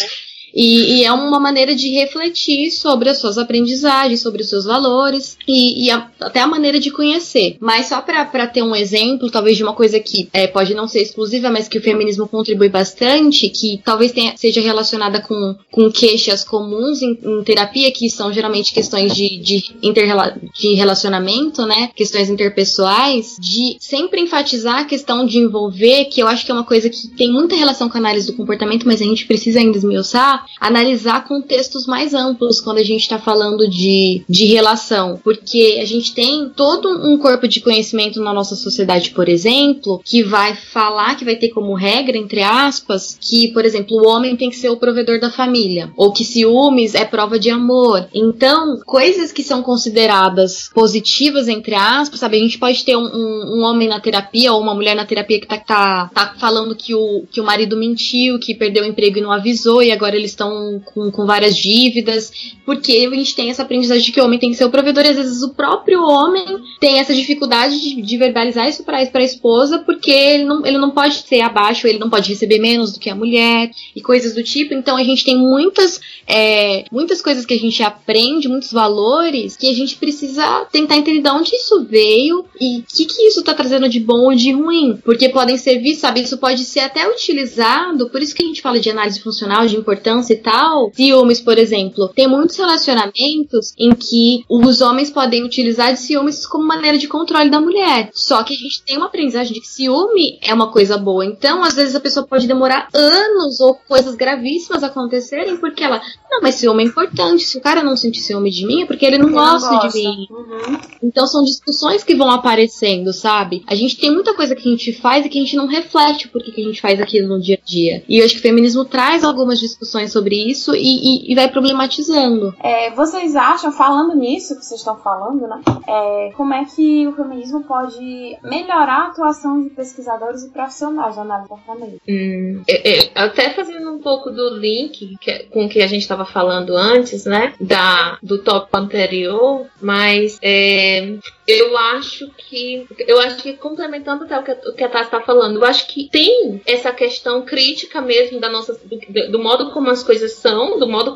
e, 0.57 1.01
e, 1.01 1.05
é 1.05 1.13
uma 1.13 1.39
maneira 1.39 1.75
de 1.75 1.91
refletir 1.91 2.71
sobre 2.71 3.11
as 3.11 3.19
suas 3.19 3.37
aprendizagens, 3.37 4.23
sobre 4.23 4.41
os 4.41 4.49
seus 4.49 4.65
valores 4.65 5.37
e, 5.47 5.85
e 5.85 5.91
a, 5.91 6.11
até 6.19 6.41
a 6.41 6.47
maneira 6.47 6.81
de 6.81 6.91
conhecer. 6.91 7.59
Mas 7.61 7.87
só 7.87 8.01
para 8.01 8.47
ter 8.47 8.63
um 8.63 8.75
exemplo, 8.75 9.31
talvez 9.31 9.59
de 9.59 9.63
uma 9.63 9.75
coisa 9.75 10.01
que 10.01 10.31
é, 10.33 10.47
pode 10.47 10.73
não 10.75 10.89
ser 10.89 11.03
exclusiva, 11.03 11.51
mas 11.51 11.69
que 11.69 11.77
o 11.77 11.83
feminismo 11.83 12.27
contribui 12.27 12.71
bastante, 12.71 13.51
que 13.51 13.83
talvez 13.85 14.13
tenha, 14.13 14.35
seja 14.35 14.63
relacionada 14.63 15.21
com, 15.21 15.55
com 15.71 15.93
queixas 15.93 16.43
comuns 16.43 17.03
em, 17.03 17.19
em 17.23 17.45
terapia, 17.45 17.93
que 17.93 18.09
são 18.09 18.33
geralmente 18.33 18.73
questões 18.73 19.15
de, 19.15 19.39
de, 19.39 19.63
interrela 19.83 20.39
de 20.59 20.73
relacionamento, 20.73 21.67
né? 21.67 21.91
Questões 21.95 22.31
interpessoais, 22.31 23.37
de 23.39 23.77
sempre 23.79 24.23
enfatizar 24.23 24.79
a 24.79 24.85
questão 24.87 25.27
de 25.27 25.37
envolver, 25.37 26.07
que 26.07 26.23
eu 26.23 26.27
acho 26.27 26.47
que 26.47 26.51
é 26.51 26.55
uma 26.55 26.65
coisa 26.65 26.89
que 26.89 27.09
tem 27.09 27.31
muita 27.31 27.55
relação 27.55 27.91
com 27.91 27.99
a 27.99 28.01
análise 28.01 28.27
do 28.27 28.37
comportamento, 28.37 28.87
mas 28.87 29.03
a 29.03 29.05
gente 29.05 29.27
precisa 29.27 29.59
ainda 29.61 29.77
esmiuçar, 29.77 30.46
analisar 30.61 31.27
contextos 31.27 31.87
mais 31.87 32.15
amplos 32.15 32.61
quando 32.61 32.79
a 32.79 32.85
gente 32.85 33.03
está 33.03 33.19
falando 33.19 33.69
de, 33.69 34.23
de 34.29 34.45
relação, 34.47 35.21
porque 35.23 35.79
a 35.81 35.85
gente 35.85 36.15
tem 36.15 36.49
todo 36.49 36.89
um 36.89 37.19
corpo 37.19 37.47
de 37.47 37.61
conhecimento 37.61 38.21
na 38.21 38.33
nossa 38.33 38.57
sociedade, 38.57 39.11
por 39.11 39.29
exemplo, 39.29 40.01
que 40.05 40.23
vai 40.23 40.55
falar, 40.55 41.17
que 41.17 41.25
vai 41.25 41.37
ter 41.37 41.49
como 41.49 41.75
regra, 41.75 42.17
entre 42.17 42.43
aspas, 42.43 43.17
que, 43.21 43.49
por 43.49 43.65
exemplo, 43.65 43.97
o 43.97 44.07
homem 44.07 44.37
tem 44.37 44.51
que 44.51 44.57
ser 44.57 44.71
o 44.71 44.77
provedor 44.77 45.21
da 45.21 45.31
família, 45.31 45.91
ou 45.97 46.13
que 46.13 46.25
ciúmes 46.25 46.95
é 46.95 47.05
prova 47.05 47.39
de 47.39 47.51
amor. 47.51 48.09
Então, 48.15 48.81
coisas 48.85 49.33
que 49.33 49.43
são 49.43 49.63
consideradas 49.63 50.71
positivas, 50.75 51.49
entre 51.49 51.75
aspas, 51.75 52.21
sabe? 52.21 52.37
A 52.37 52.41
gente 52.41 52.59
pode 52.59 52.85
ter 52.85 52.97
um, 52.97 53.07
um, 53.07 53.59
um 53.59 53.63
homem 53.65 53.89
na 53.89 54.01
terapia 54.01 54.53
ou 54.53 54.61
uma 54.61 54.75
mulher 54.75 54.95
na 54.95 55.05
terapia 55.05 55.41
que 55.41 55.47
tá, 55.47 55.59
tá, 55.59 56.11
tá 56.15 56.35
falando 56.39 56.77
que 56.77 56.95
o, 56.95 57.25
que 57.31 57.41
o 57.41 57.45
marido 57.45 57.77
mentiu, 57.77 58.39
que 58.39 58.55
perdeu 58.55 58.85
o 58.85 58.87
emprego 58.87 59.19
e 59.19 59.23
não 59.23 59.33
avisou, 59.33 59.83
e 59.83 59.91
agora 59.91 60.17
eles 60.17 60.31
estão 60.37 60.81
com, 60.85 61.11
com 61.11 61.27
várias 61.27 61.57
dívidas, 61.57 62.31
porque 62.65 63.09
a 63.11 63.17
gente 63.17 63.35
tem 63.35 63.51
essa 63.51 63.63
aprendizagem 63.63 64.05
de 64.05 64.13
que 64.13 64.21
o 64.21 64.25
homem 64.25 64.39
tem 64.39 64.51
que 64.51 64.57
ser 64.57 64.65
o 64.65 64.71
provedor, 64.71 65.05
e 65.05 65.09
às 65.09 65.17
vezes 65.17 65.43
o 65.43 65.55
próprio 65.55 66.03
homem 66.03 66.45
tem 66.79 66.99
essa 66.99 67.15
dificuldade 67.15 67.81
de, 67.81 68.03
de 68.03 68.17
verbalizar 68.17 68.69
isso 68.69 68.85
para 68.85 68.99
a 68.99 69.23
esposa, 69.23 69.79
porque 69.79 70.11
ele 70.11 70.45
não, 70.45 70.65
ele 70.65 70.79
não 70.79 70.91
pode 70.91 71.15
ser 71.15 71.41
abaixo, 71.41 71.87
ele 71.87 71.99
não 71.99 72.11
pode 72.11 72.29
receber 72.29 72.59
menos 72.59 72.93
do 72.93 73.01
que 73.01 73.11
a 73.11 73.15
mulher, 73.15 73.71
e 73.95 74.01
coisas 74.01 74.35
do 74.35 74.43
tipo. 74.43 74.75
Então 74.75 74.97
a 74.97 75.05
gente 75.05 75.25
tem 75.25 75.37
muitas, 75.37 76.01
é, 76.27 76.85
muitas 76.93 77.23
coisas 77.23 77.47
que 77.47 77.55
a 77.55 77.59
gente 77.59 77.83
aprende, 77.83 78.49
muitos 78.49 78.73
valores, 78.73 79.57
que 79.57 79.69
a 79.69 79.75
gente 79.75 79.97
precisa 79.97 80.67
tentar 80.71 80.97
entender 80.97 81.23
de 81.23 81.31
onde 81.31 81.55
isso 81.55 81.85
veio 81.85 82.45
e 82.61 82.79
o 82.79 82.85
que, 82.85 83.07
que 83.07 83.23
isso 83.23 83.41
está 83.41 83.55
trazendo 83.55 83.89
de 83.89 84.01
bom 84.01 84.27
ou 84.27 84.35
de 84.35 84.53
ruim. 84.53 84.99
Porque 85.05 85.29
podem 85.29 85.57
servir, 85.57 85.95
sabe? 85.95 86.21
Isso 86.21 86.39
pode 86.39 86.65
ser 86.65 86.81
até 86.81 87.09
utilizado, 87.09 88.11
por 88.11 88.23
isso 88.23 88.35
que 88.35 88.43
a 88.43 88.47
gente 88.47 88.63
fala 88.63 88.79
de 88.79 88.91
análise 88.91 89.21
funcional, 89.21 89.67
de 89.67 89.77
importância 89.77 90.26
e 90.33 90.37
tal, 90.37 90.91
ciúmes, 90.95 91.41
por 91.41 91.59
exemplo, 91.59 92.09
tem 92.09 92.27
muitos 92.27 92.57
relacionamentos 92.57 93.73
em 93.79 93.95
que 93.95 94.45
os 94.49 94.81
homens 94.81 95.11
podem 95.11 95.45
utilizar 95.45 95.93
de 95.93 96.01
ciúmes 96.01 96.47
como 96.47 96.67
maneira 96.67 96.99
de 96.99 97.09
controle 97.09 97.51
da 97.51 97.61
mulher. 97.61 98.11
Só 98.13 98.43
que 98.43 98.55
a 98.55 98.57
gente 98.57 98.83
tem 98.85 98.97
uma 98.97 99.07
aprendizagem 99.07 99.53
de 99.53 99.61
que 99.61 99.69
ciúme 99.69 100.39
é 100.43 100.53
uma 100.53 100.71
coisa 100.71 100.97
boa. 100.97 101.25
Então, 101.25 101.63
às 101.63 101.75
vezes 101.75 101.95
a 101.95 102.01
pessoa 102.01 102.27
pode 102.27 102.47
demorar 102.47 102.89
anos 102.95 103.61
ou 103.61 103.75
coisas 103.75 104.15
gravíssimas 104.15 104.83
acontecerem 104.83 105.57
porque 105.57 105.83
ela, 105.83 106.01
não, 106.31 106.41
mas 106.41 106.57
ciúme 106.57 106.83
é 106.83 106.87
importante. 106.87 107.45
Se 107.45 107.59
o 107.59 107.61
cara 107.61 107.83
não 107.83 107.97
sentir 107.97 108.21
ciúme 108.21 108.51
de 108.51 108.67
mim 108.67 108.83
é 108.83 108.87
porque 108.87 109.07
ele 109.07 109.19
não, 109.19 109.31
gosta, 109.31 109.71
não 109.71 109.81
gosta, 109.81 109.99
de 109.99 110.05
mim. 110.05 110.27
Uhum. 110.31 110.79
Então 111.03 111.27
são 111.27 111.43
discussões 111.43 112.03
que 112.03 112.15
vão 112.15 112.31
aparecendo, 112.31 113.13
sabe? 113.13 113.63
A 113.67 113.75
gente 113.75 113.97
tem 113.97 114.11
muita 114.11 114.35
coisa 114.35 114.55
que 114.55 114.67
a 114.67 114.71
gente 114.71 114.93
faz 114.93 115.25
e 115.25 115.29
que 115.29 115.39
a 115.39 115.43
gente 115.43 115.57
não 115.57 115.67
reflete 115.67 116.29
por 116.29 116.43
que 116.43 116.61
a 116.61 116.65
gente 116.65 116.81
faz 116.81 117.01
aquilo 117.01 117.29
no 117.29 117.41
dia 117.41 117.59
a 117.61 117.67
dia. 117.67 118.05
E 118.09 118.19
eu 118.19 118.25
acho 118.25 118.35
que 118.35 118.41
o 118.41 118.43
feminismo 118.43 118.85
traz 118.85 119.25
algumas 119.25 119.59
discussões 119.59 120.06
sobre 120.09 120.35
isso 120.51 120.75
e, 120.75 120.79
e, 120.79 121.33
e 121.33 121.35
vai 121.35 121.49
problematizando. 121.49 122.55
É, 122.61 122.91
vocês 122.91 123.37
acham, 123.37 123.73
falando 123.73 124.15
nisso 124.15 124.57
que 124.57 124.65
vocês 124.65 124.81
estão 124.81 124.97
falando, 124.97 125.47
né? 125.47 125.61
É, 125.89 126.33
como 126.37 126.55
é 126.55 126.65
que 126.65 127.07
o 127.07 127.13
feminismo 127.13 127.65
pode 127.65 128.37
melhorar 128.43 129.07
a 129.07 129.07
atuação 129.09 129.63
de 129.63 129.71
pesquisadores 129.71 130.45
e 130.45 130.51
profissionais 130.51 131.17
da 131.17 131.23
análise 131.23 131.49
comportamento? 131.49 132.01
Hum, 132.09 132.63
é, 132.69 132.99
é, 132.99 133.11
até 133.15 133.51
fazendo 133.51 133.93
um 133.93 133.99
pouco 133.99 134.31
do 134.31 134.57
link 134.57 135.17
que, 135.21 135.45
com 135.51 135.67
o 135.67 135.69
que 135.69 135.83
a 135.83 135.87
gente 135.87 136.03
estava 136.03 136.25
falando 136.25 136.77
antes, 136.77 137.25
né? 137.25 137.55
Da, 137.61 138.19
do 138.23 138.43
tópico 138.43 138.77
anterior, 138.77 139.67
mas 139.81 140.39
é, 140.43 141.17
eu 141.47 141.77
acho 141.77 142.29
que 142.37 142.87
eu 142.99 143.21
acho 143.21 143.37
que 143.37 143.55
complementando 143.55 144.25
até 144.25 144.39
o 144.39 144.43
que, 144.43 144.69
o 144.69 144.75
que 144.75 144.85
a 144.85 144.89
Tati 144.89 145.05
está 145.05 145.21
falando, 145.21 145.57
eu 145.57 145.65
acho 145.65 145.87
que 145.87 146.09
tem 146.09 146.61
essa 146.67 146.93
questão 146.93 147.43
crítica 147.43 148.01
mesmo 148.01 148.41
da 148.41 148.49
nossa 148.49 148.75
do, 148.75 149.31
do 149.31 149.39
modo 149.39 149.71
como 149.71 149.91
as 149.91 150.03
coisas 150.03 150.33
são, 150.33 150.79
do 150.79 150.89
modo 150.89 151.15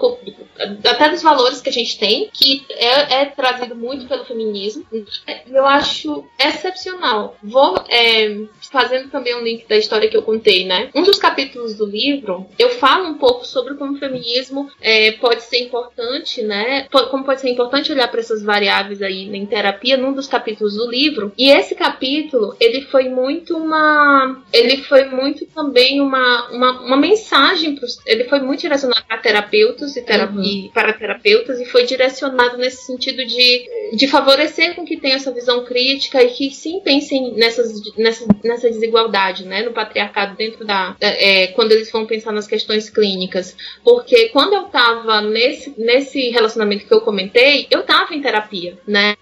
até 0.85 1.09
dos 1.09 1.23
valores 1.23 1.61
que 1.61 1.69
a 1.69 1.73
gente 1.73 1.99
tem, 1.99 2.31
que 2.33 2.65
é, 2.71 3.23
é 3.23 3.25
trazido 3.27 3.75
muito 3.75 4.07
pelo 4.07 4.25
feminismo. 4.25 4.85
Eu 5.47 5.67
acho 5.67 6.25
excepcional. 6.39 7.37
Vou 7.43 7.83
é, 7.89 8.41
fazendo 8.71 9.11
também 9.11 9.35
um 9.35 9.43
link 9.43 9.67
da 9.69 9.77
história 9.77 10.09
que 10.09 10.17
eu 10.17 10.23
contei, 10.23 10.65
né? 10.65 10.91
Um 10.95 11.03
dos 11.03 11.19
capítulos 11.19 11.75
do 11.75 11.87
livro 11.87 12.47
eu 12.59 12.71
falo 12.71 13.09
um 13.09 13.15
pouco 13.15 13.47
sobre 13.47 13.75
como 13.75 13.95
o 13.95 13.99
feminismo 13.99 14.71
é, 14.81 15.13
pode 15.13 15.43
ser 15.43 15.59
importante, 15.59 16.43
né? 16.43 16.87
Como 17.11 17.25
pode 17.25 17.41
ser 17.41 17.51
importante 17.51 17.93
olhar 17.93 18.09
para 18.09 18.21
essas 18.21 18.43
variáveis 18.43 19.03
aí 19.03 19.25
em 19.35 19.47
terapia 19.47 19.97
num 19.97 20.13
dos 20.13 20.27
capítulos 20.27 20.75
do 20.75 20.89
livro. 20.89 21.33
E 21.37 21.51
esse 21.51 21.75
capítulo, 21.75 22.57
ele 22.61 22.83
foi 22.83 23.09
muito 23.09 23.57
uma. 23.57 24.43
Ele 24.53 24.79
foi 24.79 25.05
muito 25.05 25.47
também 25.47 26.01
uma, 26.01 26.49
uma, 26.51 26.81
uma 26.83 26.97
mensagem. 26.97 27.75
Pros, 27.75 27.99
ele 28.07 28.25
foi 28.25 28.41
muito 28.41 28.61
direcionado 28.61 29.05
para 29.07 29.19
terapeutas 29.19 29.97
e, 29.97 30.03
terap 30.03 30.35
uhum. 30.35 30.43
e 30.43 30.71
para 30.73 30.93
terapeutas 30.93 31.61
e 31.61 31.65
foi 31.65 31.85
direcionado 31.85 32.57
nesse 32.57 32.85
sentido 32.85 33.25
de, 33.25 33.97
de 33.97 34.07
favorecer 34.07 34.75
com 34.75 34.85
que 34.85 34.97
tenha 34.97 35.17
essa 35.17 35.33
visão 35.33 35.65
crítica 35.65 36.23
e 36.23 36.31
que 36.31 36.51
sim 36.51 36.81
pensem 36.81 37.35
nessas, 37.35 37.81
nessa, 37.97 38.27
nessa 38.61 38.71
desigualdade, 38.71 39.45
né? 39.45 39.63
No 39.63 39.73
patriarcado 39.73 40.37
dentro 40.37 40.65
da. 40.65 40.95
É, 41.01 41.49
quando 41.49 41.73
eles 41.73 41.91
vão 41.91 42.07
pensar 42.07 42.33
nas 42.33 42.47
questões 42.47 42.91
clínicas. 42.91 43.57
Porque 43.83 44.29
quando 44.29 44.53
eu 44.53 44.67
estava 44.67 45.21
nesse, 45.23 45.75
nesse 45.79 46.29
relacionamento 46.29 46.87
que 46.87 46.93
eu 46.93 47.01
comentei, 47.01 47.67
eu 47.71 47.81
estava 47.81 48.15
em 48.15 48.21
terapia, 48.21 48.79
né? 48.87 49.17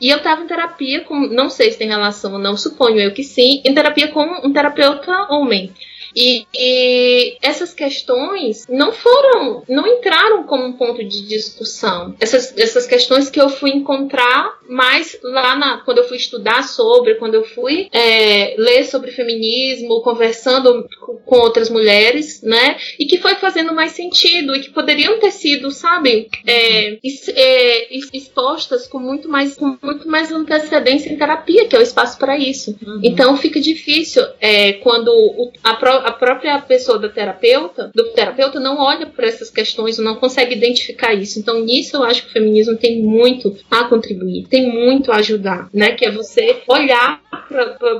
E 0.00 0.08
eu 0.08 0.18
estava 0.18 0.42
em 0.42 0.46
terapia 0.46 1.00
com, 1.00 1.14
não 1.14 1.50
sei 1.50 1.70
se 1.70 1.78
tem 1.78 1.88
relação 1.88 2.32
ou 2.32 2.38
não, 2.38 2.56
suponho 2.56 3.00
eu 3.00 3.12
que 3.12 3.22
sim, 3.22 3.60
em 3.64 3.74
terapia 3.74 4.08
com 4.08 4.24
um 4.46 4.52
terapeuta 4.52 5.28
homem. 5.30 5.72
E, 6.14 6.46
e, 6.54 7.36
essas 7.42 7.72
questões 7.72 8.66
não 8.68 8.92
foram, 8.92 9.62
não 9.68 9.86
entraram 9.86 10.44
como 10.44 10.64
um 10.64 10.72
ponto 10.72 11.04
de 11.04 11.26
discussão. 11.26 12.14
Essas, 12.20 12.56
essas 12.56 12.86
questões 12.86 13.30
que 13.30 13.40
eu 13.40 13.48
fui 13.48 13.70
encontrar 13.70 14.58
mais 14.68 15.18
lá 15.22 15.56
na, 15.56 15.78
quando 15.78 15.98
eu 15.98 16.08
fui 16.08 16.16
estudar 16.16 16.62
sobre, 16.62 17.14
quando 17.14 17.34
eu 17.34 17.44
fui 17.44 17.88
é, 17.92 18.54
ler 18.58 18.84
sobre 18.84 19.10
feminismo, 19.10 20.02
conversando 20.02 20.86
com 21.24 21.36
outras 21.36 21.70
mulheres, 21.70 22.42
né? 22.42 22.76
E 22.98 23.06
que 23.06 23.18
foi 23.18 23.34
fazendo 23.36 23.74
mais 23.74 23.92
sentido 23.92 24.54
e 24.54 24.60
que 24.60 24.70
poderiam 24.70 25.18
ter 25.18 25.30
sido, 25.30 25.70
sabe, 25.70 26.28
é, 26.46 26.98
é, 27.34 27.96
expostas 28.12 28.86
com 28.86 28.98
muito 28.98 29.28
mais, 29.28 29.56
com 29.56 29.76
muito 29.82 30.08
mais 30.08 30.30
antecedência 30.30 31.10
em 31.10 31.16
terapia, 31.16 31.66
que 31.66 31.76
é 31.76 31.78
o 31.78 31.82
espaço 31.82 32.18
para 32.18 32.36
isso. 32.36 32.76
Uhum. 32.84 33.00
Então 33.02 33.36
fica 33.36 33.60
difícil 33.60 34.22
é, 34.40 34.74
quando 34.74 35.10
a, 35.62 35.74
a, 35.98 36.12
própria 36.12 36.58
pessoa 36.60 36.98
da 36.98 37.08
terapeuta, 37.08 37.90
do 37.94 38.04
terapeuta, 38.12 38.60
não 38.60 38.78
olha 38.78 39.06
para 39.06 39.26
essas 39.26 39.50
questões, 39.50 39.98
não 39.98 40.16
consegue 40.16 40.54
identificar 40.54 41.14
isso. 41.14 41.38
Então 41.38 41.60
nisso 41.60 41.96
eu 41.96 42.04
acho 42.04 42.22
que 42.22 42.28
o 42.28 42.32
feminismo 42.32 42.76
tem 42.76 43.02
muito 43.02 43.56
a 43.70 43.84
contribuir, 43.84 44.46
tem 44.48 44.70
muito 44.70 45.12
a 45.12 45.16
ajudar, 45.16 45.68
né? 45.72 45.92
Que 45.92 46.04
é 46.04 46.10
você 46.10 46.62
olhar 46.66 47.20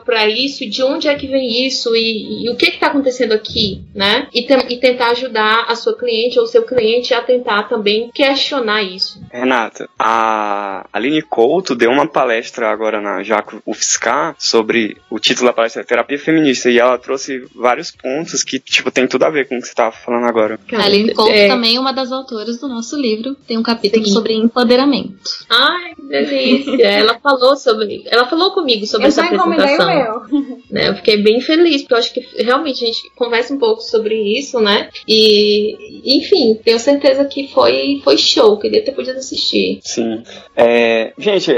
para 0.05 0.28
isso, 0.28 0.68
de 0.68 0.82
onde 0.82 1.09
é 1.09 1.14
que 1.14 1.26
vem 1.26 1.66
isso 1.66 1.95
e, 1.95 2.45
e 2.45 2.51
o 2.51 2.57
que 2.57 2.66
está 2.66 2.89
acontecendo 2.89 3.32
aqui, 3.32 3.82
né? 3.95 4.28
E, 4.32 4.43
te, 4.43 4.55
e, 4.68 4.76
tentar 4.78 5.11
ajudar 5.11 5.66
a 5.68 5.74
sua 5.74 5.97
cliente 5.97 6.39
ou 6.39 6.47
seu 6.47 6.62
cliente 6.62 7.14
a 7.14 7.22
tentar 7.22 7.64
também 7.64 8.11
questionar 8.12 8.82
isso. 8.82 9.20
Renata, 9.30 9.89
a 9.99 10.86
Aline 10.93 11.22
Couto 11.22 11.74
deu 11.74 11.91
uma 11.91 12.07
palestra 12.07 12.70
agora 12.70 13.01
na 13.01 13.22
Jaco 13.22 13.62
UFSCar 13.66 14.34
sobre 14.39 14.97
o 15.11 15.18
título 15.18 15.49
da 15.49 15.53
palestra 15.53 15.84
Terapia 15.84 16.18
Feminista 16.18 16.70
e 16.70 16.78
ela 16.78 16.99
trouxe 16.99 17.45
vários 17.55 17.91
pontos 17.91 18.43
que, 18.43 18.59
tipo, 18.59 18.91
tem 18.91 19.07
tudo 19.07 19.24
a 19.24 19.30
ver 19.30 19.49
com 19.49 19.57
o 19.57 19.61
que 19.61 19.66
você 19.66 19.72
estava 19.72 19.93
falando 19.93 20.26
agora. 20.26 20.59
A 20.72 20.84
Aline 20.84 21.14
Couto 21.14 21.32
é... 21.32 21.49
também 21.49 21.76
é 21.76 21.80
uma 21.80 21.93
das 21.93 22.12
autoras 22.12 22.59
do 22.59 22.68
nosso 22.68 22.97
livro, 22.97 23.34
tem 23.47 23.59
um 23.59 23.62
capítulo 23.62 24.05
Sim. 24.05 24.12
sobre 24.12 24.34
empoderamento. 24.34 25.18
Ai, 25.51 25.95
que 25.95 26.03
delícia! 26.09 26.86
ela 26.86 27.18
falou 27.18 27.57
sobre, 27.57 28.05
ela 28.07 28.26
falou 28.26 28.53
comigo 28.53 28.86
sobre 28.86 29.07
eu 29.07 29.09
essa 29.09 29.28
apresentação. 29.35 29.91
Eu, 29.91 30.59
né? 30.70 30.89
eu 30.89 30.95
fiquei 30.97 31.22
bem 31.22 31.41
feliz, 31.41 31.83
porque 31.83 31.95
eu 31.95 31.99
acho 31.99 32.14
que 32.14 32.20
realmente 32.43 32.83
a 32.83 32.87
gente 32.87 33.11
conversa 33.16 33.55
um 33.55 33.59
pouco 33.59 33.81
sobre 33.81 34.14
isso, 34.39 34.61
né? 34.61 34.89
E, 35.07 35.76
enfim, 36.05 36.59
tenho 36.64 36.79
certeza 36.79 37.24
que 37.24 37.49
foi, 37.49 38.01
foi 38.03 38.16
show, 38.16 38.59
queria 38.59 38.85
ter 38.85 38.93
podido 38.93 39.18
assistir. 39.18 39.81
Sim. 39.83 40.22
É, 40.57 41.12
gente, 41.18 41.53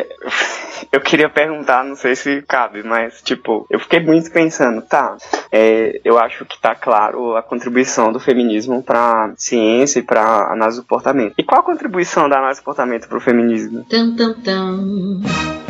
eu 0.93 1.01
queria 1.01 1.29
perguntar, 1.29 1.85
não 1.85 1.97
sei 1.97 2.15
se 2.15 2.43
cabe, 2.43 2.83
mas, 2.83 3.21
tipo, 3.23 3.67
eu 3.71 3.79
fiquei 3.79 4.01
muito 4.01 4.31
pensando, 4.31 4.83
tá, 4.83 5.17
é, 5.51 6.01
eu 6.05 6.19
acho 6.19 6.45
que 6.45 6.61
tá 6.61 6.75
claro 6.75 7.37
a 7.37 7.43
contribuição 7.43 8.13
do 8.13 8.21
feminismo 8.21 8.83
pra 8.83 9.33
ciência 9.37 10.01
e 10.01 10.03
pra 10.03 10.53
análise 10.53 10.79
do 10.79 10.83
comportamento. 10.83 11.35
E 11.39 11.43
qual 11.43 11.61
a 11.61 11.65
contribuição 11.65 12.29
da 12.29 12.39
análise 12.39 12.61
do 12.61 12.65
comportamento 12.65 13.09
pro 13.09 13.21
feminismo? 13.21 13.85
Tum, 13.89 14.17
tum, 14.17 14.35
tum. 14.35 15.70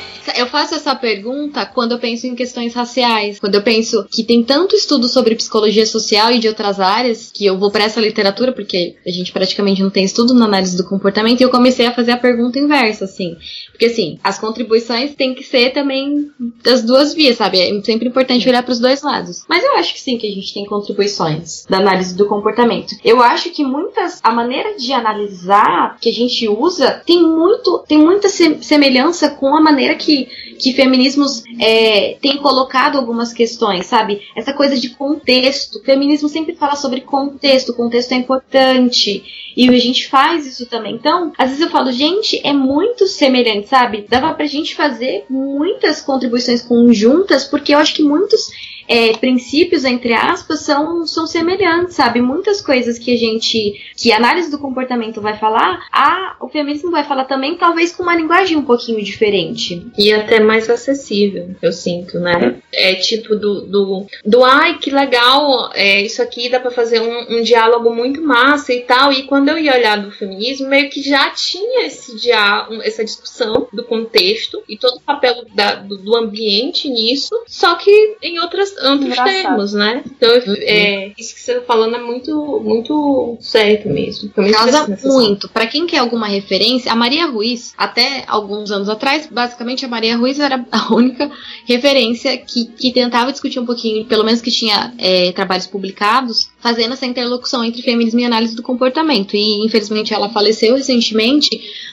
Eu 0.35 0.47
faço 0.47 0.75
essa 0.75 0.95
pergunta 0.95 1.65
quando 1.65 1.93
eu 1.93 1.99
penso 1.99 2.27
em 2.27 2.35
questões 2.35 2.73
raciais, 2.73 3.39
quando 3.39 3.55
eu 3.55 3.61
penso 3.61 4.05
que 4.09 4.23
tem 4.23 4.43
tanto 4.43 4.75
estudo 4.75 5.07
sobre 5.07 5.35
psicologia 5.35 5.85
social 5.85 6.31
e 6.31 6.39
de 6.39 6.47
outras 6.47 6.79
áreas, 6.79 7.31
que 7.33 7.45
eu 7.45 7.57
vou 7.57 7.71
para 7.71 7.83
essa 7.83 7.99
literatura, 7.99 8.51
porque 8.51 8.95
a 9.05 9.11
gente 9.11 9.31
praticamente 9.31 9.81
não 9.81 9.89
tem 9.89 10.03
estudo 10.03 10.33
na 10.33 10.45
análise 10.45 10.77
do 10.77 10.87
comportamento, 10.87 11.41
e 11.41 11.43
eu 11.43 11.49
comecei 11.49 11.85
a 11.85 11.93
fazer 11.93 12.11
a 12.11 12.17
pergunta 12.17 12.59
inversa, 12.59 13.05
assim. 13.05 13.35
Porque, 13.71 13.85
assim, 13.85 14.19
as 14.23 14.39
contribuições 14.39 15.15
têm 15.15 15.33
que 15.33 15.43
ser 15.43 15.71
também 15.71 16.29
das 16.63 16.83
duas 16.83 17.13
vias, 17.13 17.37
sabe? 17.37 17.59
É 17.59 17.81
sempre 17.81 18.07
importante 18.07 18.47
olhar 18.47 18.63
para 18.63 18.73
os 18.73 18.79
dois 18.79 19.01
lados. 19.01 19.43
Mas 19.47 19.63
eu 19.63 19.75
acho 19.75 19.93
que 19.93 20.01
sim, 20.01 20.17
que 20.17 20.27
a 20.27 20.31
gente 20.31 20.53
tem 20.53 20.65
contribuições 20.65 21.65
da 21.69 21.77
análise 21.77 22.15
do 22.15 22.27
comportamento. 22.27 22.95
Eu 23.03 23.21
acho 23.21 23.49
que 23.49 23.63
muitas, 23.63 24.19
a 24.23 24.31
maneira 24.31 24.75
de 24.75 24.93
analisar 24.93 25.97
que 25.99 26.09
a 26.09 26.13
gente 26.13 26.47
usa 26.47 27.01
tem 27.05 27.21
muito, 27.23 27.83
tem 27.87 27.97
muita 27.97 28.29
semelhança 28.29 29.29
com 29.29 29.55
a 29.55 29.61
maneira 29.61 29.95
que 29.95 30.20
que, 30.59 30.73
feminismos 30.73 31.43
é, 31.59 32.17
têm 32.21 32.37
colocado 32.37 32.97
algumas 32.97 33.33
questões, 33.33 33.85
sabe? 33.85 34.21
Essa 34.35 34.53
coisa 34.53 34.79
de 34.79 34.89
contexto. 34.89 35.79
O 35.79 35.83
feminismo 35.83 36.29
sempre 36.29 36.55
fala 36.55 36.75
sobre 36.75 37.01
contexto, 37.01 37.69
o 37.69 37.75
contexto 37.75 38.11
é 38.13 38.15
importante. 38.15 39.23
E 39.55 39.69
a 39.69 39.79
gente 39.79 40.07
faz 40.07 40.45
isso 40.45 40.65
também. 40.65 40.95
Então, 40.95 41.31
às 41.37 41.49
vezes 41.49 41.63
eu 41.63 41.69
falo, 41.69 41.91
gente, 41.91 42.39
é 42.43 42.53
muito 42.53 43.07
semelhante, 43.07 43.67
sabe? 43.67 44.05
Dava 44.07 44.33
pra 44.33 44.45
gente 44.45 44.75
fazer 44.75 45.25
muitas 45.29 46.01
contribuições 46.01 46.61
conjuntas, 46.61 47.43
porque 47.43 47.73
eu 47.73 47.79
acho 47.79 47.93
que 47.93 48.03
muitos 48.03 48.49
é, 48.91 49.15
princípios, 49.17 49.85
entre 49.85 50.13
aspas, 50.13 50.59
são, 50.59 51.07
são 51.07 51.25
semelhantes, 51.25 51.95
sabe? 51.95 52.21
Muitas 52.21 52.61
coisas 52.61 52.99
que 52.99 53.13
a 53.13 53.17
gente, 53.17 53.81
que 53.95 54.11
a 54.11 54.17
análise 54.17 54.51
do 54.51 54.59
comportamento 54.59 55.21
vai 55.21 55.37
falar, 55.37 55.87
a, 55.93 56.35
o 56.41 56.49
feminismo 56.49 56.91
vai 56.91 57.05
falar 57.05 57.23
também, 57.23 57.55
talvez 57.55 57.95
com 57.95 58.03
uma 58.03 58.15
linguagem 58.15 58.57
um 58.57 58.65
pouquinho 58.65 59.01
diferente. 59.01 59.87
E 59.97 60.11
até 60.11 60.41
mais 60.41 60.69
acessível, 60.69 61.55
eu 61.61 61.71
sinto, 61.71 62.19
né? 62.19 62.57
É 62.73 62.95
tipo 62.95 63.33
do, 63.33 63.61
do, 63.61 64.05
do 64.25 64.43
ai, 64.43 64.77
que 64.77 64.91
legal, 64.91 65.71
é, 65.73 66.01
isso 66.01 66.21
aqui 66.21 66.49
dá 66.49 66.59
para 66.59 66.69
fazer 66.69 66.99
um, 66.99 67.37
um, 67.37 67.43
diálogo 67.43 67.95
muito 67.95 68.21
massa 68.21 68.73
e 68.73 68.81
tal. 68.81 69.13
E 69.13 69.23
quando 69.23 69.47
eu 69.47 69.57
ia 69.57 69.73
olhar 69.73 70.01
do 70.01 70.11
feminismo, 70.11 70.67
meio 70.67 70.89
que 70.89 71.01
já 71.01 71.29
tinha 71.29 71.85
esse 71.85 72.19
diálogo, 72.19 72.81
essa 72.81 73.05
discussão 73.05 73.69
do 73.71 73.85
contexto 73.85 74.61
e 74.67 74.77
todo 74.77 74.97
o 74.97 75.01
papel 75.01 75.45
da, 75.53 75.75
do, 75.75 75.97
do 75.97 76.17
ambiente 76.17 76.89
nisso, 76.89 77.41
só 77.47 77.75
que 77.75 78.17
em 78.21 78.37
outras 78.39 78.80
amplos 78.81 79.15
termos, 79.15 79.73
né? 79.73 80.03
Então, 80.05 80.29
uhum. 80.29 80.55
é, 80.59 81.11
isso 81.17 81.35
que 81.35 81.41
você 81.41 81.55
tá 81.55 81.61
falando 81.61 81.95
é 81.95 81.99
muito, 81.99 82.61
muito 82.63 83.37
certo 83.39 83.89
mesmo. 83.89 84.29
Causa 84.29 84.97
muito. 85.03 85.49
Para 85.49 85.67
quem 85.67 85.85
quer 85.85 85.99
alguma 85.99 86.27
referência, 86.27 86.91
a 86.91 86.95
Maria 86.95 87.27
Ruiz, 87.27 87.73
até 87.77 88.23
alguns 88.27 88.71
anos 88.71 88.89
atrás, 88.89 89.27
basicamente 89.29 89.85
a 89.85 89.87
Maria 89.87 90.17
Ruiz 90.17 90.39
era 90.39 90.65
a 90.71 90.93
única 90.93 91.29
referência 91.65 92.37
que, 92.37 92.65
que 92.65 92.91
tentava 92.91 93.31
discutir 93.31 93.59
um 93.59 93.65
pouquinho, 93.65 94.05
pelo 94.05 94.23
menos 94.23 94.41
que 94.41 94.51
tinha 94.51 94.93
é, 94.97 95.31
trabalhos 95.31 95.67
publicados, 95.67 96.49
fazendo 96.59 96.93
essa 96.93 97.05
interlocução 97.05 97.63
entre 97.63 97.81
feminismo 97.81 98.19
e 98.19 98.25
análise 98.25 98.55
do 98.55 98.63
comportamento. 98.63 99.35
E 99.35 99.65
infelizmente 99.65 100.13
ela 100.13 100.29
faleceu 100.29 100.75
recentemente, 100.75 101.49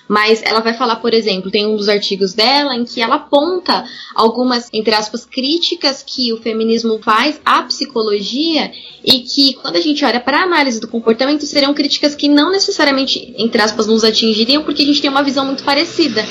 mas 0.08 0.42
ela 0.42 0.60
vai 0.60 0.74
falar, 0.74 0.96
por 0.96 1.12
exemplo, 1.14 1.50
tem 1.50 1.66
um 1.66 1.76
dos 1.76 1.88
artigos 1.88 2.32
dela 2.32 2.74
em 2.74 2.84
que 2.84 3.00
ela 3.00 3.16
aponta 3.16 3.84
algumas, 4.14 4.68
entre 4.72 4.94
aspas, 4.94 5.24
críticas 5.24 6.02
que 6.02 6.32
o 6.32 6.38
feminismo 6.38 6.67
faz 7.02 7.40
à 7.44 7.62
psicologia 7.62 8.70
e 9.04 9.20
que 9.20 9.54
quando 9.54 9.76
a 9.76 9.80
gente 9.80 10.04
olha 10.04 10.20
para 10.20 10.40
a 10.40 10.42
análise 10.42 10.80
do 10.80 10.88
comportamento 10.88 11.46
seriam 11.46 11.72
críticas 11.72 12.14
que 12.14 12.28
não 12.28 12.50
necessariamente, 12.50 13.32
entre 13.38 13.62
aspas, 13.62 13.86
nos 13.86 14.04
atingiriam 14.04 14.62
porque 14.62 14.82
a 14.82 14.84
gente 14.84 15.00
tem 15.00 15.10
uma 15.10 15.22
visão 15.22 15.46
muito 15.46 15.62
parecida, 15.62 16.24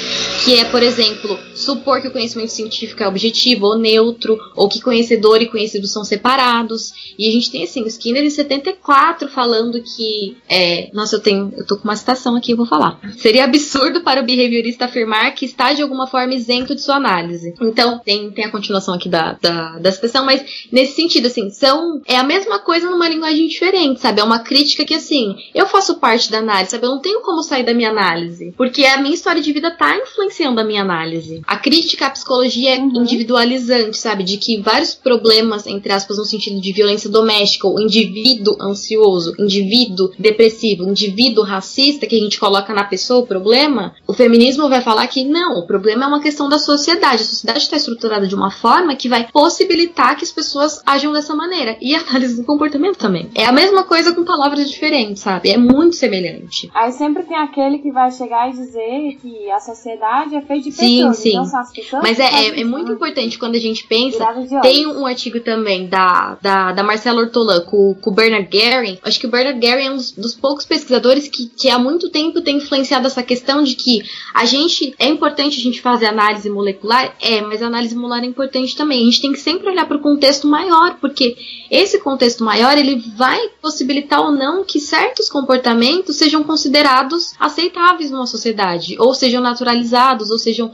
que 0.43 0.55
é, 0.55 0.65
por 0.65 0.83
exemplo, 0.83 1.37
supor 1.55 2.01
que 2.01 2.07
o 2.07 2.11
conhecimento 2.11 2.51
científico 2.51 3.01
é 3.01 3.07
objetivo 3.07 3.65
ou 3.65 3.77
neutro, 3.77 4.37
ou 4.55 4.69
que 4.69 4.81
conhecedor 4.81 5.41
e 5.41 5.47
conhecido 5.47 5.87
são 5.87 6.03
separados. 6.03 6.93
E 7.17 7.27
a 7.27 7.31
gente 7.31 7.49
tem 7.49 7.63
assim, 7.63 7.83
o 7.83 7.87
Skinner 7.87 8.23
em 8.23 8.29
74 8.29 9.27
falando 9.29 9.81
que 9.81 10.37
é, 10.47 10.89
nossa, 10.93 11.15
eu 11.15 11.19
tenho, 11.19 11.51
eu 11.57 11.65
tô 11.65 11.77
com 11.77 11.83
uma 11.83 11.95
citação 11.95 12.35
aqui, 12.35 12.51
eu 12.51 12.57
vou 12.57 12.65
falar. 12.65 12.99
Seria 13.17 13.45
absurdo 13.45 14.01
para 14.01 14.21
o 14.21 14.25
behaviorista 14.25 14.85
afirmar 14.85 15.33
que 15.33 15.45
está 15.45 15.73
de 15.73 15.81
alguma 15.81 16.07
forma 16.07 16.33
isento 16.33 16.75
de 16.75 16.81
sua 16.81 16.95
análise. 16.95 17.53
Então, 17.61 17.99
tem, 17.99 18.29
tem 18.31 18.45
a 18.45 18.51
continuação 18.51 18.93
aqui 18.93 19.09
da, 19.09 19.33
da, 19.41 19.79
da 19.79 19.91
citação, 19.91 20.25
mas 20.27 20.67
nesse 20.69 20.93
sentido, 20.93 21.27
assim, 21.27 21.49
são 21.49 22.01
é 22.05 22.17
a 22.17 22.23
mesma 22.23 22.59
coisa 22.59 22.89
numa 22.89 23.07
linguagem 23.07 23.47
diferente, 23.47 24.01
sabe? 24.01 24.19
É 24.19 24.23
uma 24.23 24.39
crítica 24.39 24.83
que, 24.83 24.93
assim, 24.93 25.37
eu 25.55 25.65
faço 25.65 25.95
parte 25.95 26.29
da 26.29 26.39
análise, 26.39 26.71
sabe? 26.71 26.85
Eu 26.85 26.91
não 26.91 26.99
tenho 26.99 27.21
como 27.21 27.41
sair 27.41 27.63
da 27.63 27.73
minha 27.73 27.89
análise, 27.89 28.53
porque 28.57 28.83
a 28.85 28.97
minha 28.97 29.15
história 29.15 29.41
de 29.41 29.53
vida 29.53 29.71
tá 29.71 29.95
influenciando 29.95 30.59
a 30.59 30.65
minha 30.65 30.81
análise. 30.81 31.41
A 31.47 31.55
crítica 31.55 32.07
à 32.07 32.09
psicologia 32.09 32.75
é 32.75 32.77
uhum. 32.77 33.03
individualizante, 33.03 33.97
sabe? 33.97 34.25
De 34.25 34.35
que 34.35 34.59
vários 34.61 34.93
problemas, 34.93 35.65
entre 35.65 35.93
aspas, 35.93 36.17
no 36.17 36.25
sentido 36.25 36.59
de 36.59 36.73
violência 36.73 37.09
doméstica, 37.09 37.67
o 37.67 37.79
indivíduo 37.79 38.57
ansioso, 38.61 39.33
indivíduo 39.39 40.11
depressivo, 40.19 40.83
indivíduo 40.83 41.45
racista 41.45 42.05
que 42.05 42.17
a 42.17 42.19
gente 42.19 42.37
coloca 42.37 42.73
na 42.73 42.83
pessoa 42.83 43.21
o 43.21 43.27
problema, 43.27 43.95
o 44.05 44.13
feminismo 44.13 44.67
vai 44.67 44.81
falar 44.81 45.07
que 45.07 45.23
não, 45.23 45.59
o 45.59 45.65
problema 45.65 46.03
é 46.03 46.07
uma 46.07 46.21
questão 46.21 46.49
da 46.49 46.59
sociedade. 46.59 47.21
A 47.21 47.25
sociedade 47.25 47.59
está 47.59 47.77
estruturada 47.77 48.27
de 48.27 48.35
uma 48.35 48.51
forma 48.51 48.95
que 48.95 49.07
vai 49.07 49.27
possibilitar 49.31 50.16
que 50.17 50.23
as 50.23 50.31
pessoas 50.31 50.81
ajam 50.85 51.13
dessa 51.13 51.35
maneira. 51.35 51.77
E 51.81 51.95
análise 51.95 52.35
do 52.35 52.43
comportamento 52.43 52.97
também. 52.97 53.29
É 53.35 53.45
a 53.45 53.51
mesma 53.51 53.83
coisa 53.83 54.13
com 54.13 54.23
palavras 54.23 54.69
diferentes, 54.69 55.21
sabe? 55.21 55.49
É 55.49 55.57
muito 55.57 55.95
semelhante. 55.95 56.69
Aí 56.73 56.91
sempre 56.91 57.23
tem 57.23 57.37
aquele 57.37 57.79
que 57.79 57.91
vai 57.91 58.11
chegar 58.11 58.49
e 58.49 58.53
dizer 58.53 59.17
que 59.21 59.49
a 59.51 59.59
sociedade 59.59 60.35
é 60.35 60.41
feita 60.41 60.63
de 60.63 60.71
Sim, 60.71 60.97
pessoas. 60.97 61.17
sim. 61.17 61.29
Então 61.29 61.59
as 61.59 61.71
pessoas 61.71 62.03
Mas 62.03 62.19
é, 62.19 62.25
é, 62.25 62.61
é 62.61 62.63
muito 62.63 62.89
né? 62.89 62.95
importante 62.95 63.37
quando 63.37 63.55
a 63.55 63.59
gente 63.59 63.85
pensa. 63.85 64.25
Tem 64.61 64.87
um 64.87 65.05
artigo 65.05 65.39
também 65.39 65.87
da, 65.87 66.37
da, 66.41 66.71
da 66.71 66.83
Marcela 66.83 67.21
Ortolan 67.21 67.61
com, 67.61 67.95
com 68.01 68.09
o 68.09 68.13
Bernard 68.13 68.47
Guerin. 68.47 68.97
Acho 69.03 69.19
que 69.19 69.27
o 69.27 69.29
Bernard 69.29 69.59
Guerin 69.59 69.85
é 69.87 69.91
um 69.91 69.97
dos, 69.97 70.11
dos 70.11 70.35
poucos 70.35 70.65
pesquisadores 70.65 71.27
que, 71.27 71.47
que 71.47 71.69
há 71.69 71.77
muito 71.77 72.09
tempo 72.09 72.41
tem 72.41 72.57
influenciado 72.57 73.07
essa 73.07 73.23
questão 73.23 73.63
de 73.63 73.75
que 73.75 74.01
a 74.33 74.45
gente. 74.45 74.93
É 74.97 75.07
importante 75.07 75.59
a 75.59 75.63
gente 75.63 75.81
fazer 75.81 76.07
análise 76.07 76.49
molecular? 76.49 77.15
É, 77.21 77.41
mas 77.41 77.61
a 77.61 77.67
análise 77.67 77.95
molecular 77.95 78.23
é 78.23 78.27
importante 78.27 78.75
também. 78.75 79.01
A 79.01 79.05
gente 79.05 79.21
tem 79.21 79.31
que 79.31 79.39
sempre 79.39 79.69
olhar 79.69 79.85
para 79.85 79.97
o 79.97 80.01
contexto 80.07 80.47
maior, 80.47 80.97
porque 81.01 81.35
esse 81.69 81.99
contexto 81.99 82.41
maior 82.41 82.77
ele 82.77 82.95
vai 83.17 83.49
possibilitar 83.61 84.21
ou 84.21 84.31
não 84.31 84.63
que 84.63 84.79
certos 84.79 85.29
comportamentos 85.29 86.15
sejam 86.15 86.45
considerados 86.45 87.33
aceitáveis 87.37 88.09
numa 88.09 88.25
sociedade, 88.25 88.95
ou 88.97 89.13
sejam 89.13 89.41
naturalizados, 89.41 90.31
ou 90.31 90.39
sejam 90.39 90.71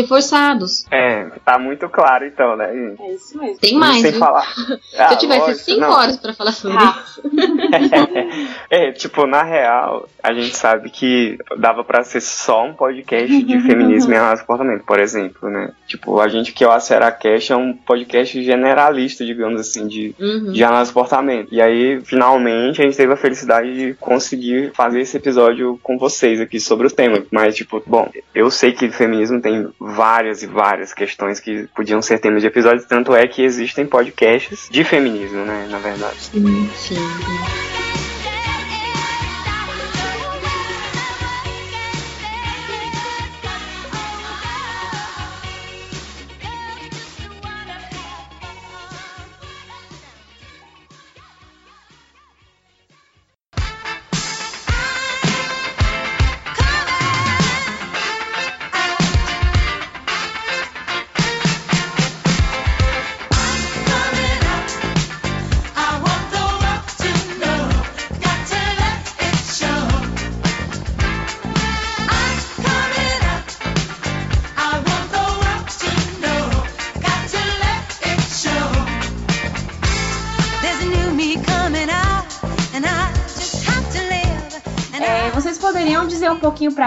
reforçados. 0.00 0.86
É, 0.90 1.24
tá 1.44 1.58
muito 1.58 1.88
claro 1.88 2.24
então, 2.26 2.56
né? 2.56 2.94
É 3.00 3.12
isso 3.14 3.38
mesmo. 3.38 3.58
Tem 3.58 3.74
mais, 3.74 4.00
Sem 4.02 4.12
falar. 4.12 4.46
Se 4.54 5.12
eu 5.12 5.18
tivesse 5.18 5.64
cinco 5.64 5.84
horas 5.86 6.16
pra 6.16 6.32
falar 6.34 6.52
sobre 6.52 6.78
Ah. 6.78 7.02
isso. 7.06 7.22
é, 8.70 8.92
tipo, 8.92 9.26
na 9.26 9.42
real, 9.42 10.08
a 10.22 10.32
gente 10.32 10.56
sabe 10.56 10.90
que 10.90 11.38
dava 11.58 11.84
pra 11.84 12.02
ser 12.02 12.20
só 12.20 12.64
um 12.64 12.74
podcast 12.74 13.42
de 13.42 13.60
feminismo 13.60 14.12
e 14.14 14.38
comportamento, 14.38 14.84
por 14.84 14.98
exemplo, 15.00 15.48
né? 15.50 15.72
Tipo, 15.86 16.20
a 16.20 16.28
gente 16.28 16.52
que 16.52 16.64
é 16.64 16.66
o 16.66 16.70
Aceracast 16.72 17.52
é 17.52 17.56
um 17.56 17.72
podcast 17.72 18.42
generalista, 18.42 19.24
digamos 19.24 19.60
assim, 19.60 19.86
de, 19.86 20.14
Uhum. 20.18 20.52
de 20.52 20.64
análise 20.64 20.92
comportamento. 20.92 21.48
E 21.52 21.60
aí, 21.60 22.00
finalmente, 22.04 22.80
a 22.80 22.84
gente 22.84 22.96
teve 22.96 23.12
a 23.12 23.16
felicidade 23.16 23.74
de 23.74 23.94
conseguir 23.94 24.72
fazer 24.74 25.00
esse 25.00 25.16
episódio 25.16 25.78
com 25.82 25.98
vocês 25.98 26.40
aqui 26.40 26.58
sobre 26.60 26.86
o 26.86 26.90
tema. 26.90 27.22
Mas, 27.30 27.54
tipo, 27.54 27.82
bom, 27.86 28.10
eu 28.34 28.50
sei 28.50 28.72
que 28.72 28.90
feminismo 28.90 29.40
tem 29.40 29.68
várias 29.94 30.42
e 30.42 30.46
várias 30.46 30.92
questões 30.92 31.40
que 31.40 31.68
podiam 31.74 32.02
ser 32.02 32.18
temas 32.18 32.40
de 32.42 32.48
episódios, 32.48 32.84
tanto 32.84 33.14
é 33.14 33.26
que 33.26 33.42
existem 33.42 33.86
podcasts 33.86 34.68
de 34.70 34.84
feminismo, 34.84 35.44
né, 35.44 35.66
na 35.70 35.78
verdade. 35.78 36.16
Sim, 36.18 36.70
sim. 36.74 37.75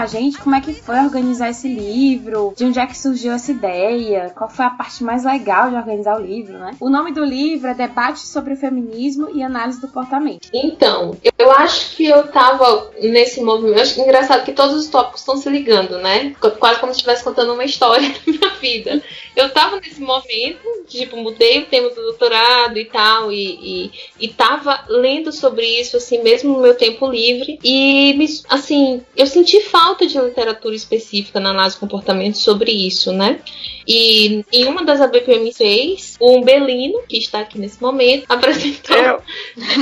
Pra 0.00 0.06
gente 0.06 0.38
como 0.38 0.54
é 0.54 0.62
que 0.62 0.72
foi 0.72 0.98
organizar 0.98 1.50
esse 1.50 1.68
livro, 1.68 2.54
de 2.56 2.64
onde 2.64 2.78
é 2.78 2.86
que 2.86 2.96
surgiu 2.96 3.34
essa 3.34 3.50
ideia, 3.50 4.32
qual 4.34 4.48
foi 4.48 4.64
a 4.64 4.70
parte 4.70 5.04
mais 5.04 5.24
legal 5.24 5.68
de 5.68 5.76
organizar 5.76 6.18
o 6.18 6.24
livro, 6.24 6.58
né? 6.58 6.74
O 6.80 6.88
nome 6.88 7.12
do 7.12 7.22
livro 7.22 7.68
é 7.68 7.74
Debate 7.74 8.20
sobre 8.20 8.54
o 8.54 8.56
Feminismo 8.56 9.28
e 9.34 9.42
Análise 9.42 9.78
do 9.78 9.88
Comportamento. 9.88 10.48
Então, 10.54 11.14
eu 11.38 11.52
acho 11.52 11.96
que 11.96 12.06
eu 12.06 12.28
tava 12.28 12.90
nesse 13.02 13.42
movimento. 13.42 13.82
Acho 13.82 14.00
engraçado 14.00 14.42
que 14.42 14.52
todos 14.52 14.74
os 14.74 14.88
tópicos 14.88 15.20
estão 15.20 15.36
se 15.36 15.50
ligando, 15.50 15.98
né? 15.98 16.34
Quase 16.58 16.80
como 16.80 16.94
se 16.94 17.00
estivesse 17.00 17.22
contando 17.22 17.52
uma 17.52 17.64
história 17.64 18.08
da 18.08 18.20
minha 18.26 18.50
vida. 18.54 19.02
Eu 19.36 19.50
tava 19.50 19.80
nesse 19.80 20.00
momento, 20.00 20.84
tipo, 20.88 21.16
mudei 21.16 21.60
o 21.60 21.66
tema 21.66 21.88
do 21.90 21.94
doutorado 21.94 22.78
e 22.78 22.84
tal, 22.84 23.32
e, 23.32 23.58
e, 23.62 23.90
e 24.20 24.28
tava 24.28 24.84
lendo 24.88 25.32
sobre 25.32 25.66
isso, 25.80 25.96
assim, 25.96 26.22
mesmo 26.22 26.54
no 26.54 26.60
meu 26.60 26.74
tempo 26.74 27.06
livre. 27.06 27.58
E, 27.62 28.16
assim, 28.48 29.02
eu 29.16 29.26
senti 29.26 29.60
falta 29.60 30.06
de 30.06 30.18
literatura 30.18 30.74
específica 30.74 31.38
na 31.38 31.50
análise 31.50 31.76
de 31.76 31.80
comportamento 31.80 32.38
sobre 32.38 32.72
isso, 32.72 33.12
né? 33.12 33.40
E 33.86 34.44
em 34.52 34.66
uma 34.66 34.84
das 34.84 35.00
ABPM 35.00 35.52
fez, 35.52 36.16
o 36.20 36.42
Belino, 36.42 37.02
que 37.08 37.18
está 37.18 37.40
aqui 37.40 37.58
nesse 37.58 37.80
momento, 37.80 38.24
apresentou 38.30 38.96
Eu, 38.96 39.22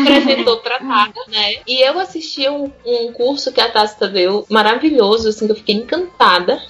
apresentou 0.00 0.58
pra 0.58 0.78
Tata, 0.78 1.20
né? 1.28 1.56
E 1.66 1.80
eu 1.80 1.98
assisti 1.98 2.48
um, 2.48 2.70
um 2.84 3.12
curso 3.12 3.52
que 3.52 3.60
a 3.60 3.70
Tata 3.70 4.08
deu 4.08 4.46
maravilhoso, 4.48 5.28
assim, 5.28 5.46
que 5.46 5.52
eu 5.52 5.56
fiquei 5.56 5.74
encantada. 5.74 6.60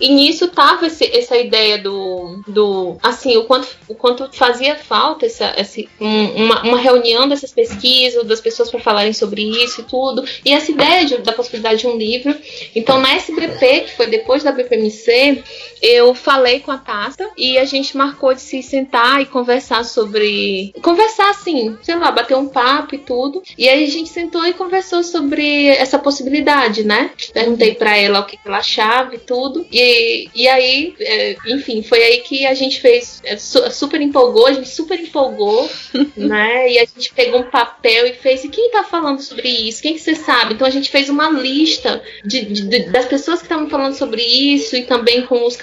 E 0.00 0.08
nisso 0.08 0.48
tava 0.48 0.86
esse- 0.86 1.10
essa 1.16 1.36
ideia 1.36 1.78
do, 1.78 2.40
do 2.46 2.96
assim, 3.02 3.36
o 3.36 3.44
quanto, 3.44 3.68
o 3.88 3.94
quanto 3.94 4.28
fazia 4.32 4.76
falta 4.76 5.26
essa, 5.26 5.52
esse, 5.56 5.88
um- 6.00 6.44
uma, 6.44 6.62
uma 6.62 6.78
reunião 6.78 7.28
dessas 7.28 7.52
pesquisas, 7.52 8.24
das 8.26 8.40
pessoas 8.40 8.70
para 8.70 8.80
falarem 8.80 9.12
sobre 9.12 9.42
isso 9.42 9.80
e 9.80 9.84
tudo. 9.84 10.24
E 10.44 10.52
essa 10.52 10.70
ideia 10.70 11.04
de- 11.04 11.18
da 11.18 11.32
possibilidade 11.32 11.80
de 11.80 11.86
um 11.86 11.96
livro. 11.96 12.34
Então, 12.74 13.00
na 13.00 13.14
SBP, 13.14 13.80
que 13.80 13.96
foi 13.96 14.06
depois 14.06 14.42
da 14.42 14.52
BPMC, 14.52 15.42
eu 15.82 16.14
falei 16.14 16.60
com 16.60 16.70
a 16.70 16.78
Tata 16.78 17.28
e 17.36 17.58
a 17.58 17.64
gente 17.64 17.96
marcou 17.96 18.34
de 18.34 18.40
se 18.40 18.62
sentar 18.62 19.20
e 19.20 19.26
conversar 19.26 19.84
sobre. 19.84 20.72
Conversar 20.82 21.30
assim, 21.30 21.76
sei 21.82 21.96
lá, 21.96 22.10
bater 22.10 22.36
um 22.36 22.48
papo 22.48 22.94
e 22.94 22.98
tudo. 22.98 23.42
E 23.56 23.68
aí 23.68 23.84
a 23.84 23.90
gente 23.90 24.08
sentou 24.08 24.44
e 24.46 24.52
conversou 24.52 25.02
sobre 25.02 25.66
essa 25.68 25.98
possibilidade, 25.98 26.84
né? 26.84 27.10
Perguntei 27.32 27.74
pra 27.74 27.96
ela 27.96 28.20
o 28.20 28.24
que 28.26 28.38
ela 28.44 28.58
achava 28.58 29.14
e 29.14 29.18
tudo. 29.18 29.66
E, 29.70 29.87
e 30.34 30.48
aí, 30.48 30.94
é, 31.00 31.36
enfim, 31.46 31.82
foi 31.82 32.02
aí 32.02 32.18
que 32.20 32.46
a 32.46 32.54
gente 32.54 32.80
fez. 32.80 33.20
é, 33.24 33.36
su- 33.36 33.70
super 33.70 34.00
empolgou, 34.00 34.46
a 34.46 34.52
gente 34.52 34.68
super 34.68 34.98
empolgou, 34.98 35.68
né? 36.16 36.70
E 36.72 36.78
a 36.78 36.84
gente 36.84 37.12
pegou 37.14 37.40
um 37.40 37.50
papel 37.50 38.06
e 38.06 38.12
fez. 38.14 38.44
E 38.44 38.48
quem 38.48 38.70
tá 38.70 38.84
falando 38.84 39.20
sobre 39.20 39.48
isso? 39.48 39.82
Quem 39.82 39.94
que 39.94 40.00
você 40.00 40.14
sabe? 40.14 40.54
Então 40.54 40.66
a 40.66 40.70
gente 40.70 40.90
fez 40.90 41.08
uma 41.08 41.30
lista 41.30 42.02
de, 42.24 42.42
de- 42.44 42.90
das 42.90 43.06
pessoas 43.06 43.38
que 43.40 43.44
estavam 43.46 43.68
falando 43.68 43.94
sobre 43.94 44.22
isso 44.22 44.76
e 44.76 44.84
também 44.84 45.22
com 45.26 45.44
os- 45.46 45.58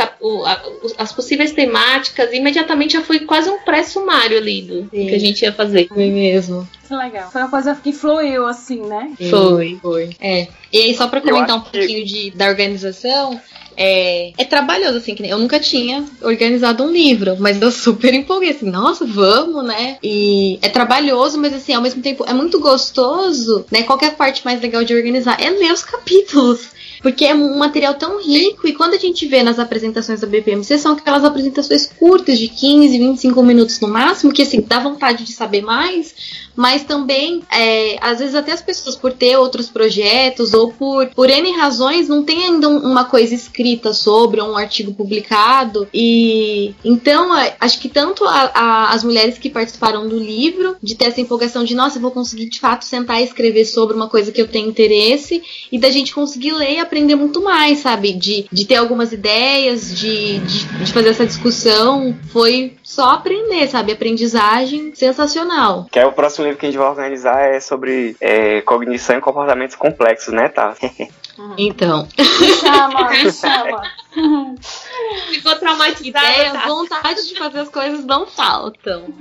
as 0.97 1.11
possíveis 1.11 1.51
temáticas. 1.51 2.31
E 2.31 2.37
imediatamente 2.37 2.93
já 2.93 3.01
foi 3.01 3.19
quase 3.21 3.49
um 3.49 3.59
pré-sumário 3.59 4.37
ali 4.37 4.61
do 4.61 4.81
Sim. 4.93 5.07
que 5.07 5.15
a 5.15 5.19
gente 5.19 5.41
ia 5.41 5.53
fazer. 5.53 5.87
Foi 5.87 6.07
mesmo. 6.09 6.67
Que 6.87 6.95
legal. 6.95 7.31
Foi 7.31 7.41
uma 7.41 7.49
coisa 7.49 7.75
que 7.75 7.91
fluiu, 7.91 8.45
assim, 8.45 8.81
né? 8.81 9.11
Foi. 9.29 9.77
Foi. 9.81 10.09
É. 10.19 10.47
E 10.71 10.77
aí, 10.79 10.95
só 10.95 11.07
pra 11.07 11.21
comentar 11.21 11.55
um 11.57 11.61
pouquinho 11.61 12.05
de, 12.05 12.31
da 12.31 12.47
organização. 12.47 13.39
É, 13.77 14.31
é 14.37 14.45
trabalhoso, 14.45 14.97
assim, 14.99 15.13
que 15.15 15.21
nem- 15.21 15.31
eu 15.31 15.37
nunca 15.37 15.59
tinha 15.59 16.05
organizado 16.21 16.81
um 16.83 16.89
livro, 16.89 17.35
mas 17.39 17.61
eu 17.61 17.69
super 17.71 18.13
empolguei, 18.13 18.51
assim, 18.51 18.69
nossa, 18.69 19.05
vamos, 19.05 19.65
né? 19.65 19.97
E 20.01 20.57
é 20.61 20.69
trabalhoso, 20.69 21.37
mas 21.37 21.53
assim, 21.53 21.73
ao 21.73 21.81
mesmo 21.81 22.01
tempo 22.01 22.23
é 22.25 22.33
muito 22.33 22.57
gostoso, 22.61 23.65
né? 23.69 23.83
Qualquer 23.83 24.15
parte 24.15 24.45
mais 24.45 24.61
legal 24.61 24.81
de 24.85 24.95
organizar 24.95 25.41
é 25.41 25.49
ler 25.49 25.73
os 25.73 25.83
capítulos. 25.83 26.69
Porque 27.05 27.23
é 27.23 27.35
um 27.35 27.55
material 27.59 27.93
tão 27.93 28.19
rico, 28.19 28.67
e 28.67 28.73
quando 28.73 28.95
a 28.95 28.97
gente 28.97 29.27
vê 29.27 29.43
nas 29.43 29.59
apresentações 29.59 30.21
da 30.21 30.25
BPMC, 30.25 30.79
são 30.79 30.93
aquelas 30.93 31.23
apresentações 31.23 31.85
curtas, 31.85 32.39
de 32.39 32.47
15, 32.47 32.97
25 32.97 33.43
minutos 33.43 33.79
no 33.79 33.87
máximo, 33.87 34.33
que 34.33 34.41
assim, 34.41 34.59
dá 34.59 34.79
vontade 34.79 35.23
de 35.23 35.31
saber 35.31 35.61
mais, 35.61 36.15
mas 36.55 36.83
também, 36.83 37.43
é, 37.51 37.95
às 38.01 38.17
vezes 38.17 38.33
até 38.33 38.53
as 38.53 38.61
pessoas, 38.63 38.95
por 38.95 39.13
ter 39.13 39.37
outros 39.37 39.69
projetos, 39.69 40.55
ou 40.55 40.71
por, 40.71 41.05
por 41.09 41.29
N 41.29 41.51
razões, 41.51 42.07
não 42.07 42.23
tem 42.23 42.47
ainda 42.47 42.67
um- 42.69 42.79
uma 42.79 43.05
coisa 43.05 43.35
escrita 43.35 43.93
sobre, 43.93 44.41
ou 44.41 44.53
um 44.53 44.57
artigo 44.57 44.91
publicado, 44.91 45.87
e 45.93 46.73
então, 46.83 47.37
é, 47.37 47.55
acho 47.59 47.79
que 47.79 47.87
tanto 47.87 48.25
a- 48.25 48.51
a- 48.55 48.93
as 48.93 49.03
mulheres 49.03 49.37
que 49.37 49.49
participaram 49.49 50.07
do 50.07 50.17
livro, 50.17 50.75
de 50.81 50.95
ter 50.95 51.05
essa 51.05 51.21
empolgação 51.21 51.63
de, 51.63 51.75
nossa, 51.75 51.97
eu 51.97 52.01
vou 52.01 52.09
conseguir 52.09 52.49
de 52.49 52.59
fato 52.59 52.83
sentar 52.83 53.21
e 53.21 53.25
escrever 53.25 53.65
sobre 53.65 53.95
uma 53.95 54.09
coisa 54.09 54.31
que 54.31 54.41
eu 54.41 54.47
tenho 54.47 54.67
interesse, 54.69 55.43
e 55.71 55.77
da 55.77 55.91
gente 55.91 56.11
conseguir 56.11 56.51
ler 56.53 56.77
e 56.77 56.79
aprender 56.95 57.15
muito 57.15 57.43
mais, 57.43 57.79
sabe? 57.79 58.13
De, 58.13 58.47
de 58.49 58.65
ter 58.65 58.75
algumas 58.75 59.11
ideias, 59.11 59.93
de, 59.93 60.39
de, 60.39 60.65
de 60.65 60.93
fazer 60.93 61.09
essa 61.09 61.25
discussão. 61.25 62.15
Foi 62.31 62.77
só 62.81 63.11
aprender, 63.11 63.67
sabe? 63.67 63.91
Aprendizagem 63.91 64.95
sensacional. 64.95 65.87
que 65.91 65.99
é 65.99 66.05
o 66.05 66.13
próximo 66.13 66.45
livro 66.45 66.57
que 66.59 66.65
a 66.65 66.69
gente 66.69 66.77
vai 66.77 66.87
organizar 66.87 67.37
é 67.41 67.59
sobre 67.59 68.15
é, 68.21 68.61
cognição 68.61 69.17
e 69.17 69.21
comportamentos 69.21 69.75
complexos, 69.75 70.33
né, 70.33 70.47
tá? 70.47 70.73
Então, 71.57 72.07
Me 72.17 72.53
chama, 72.53 73.09
me 73.09 73.27
chama. 73.29 73.81
Ficou 75.31 75.55
traumatizada. 75.55 76.25
ideia, 76.27 76.51
tá? 76.53 76.67
vontade 76.67 77.27
de 77.27 77.37
fazer 77.37 77.59
as 77.59 77.69
coisas 77.69 78.05
não 78.05 78.25
faltam. 78.25 79.05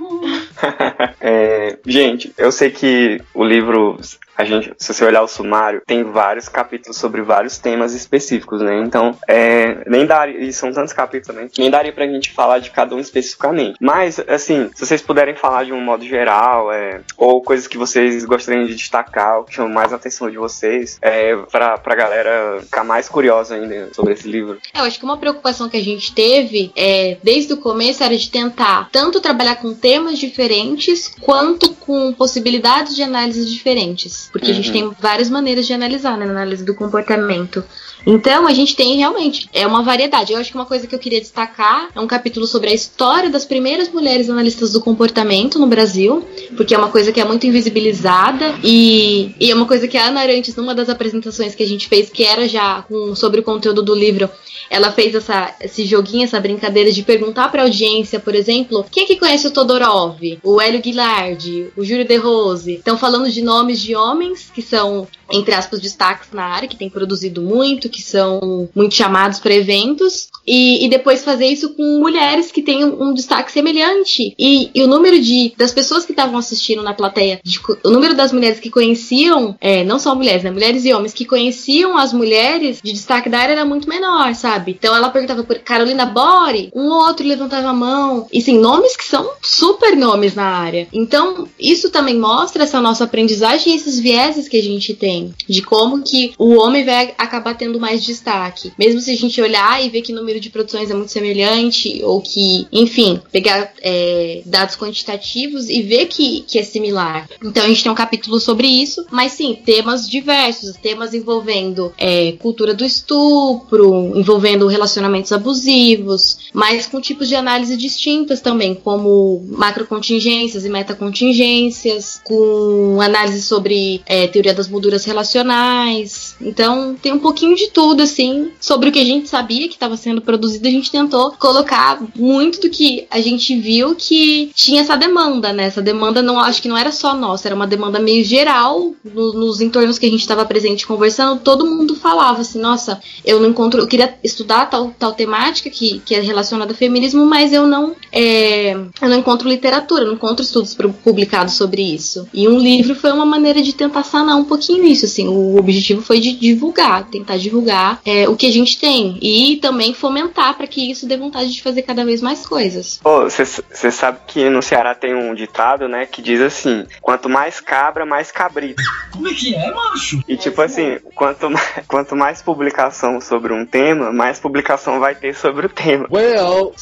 É, 1.27 1.77
gente, 1.85 2.33
eu 2.37 2.51
sei 2.51 2.69
que 2.69 3.19
o 3.33 3.43
livro, 3.43 3.97
a 4.37 4.43
gente, 4.43 4.73
se 4.77 4.93
você 4.93 5.03
olhar 5.05 5.21
o 5.23 5.27
sumário, 5.27 5.81
tem 5.85 6.03
vários 6.03 6.47
capítulos 6.47 6.97
sobre 6.97 7.21
vários 7.21 7.57
temas 7.57 7.93
específicos, 7.93 8.61
né? 8.61 8.77
Então, 8.79 9.17
é, 9.27 9.83
nem 9.89 10.05
daria, 10.05 10.39
e 10.39 10.53
são 10.53 10.71
tantos 10.71 10.93
capítulos 10.93 11.27
também, 11.27 11.49
nem 11.57 11.69
daria 11.71 11.91
pra 11.91 12.05
gente 12.05 12.31
falar 12.31 12.59
de 12.59 12.69
cada 12.69 12.95
um 12.95 12.99
especificamente. 12.99 13.77
Mas, 13.81 14.19
assim, 14.27 14.69
se 14.75 14.85
vocês 14.85 15.01
puderem 15.01 15.35
falar 15.35 15.65
de 15.65 15.73
um 15.73 15.81
modo 15.81 16.05
geral, 16.05 16.71
é, 16.71 17.01
ou 17.17 17.41
coisas 17.41 17.67
que 17.67 17.77
vocês 17.77 18.23
gostariam 18.25 18.65
de 18.65 18.75
destacar, 18.75 19.39
ou 19.39 19.43
que 19.45 19.55
chamam 19.55 19.71
mais 19.71 19.91
a 19.91 19.95
atenção 19.95 20.29
de 20.29 20.37
vocês, 20.37 20.99
é, 21.01 21.35
pra, 21.51 21.77
pra 21.77 21.95
galera 21.95 22.59
ficar 22.61 22.83
mais 22.83 23.09
curiosa 23.09 23.55
ainda 23.55 23.89
sobre 23.93 24.13
esse 24.13 24.27
livro. 24.27 24.59
É, 24.73 24.81
Eu 24.81 24.84
acho 24.85 24.99
que 24.99 25.05
uma 25.05 25.17
preocupação 25.17 25.67
que 25.69 25.77
a 25.77 25.83
gente 25.83 26.13
teve 26.13 26.71
é, 26.75 27.17
desde 27.23 27.53
o 27.53 27.57
começo 27.57 28.03
era 28.03 28.15
de 28.17 28.29
tentar 28.29 28.89
tanto 28.91 29.19
trabalhar 29.19 29.55
com 29.55 29.73
temas 29.73 30.17
diferentes 30.19 31.11
quanto 31.21 31.69
com 31.75 32.13
possibilidades 32.13 32.95
de 32.95 33.03
análises 33.03 33.51
diferentes. 33.51 34.29
Porque 34.31 34.51
a 34.51 34.53
gente 34.53 34.71
tem 34.71 34.91
várias 34.99 35.29
maneiras 35.29 35.67
de 35.67 35.73
analisar, 35.73 36.17
né, 36.17 36.25
análise 36.25 36.63
do 36.63 36.73
comportamento. 36.73 37.63
Então 38.07 38.45
a 38.47 38.53
gente 38.53 38.75
tem 38.75 38.97
realmente 38.97 39.49
é 39.51 39.65
uma 39.65 39.81
variedade. 39.81 40.31
Eu 40.31 40.39
acho 40.39 40.51
que 40.51 40.55
uma 40.55 40.65
coisa 40.65 40.85
que 40.85 40.93
eu 40.93 40.99
queria 40.99 41.19
destacar 41.19 41.89
é 41.95 41.99
um 41.99 42.05
capítulo 42.05 42.45
sobre 42.45 42.69
a 42.69 42.73
história 42.73 43.29
das 43.29 43.45
primeiras 43.45 43.89
mulheres 43.89 44.29
analistas 44.29 44.71
do 44.73 44.79
comportamento 44.81 45.57
no 45.57 45.65
Brasil, 45.65 46.23
porque 46.55 46.75
é 46.75 46.77
uma 46.77 46.89
coisa 46.89 47.11
que 47.11 47.19
é 47.19 47.25
muito 47.25 47.47
invisibilizada 47.47 48.53
e, 48.63 49.33
e 49.39 49.49
é 49.49 49.55
uma 49.55 49.65
coisa 49.65 49.87
que 49.87 49.97
a 49.97 50.07
Ana 50.07 50.21
Arantes, 50.21 50.55
numa 50.55 50.75
das 50.75 50.87
apresentações 50.89 51.55
que 51.55 51.63
a 51.63 51.67
gente 51.67 51.87
fez, 51.87 52.09
que 52.09 52.23
era 52.23 52.47
já 52.47 52.83
com- 52.83 53.15
sobre 53.15 53.39
o 53.39 53.43
conteúdo 53.43 53.81
do 53.81 53.95
livro, 53.95 54.29
ela 54.75 54.91
fez 54.91 55.15
essa, 55.15 55.55
esse 55.61 55.85
joguinho, 55.85 56.25
essa 56.25 56.39
brincadeira 56.39 56.91
de 56.91 57.01
perguntar 57.01 57.49
pra 57.49 57.63
audiência, 57.63 58.19
por 58.19 58.35
exemplo, 58.35 58.85
quem 58.91 59.05
é 59.05 59.07
que 59.07 59.15
conhece 59.15 59.47
o 59.47 59.51
Todorov, 59.51 60.19
o 60.43 60.59
Hélio 60.59 60.81
Guilherme, 60.81 61.69
o 61.77 61.83
Júlio 61.85 62.05
De 62.05 62.17
Rose. 62.17 62.73
Estão 62.73 62.97
falando 62.97 63.31
de 63.31 63.41
nomes 63.41 63.79
de 63.79 63.95
homens 63.95 64.51
que 64.53 64.61
são, 64.61 65.07
entre 65.31 65.53
aspas, 65.53 65.79
destaques 65.79 66.29
na 66.31 66.43
área, 66.43 66.67
que 66.67 66.77
têm 66.77 66.89
produzido 66.89 67.41
muito, 67.41 67.89
que 67.89 68.01
são 68.01 68.69
muito 68.75 68.95
chamados 68.95 69.39
para 69.39 69.53
eventos, 69.53 70.29
e, 70.45 70.85
e 70.85 70.89
depois 70.89 71.23
fazer 71.23 71.47
isso 71.47 71.73
com 71.73 71.99
mulheres 71.99 72.51
que 72.51 72.61
têm 72.61 72.85
um, 72.85 73.09
um 73.09 73.13
destaque 73.13 73.51
semelhante. 73.51 74.35
E, 74.37 74.69
e 74.73 74.83
o 74.83 74.87
número 74.87 75.19
de 75.19 75.53
das 75.57 75.71
pessoas 75.71 76.05
que 76.05 76.11
estavam 76.11 76.37
assistindo 76.37 76.83
na 76.83 76.93
plateia, 76.93 77.39
de 77.43 77.59
o 77.83 77.89
número 77.89 78.15
das 78.15 78.31
mulheres 78.31 78.59
que 78.59 78.69
conheciam, 78.69 79.55
é, 79.59 79.83
não 79.83 79.99
só 79.99 80.13
mulheres, 80.13 80.43
né? 80.43 80.51
Mulheres 80.51 80.85
e 80.85 80.93
homens 80.93 81.13
que 81.13 81.25
conheciam 81.25 81.97
as 81.97 82.13
mulheres 82.13 82.79
de 82.83 82.91
destaque 82.91 83.29
da 83.29 83.39
área 83.39 83.53
era 83.53 83.65
muito 83.65 83.89
menor, 83.89 84.33
sabe? 84.35 84.75
Então 84.77 84.95
ela 84.95 85.09
perguntava 85.09 85.43
por 85.43 85.57
Carolina 85.59 86.05
Bore, 86.05 86.69
um 86.75 86.89
outro 86.89 87.27
levantava 87.27 87.69
a 87.69 87.73
mão. 87.73 88.27
E 88.31 88.41
sim, 88.41 88.59
nomes 88.59 88.95
que 88.95 89.05
são 89.05 89.31
super 89.41 89.95
nomes 89.95 90.35
na 90.35 90.45
área. 90.45 90.87
Então, 90.93 91.47
isso 91.59 91.89
também 91.89 92.17
mostra 92.17 92.63
essa 92.63 92.81
nossa 92.81 93.03
aprendizagem 93.03 93.73
e 93.73 93.75
esses 93.75 93.99
vieses 93.99 94.47
que 94.47 94.57
a 94.57 94.63
gente 94.63 94.93
tem. 94.93 95.14
De 95.47 95.61
como 95.61 96.03
que 96.03 96.33
o 96.37 96.55
homem 96.55 96.83
vai 96.83 97.13
acabar 97.17 97.55
tendo 97.55 97.79
mais 97.79 98.03
destaque. 98.03 98.71
Mesmo 98.77 98.99
se 99.01 99.11
a 99.11 99.17
gente 99.17 99.41
olhar 99.41 99.83
e 99.83 99.89
ver 99.89 100.01
que 100.01 100.11
o 100.11 100.15
número 100.15 100.39
de 100.39 100.49
produções 100.49 100.89
é 100.89 100.93
muito 100.93 101.11
semelhante, 101.11 102.01
ou 102.03 102.21
que, 102.21 102.67
enfim, 102.71 103.19
pegar 103.31 103.71
é, 103.81 104.41
dados 104.45 104.75
quantitativos 104.75 105.69
e 105.69 105.81
ver 105.81 106.05
que, 106.07 106.41
que 106.41 106.59
é 106.59 106.63
similar. 106.63 107.27
Então 107.43 107.63
a 107.63 107.67
gente 107.67 107.83
tem 107.83 107.91
um 107.91 107.95
capítulo 107.95 108.39
sobre 108.39 108.67
isso, 108.67 109.05
mas 109.11 109.33
sim, 109.33 109.57
temas 109.65 110.09
diversos, 110.09 110.75
temas 110.75 111.13
envolvendo 111.13 111.93
é, 111.97 112.33
cultura 112.33 112.73
do 112.73 112.83
estupro, 112.83 114.13
envolvendo 114.15 114.67
relacionamentos 114.67 115.31
abusivos, 115.31 116.37
mas 116.53 116.87
com 116.87 116.99
tipos 116.99 117.27
de 117.27 117.35
análise 117.35 117.77
distintas 117.77 118.41
também, 118.41 118.75
como 118.75 119.43
macrocontingências 119.49 120.65
e 120.65 120.69
metacontingências, 120.69 122.19
com 122.23 122.99
análise 123.01 123.41
sobre 123.41 124.01
é, 124.05 124.27
teoria 124.27 124.53
das 124.53 124.67
molduras 124.67 125.04
relacionais. 125.05 126.35
Então 126.41 126.95
tem 127.01 127.13
um 127.13 127.19
pouquinho 127.19 127.55
de 127.55 127.69
tudo, 127.69 128.01
assim, 128.03 128.51
sobre 128.59 128.89
o 128.89 128.91
que 128.91 128.99
a 128.99 129.05
gente 129.05 129.29
sabia 129.29 129.67
que 129.67 129.73
estava 129.73 129.97
sendo 129.97 130.21
produzido, 130.21 130.67
a 130.67 130.71
gente 130.71 130.91
tentou 130.91 131.31
colocar 131.31 132.01
muito 132.15 132.59
do 132.61 132.69
que 132.69 133.05
a 133.09 133.19
gente 133.21 133.55
viu 133.59 133.95
que 133.95 134.51
tinha 134.55 134.81
essa 134.81 134.95
demanda, 134.95 135.51
né? 135.53 135.65
Essa 135.65 135.81
demanda 135.81 136.21
não 136.21 136.39
acho 136.39 136.61
que 136.61 136.67
não 136.67 136.77
era 136.77 136.91
só 136.91 137.13
nossa, 137.15 137.47
era 137.47 137.55
uma 137.55 137.67
demanda 137.67 137.99
meio 137.99 138.23
geral 138.23 138.93
no- 139.03 139.33
nos 139.33 139.61
entornos 139.61 139.97
que 139.99 140.05
a 140.05 140.09
gente 140.09 140.21
estava 140.21 140.45
presente 140.45 140.85
conversando, 140.87 141.41
todo 141.41 141.65
mundo 141.65 141.95
falava 141.95 142.41
assim, 142.41 142.59
nossa, 142.59 142.99
eu 143.23 143.39
não 143.39 143.49
encontro, 143.49 143.81
eu 143.81 143.87
queria 143.87 144.15
estudar 144.23 144.69
tal, 144.69 144.93
tal 144.97 145.13
temática 145.13 145.69
que, 145.69 145.99
que 146.05 146.15
é 146.15 146.19
relacionada 146.21 146.71
ao 146.71 146.77
feminismo, 146.77 147.25
mas 147.25 147.51
eu 147.53 147.67
não 147.67 147.95
é, 148.11 148.73
eu 149.01 149.09
não 149.09 149.17
encontro 149.17 149.49
literatura, 149.49 150.05
não 150.05 150.13
encontro 150.13 150.43
estudos 150.43 150.75
publicados 151.03 151.53
sobre 151.55 151.81
isso. 151.81 152.27
E 152.33 152.47
um 152.47 152.57
livro 152.57 152.95
foi 152.95 153.11
uma 153.11 153.25
maneira 153.25 153.61
de 153.61 153.73
tentar 153.73 154.03
sanar 154.03 154.37
um 154.37 154.45
pouquinho 154.45 154.85
isso, 154.85 154.94
assim. 155.03 155.27
O 155.27 155.57
objetivo 155.57 156.01
foi 156.01 156.19
de 156.19 156.33
divulgar, 156.33 157.05
tentar 157.09 157.37
divulgar 157.37 157.99
é, 158.05 158.29
o 158.29 158.35
que 158.35 158.45
a 158.45 158.51
gente 158.51 158.79
tem 158.79 159.17
e 159.21 159.57
também 159.57 159.93
fomentar 159.93 160.55
para 160.55 160.67
que 160.67 160.91
isso 160.91 161.07
dê 161.07 161.17
vontade 161.17 161.51
de 161.51 161.61
fazer 161.61 161.81
cada 161.81 162.05
vez 162.05 162.21
mais 162.21 162.45
coisas. 162.45 162.99
Você 163.03 163.91
sabe 163.91 164.19
que 164.27 164.49
no 164.49 164.61
Ceará 164.61 164.93
tem 164.93 165.15
um 165.15 165.33
ditado, 165.33 165.87
né, 165.87 166.05
que 166.05 166.21
diz 166.21 166.39
assim: 166.39 166.85
quanto 167.01 167.27
mais 167.27 167.59
cabra, 167.59 168.05
mais 168.05 168.31
cabrito. 168.31 168.81
Como 169.11 169.27
é 169.27 169.33
que 169.33 169.55
é, 169.55 169.71
macho? 169.71 170.21
E 170.27 170.37
tipo 170.37 170.61
assim, 170.61 170.99
quanto 171.13 171.49
mais, 171.49 171.73
quanto 171.87 172.15
mais 172.15 172.41
publicação 172.41 173.19
sobre 173.19 173.53
um 173.53 173.65
tema, 173.65 174.11
mais 174.11 174.39
publicação 174.39 174.99
vai 174.99 175.15
ter 175.15 175.35
sobre 175.35 175.65
o 175.65 175.69
tema. 175.69 176.07
Well, 176.11 176.73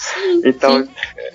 Então, 0.44 0.88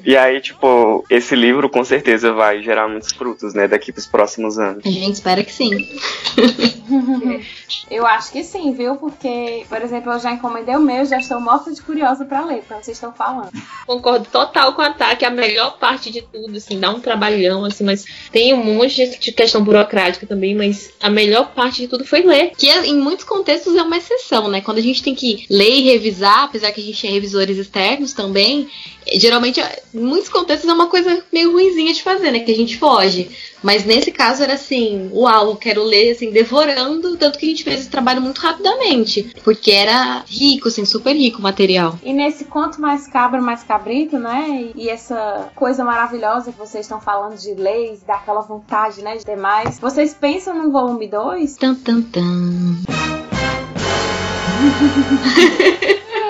e 0.04 0.16
aí, 0.16 0.40
tipo, 0.40 1.04
esse 1.10 1.34
livro 1.34 1.68
com 1.68 1.84
certeza 1.84 2.32
vai 2.32 2.62
gerar 2.62 2.88
muitos 2.88 3.12
frutos, 3.12 3.54
né, 3.54 3.66
daqui 3.66 3.92
pros 3.92 4.06
próximos 4.06 4.58
anos. 4.58 4.84
A 4.84 4.90
gente 4.90 5.14
espera 5.14 5.42
que 5.42 5.52
sim. 5.52 5.70
Eu 7.90 8.04
acho 8.04 8.30
que 8.32 8.44
sim, 8.44 8.72
viu? 8.72 8.96
Porque, 8.96 9.64
por 9.68 9.80
exemplo, 9.80 10.12
eu 10.12 10.18
já 10.18 10.32
encomendei 10.32 10.76
o 10.76 10.80
meu, 10.80 11.06
já 11.06 11.18
estou 11.18 11.40
morta 11.40 11.72
de 11.72 11.80
curiosa 11.80 12.24
pra 12.24 12.44
ler, 12.44 12.60
que 12.60 12.68
vocês 12.68 12.88
estão 12.88 13.12
falando. 13.12 13.50
Concordo 13.86 14.26
total 14.30 14.74
com 14.74 14.82
a 14.82 14.88
Tá, 14.98 15.14
que 15.14 15.24
a 15.24 15.30
melhor 15.30 15.78
parte 15.78 16.10
de 16.10 16.22
tudo, 16.22 16.56
assim, 16.56 16.80
dá 16.80 16.90
um 16.90 16.98
trabalhão, 16.98 17.64
assim, 17.64 17.84
mas 17.84 18.04
tem 18.32 18.52
um 18.52 18.64
monte 18.64 19.06
de 19.06 19.32
questão 19.32 19.62
burocrática 19.62 20.26
também, 20.26 20.54
mas 20.54 20.90
a 21.00 21.08
melhor 21.08 21.52
parte 21.54 21.82
de 21.82 21.88
tudo 21.88 22.04
foi 22.04 22.22
ler. 22.22 22.50
Que 22.56 22.68
é, 22.68 22.84
em 22.84 22.98
muitos 22.98 23.24
contextos 23.24 23.76
é 23.76 23.82
uma 23.82 23.96
exceção, 23.96 24.48
né? 24.48 24.60
Quando 24.60 24.78
a 24.78 24.82
gente 24.82 25.02
tem 25.02 25.14
que 25.14 25.46
ler 25.48 25.70
e 25.70 25.82
revisar, 25.82 26.44
apesar 26.44 26.72
que 26.72 26.80
a 26.80 26.84
gente 26.84 27.00
tem 27.00 27.12
revisores 27.12 27.56
externos 27.58 28.12
também, 28.12 28.68
geralmente, 29.14 29.60
eh, 29.60 29.82
em 29.94 30.00
muitos 30.00 30.28
contextos 30.28 30.68
é 30.68 30.72
uma 30.72 30.88
coisa 30.88 31.22
meio 31.32 31.52
ruinzinha 31.52 31.94
de 31.94 32.02
fazer, 32.02 32.30
né? 32.30 32.40
Que 32.40 32.52
a 32.52 32.56
gente 32.56 32.76
foge. 32.76 33.30
Mas 33.62 33.84
nesse 33.84 34.12
caso 34.12 34.42
era 34.42 34.54
assim, 34.54 35.10
uau, 35.12 35.56
quero 35.56 35.82
ler, 35.82 36.12
assim, 36.12 36.30
devorando, 36.30 37.16
tanto 37.16 37.38
que 37.38 37.46
a 37.46 37.48
gente 37.48 37.64
fez 37.64 37.80
esse 37.80 37.90
trabalho 37.90 38.20
muito 38.20 38.38
rapidamente. 38.38 39.34
Porque 39.42 39.70
era 39.70 40.22
rico, 40.26 40.68
assim, 40.68 40.84
super 40.84 41.14
rico 41.14 41.38
o 41.38 41.42
material. 41.42 41.98
E 42.02 42.12
nesse 42.12 42.44
quanto 42.44 42.80
mais 42.80 43.06
cabra, 43.08 43.40
mais 43.40 43.62
cabrito, 43.62 44.18
né? 44.18 44.70
E 44.74 44.88
essa 44.88 45.50
coisa 45.54 45.84
maravilhosa 45.84 46.52
que 46.52 46.58
vocês 46.58 46.84
estão 46.84 47.00
falando 47.00 47.36
de 47.36 47.54
leis, 47.54 48.00
daquela 48.02 48.40
vontade, 48.40 49.02
né? 49.02 49.16
De 49.16 49.24
ter 49.24 49.36
mais. 49.36 49.78
Vocês 49.78 50.14
pensam 50.14 50.54
no 50.54 50.70
volume 50.70 51.08
2? 51.08 51.56
Tan, 51.56 51.74
tan, 51.74 52.02
tan. 52.02 52.78